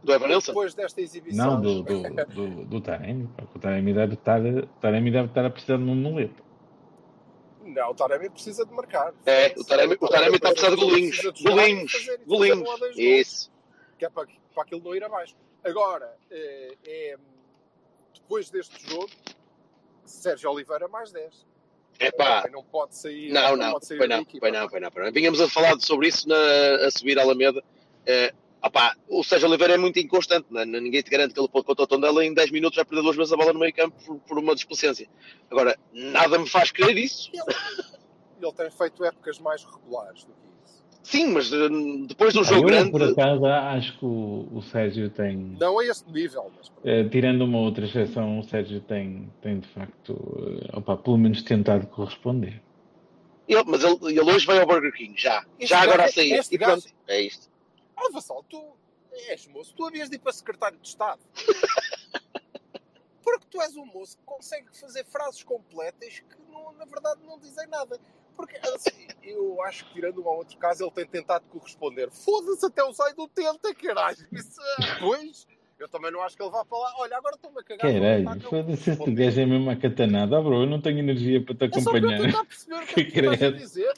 do 0.03 0.13
Evanilson. 0.13 0.51
Depois 0.51 0.73
desta 0.75 1.01
exibição. 1.01 1.55
Não, 1.55 1.61
do, 1.61 1.81
do, 1.83 2.25
do, 2.25 2.65
do 2.65 2.81
Taremi. 2.81 3.27
O 3.55 3.59
Taremi 3.59 3.93
deve 3.93 4.13
estar, 4.13 4.39
Taremi 4.79 5.11
deve 5.11 5.27
estar 5.27 5.43
a 5.45 5.49
precisar 5.49 5.77
de 5.77 5.83
um 5.83 5.95
muleta. 5.95 6.50
Não, 7.71 7.91
o 7.91 7.95
Taremi 7.95 8.29
precisa 8.29 8.65
de 8.65 8.73
marcar. 8.73 9.13
É, 9.25 9.53
o 9.57 9.63
Taremi, 9.63 9.97
o 9.99 10.07
Taremi 10.07 10.35
está 10.35 10.49
a 10.49 10.51
precisar 10.51 10.75
de 10.75 10.81
golinhos. 10.81 11.21
Golinhos. 11.41 12.07
Golinhos. 12.27 12.97
Isso. 12.97 13.51
Que 13.97 14.05
é 14.05 14.09
para, 14.09 14.27
para 14.53 14.63
aquilo 14.63 14.81
não 14.83 14.95
ir 14.95 15.03
abaixo. 15.03 15.35
Agora, 15.63 16.17
é, 16.29 16.77
é, 16.85 17.17
depois 18.13 18.49
deste 18.49 18.89
jogo, 18.89 19.09
Sérgio 20.05 20.51
Oliveira 20.51 20.87
mais 20.87 21.11
10. 21.11 21.45
Epá. 21.99 22.49
Não 22.51 22.63
pode 22.63 22.95
sair. 22.95 23.31
Não, 23.31 23.55
não, 23.55 23.73
pode 23.73 23.85
sair 23.85 23.97
foi 23.97 24.07
não, 24.07 24.25
foi 24.25 24.51
não, 24.51 24.69
foi 24.69 24.79
não, 24.79 24.91
foi 24.91 25.03
não. 25.03 25.11
Vínhamos 25.11 25.39
a 25.39 25.47
falar 25.47 25.79
sobre 25.79 26.07
isso 26.07 26.27
na, 26.27 26.87
a 26.87 26.91
subir 26.91 27.17
a 27.19 27.21
Alameda. 27.21 27.63
Eh, 28.05 28.33
opá, 28.63 28.95
o 29.09 29.23
Sérgio 29.23 29.47
Oliveira 29.47 29.73
é 29.73 29.77
muito 29.77 29.99
inconstante, 29.99 30.47
não 30.49 30.61
é? 30.61 30.65
ninguém 30.65 31.01
te 31.01 31.09
garante 31.09 31.33
que 31.33 31.39
ele 31.39 31.47
pode 31.49 31.65
contra 31.65 31.83
o 31.83 31.87
Tondela 31.87 32.23
em 32.25 32.33
10 32.33 32.51
minutos 32.51 32.75
vai 32.75 32.85
perder 32.85 33.01
duas 33.03 33.15
vezes 33.15 33.33
a 33.33 33.37
bola 33.37 33.53
no 33.53 33.59
meio 33.59 33.73
campo 33.73 33.95
por, 34.05 34.19
por 34.19 34.37
uma 34.39 34.53
displicência. 34.55 35.07
Agora, 35.49 35.77
nada 35.93 36.37
me 36.37 36.47
faz 36.47 36.71
crer 36.71 36.97
isso. 36.97 37.31
Ele 38.41 38.51
tem 38.53 38.71
feito 38.71 39.03
épocas 39.05 39.39
mais 39.39 39.63
regulares 39.63 40.23
do 40.23 40.31
que 40.33 40.39
isso. 40.65 40.83
Sim, 41.03 41.27
mas 41.33 41.51
eh, 41.51 41.69
depois 42.07 42.33
de 42.33 42.39
um 42.39 42.43
jogo 42.43 42.61
eu, 42.61 42.67
grande. 42.67 42.91
por 42.91 43.03
acaso, 43.03 43.45
acho 43.45 43.97
que 43.99 44.05
o, 44.05 44.47
o 44.53 44.61
Sérgio 44.61 45.09
tem. 45.09 45.35
Não 45.59 45.79
a 45.79 45.85
esse 45.85 46.07
nível, 46.11 46.51
mas 46.57 46.71
eh, 46.83 47.03
tirando 47.09 47.41
uma 47.43 47.59
outra 47.59 47.85
exceção, 47.85 48.39
o 48.39 48.43
Sérgio 48.43 48.81
tem, 48.81 49.31
tem 49.41 49.59
de 49.59 49.67
facto, 49.69 50.59
eh, 50.63 50.77
opa, 50.77 50.97
pelo 50.97 51.17
menos 51.17 51.41
tentado 51.43 51.85
corresponder. 51.87 52.61
Ele- 53.47 53.63
mas 53.65 53.83
ele, 53.83 53.97
ele 54.01 54.21
hoje 54.21 54.45
vai 54.45 54.59
ao 54.59 54.65
Burger 54.67 54.93
King, 54.93 55.13
já. 55.19 55.43
Este 55.59 55.69
já 55.71 55.81
agora 55.81 56.03
a 56.03 56.05
gajo- 56.05 56.13
sair. 56.15 56.33
este 56.33 56.55
E 56.55 56.59
pronto, 56.59 56.85
é 57.07 57.21
isto. 57.21 57.50
Ah, 58.03 58.09
Vassal, 58.11 58.43
tu 58.49 58.75
és 59.29 59.45
moço, 59.47 59.73
tu 59.75 59.85
havias 59.85 60.09
de 60.09 60.15
ir 60.15 60.19
para 60.19 60.31
secretário 60.33 60.77
de 60.79 60.87
Estado. 60.87 61.19
Porque 63.23 63.45
tu 63.49 63.61
és 63.61 63.75
um 63.77 63.85
moço 63.85 64.17
que 64.17 64.23
consegue 64.23 64.67
fazer 64.79 65.05
frases 65.05 65.43
completas 65.43 66.19
que, 66.19 66.35
não- 66.51 66.73
na 66.73 66.85
verdade, 66.85 67.21
não 67.25 67.37
dizem 67.39 67.67
nada. 67.67 67.99
Porque, 68.35 68.57
assim, 68.57 69.07
eu 69.21 69.61
acho 69.63 69.85
que, 69.85 69.93
tirando 69.93 70.21
um 70.23 70.27
ou 70.27 70.37
outro 70.37 70.57
caso, 70.57 70.83
ele 70.83 70.91
tem 70.91 71.05
tentado 71.05 71.45
corresponder. 71.49 72.09
Foda-se, 72.09 72.65
até 72.65 72.83
o 72.83 72.91
Zaido 72.91 73.27
tenta, 73.27 73.73
caralho. 73.75 74.17
Isso, 74.31 74.59
ah, 74.61 74.97
pois, 74.99 75.45
eu 75.77 75.87
também 75.87 76.11
não 76.11 76.21
acho 76.23 76.35
que 76.35 76.41
ele 76.41 76.49
vá 76.49 76.65
para 76.65 76.77
lá. 76.79 76.93
Olha, 76.97 77.17
agora 77.17 77.35
estou-me 77.35 77.59
a 77.59 77.63
cagar. 77.63 77.91
Caralho, 77.91 78.41
foda-se, 78.41 78.89
este 78.91 79.11
gajo 79.11 79.41
é 79.41 79.45
mesmo 79.45 79.69
a 79.69 79.75
catanada. 79.75 80.37
Ah, 80.37 80.41
bro, 80.41 80.61
eu 80.63 80.65
não 80.65 80.81
tenho 80.81 80.99
energia 80.99 81.43
para 81.45 81.53
te 81.55 81.65
É 81.77 81.81
só 81.81 81.91
para 81.91 81.99
eu 81.99 82.09
acompanhar. 82.09 82.21
tentar 82.31 82.45
perceber 82.45 82.75
o 82.83 82.87
que 82.87 82.99
é 83.01 83.03
que 83.03 83.11
tu 83.21 83.33
estás 83.33 83.43
a 83.43 83.51
dizer. 83.57 83.93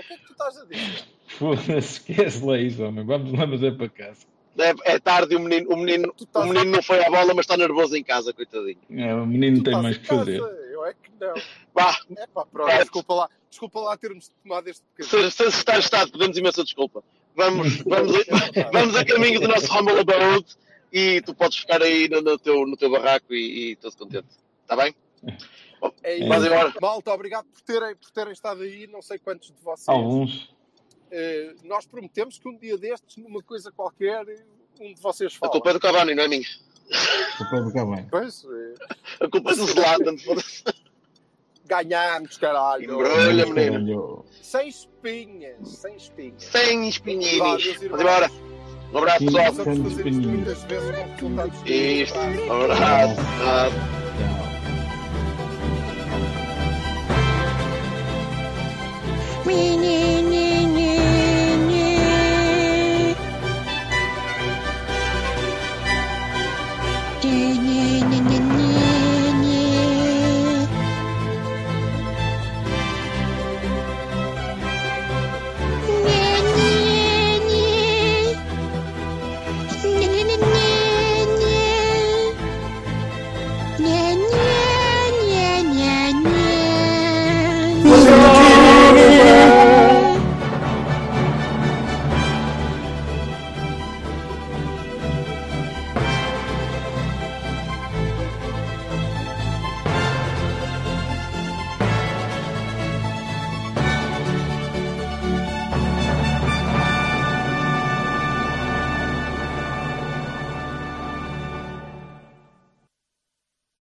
O 0.00 0.02
que 0.04 0.12
é 0.12 0.16
que 0.16 0.26
tu 0.26 0.32
estás 0.32 0.56
a 0.58 0.64
dizer? 0.64 1.04
Foda-se, 1.26 1.78
esquece 1.78 2.44
lá 2.44 2.58
isso, 2.58 2.82
homem. 2.82 3.04
Vamos 3.04 3.32
lá, 3.32 3.46
mas 3.46 3.62
é 3.62 3.70
para 3.70 3.88
casa. 3.88 4.26
É, 4.58 4.94
é 4.94 4.98
tarde 4.98 5.34
e 5.34 5.36
o 5.36 5.40
menino, 5.40 5.70
o, 5.72 5.76
menino, 5.76 6.14
o 6.34 6.44
menino 6.44 6.70
não 6.72 6.82
foi 6.82 7.04
à 7.04 7.08
bola, 7.08 7.32
mas 7.34 7.44
está 7.44 7.56
nervoso 7.56 7.96
em 7.96 8.02
casa, 8.02 8.32
coitadinho. 8.32 8.78
É, 8.90 9.14
o 9.14 9.26
menino 9.26 9.58
Tu 9.58 9.64
tem 9.64 9.80
mais 9.80 9.96
que 9.96 10.06
fazer. 10.06 10.38
Eu 10.38 10.84
é 10.84 10.92
que 10.92 11.10
não. 11.20 11.34
Vá, 11.74 11.96
É 12.16 12.26
pá, 12.26 12.44
pronto, 12.46 12.68
Certo. 12.68 12.80
desculpa 12.82 13.14
lá, 13.14 13.28
desculpa 13.48 13.80
lá 13.80 13.96
termos 13.96 14.30
tomado 14.42 14.68
este 14.68 14.82
bocadinho. 14.98 15.30
se, 15.30 15.50
se 15.50 15.58
está 15.58 15.78
estado, 15.78 16.10
pedimos 16.12 16.36
imensa 16.36 16.64
desculpa. 16.64 17.02
Vamos, 17.36 17.76
vamos, 17.86 18.14
a, 18.16 18.70
vamos 18.72 18.96
a 18.96 19.04
caminho 19.04 19.40
do 19.40 19.48
nosso 19.48 19.72
Humble 19.72 20.00
Abode 20.00 20.56
e 20.92 21.20
tu 21.22 21.34
podes 21.34 21.58
ficar 21.58 21.80
aí 21.82 22.08
no, 22.08 22.20
no 22.20 22.38
teu, 22.38 22.66
no 22.66 22.76
teu 22.76 22.90
barraco 22.90 23.32
e, 23.32 23.70
e 23.70 23.76
todo 23.76 23.96
contente. 23.96 24.26
Está 24.62 24.76
bem? 24.76 24.94
É 26.02 26.16
isso. 26.16 26.28
Vamos 26.28 26.46
embora. 26.46 26.74
Malta, 26.80 27.12
obrigado 27.12 27.46
por 27.46 27.60
terem, 27.62 27.94
por 27.96 28.10
terem 28.10 28.32
estado 28.32 28.62
aí, 28.62 28.86
não 28.86 29.02
sei 29.02 29.18
quantos 29.18 29.48
de 29.48 29.62
vocês. 29.62 29.88
Alguns. 29.88 30.54
Eh, 31.10 31.54
nós 31.64 31.86
prometemos 31.86 32.38
que 32.38 32.48
um 32.48 32.56
dia 32.56 32.78
destes, 32.78 33.16
numa 33.16 33.42
coisa 33.42 33.70
qualquer, 33.72 34.24
um 34.80 34.94
de 34.94 35.00
vocês 35.00 35.34
A 35.34 35.38
fala. 35.38 35.52
culpa 35.52 35.70
é 35.70 35.72
do 35.74 35.80
Cavani, 35.80 36.14
não 36.14 36.22
é 36.24 36.28
minha. 36.28 36.46
O 37.40 37.50
Pedro 37.50 37.72
Cavani. 37.72 38.06
Pois, 38.10 38.44
eh, 38.44 38.74
A 39.24 39.28
culpa 39.28 39.52
é 39.52 39.56
do 39.56 39.66
Zlatan. 39.66 40.16
ganhámos, 41.66 42.36
caralho. 42.36 42.84
Embrulha, 42.84 43.46
menino. 43.46 44.24
Sem 44.42 44.68
espinhas, 44.68 45.68
sem 45.68 45.96
espinhas. 45.96 46.42
Sem 46.44 46.78
meus 46.80 46.98
Vamos 46.98 48.00
embora. 48.00 48.30
Um 48.92 48.98
abraço, 48.98 49.24
pessoal. 49.24 49.46
Possamos 49.54 49.92
fazer 49.92 50.08
isto 50.08 50.28
muitas 50.28 50.62
vezes 50.64 50.90
com 51.20 51.36
resultados 51.36 51.62
Isto. 51.64 52.18
Abraço. 52.18 52.44
Um 52.50 52.62
abraço. 52.62 53.16
Tchau. 53.16 54.49
me. 59.50 59.79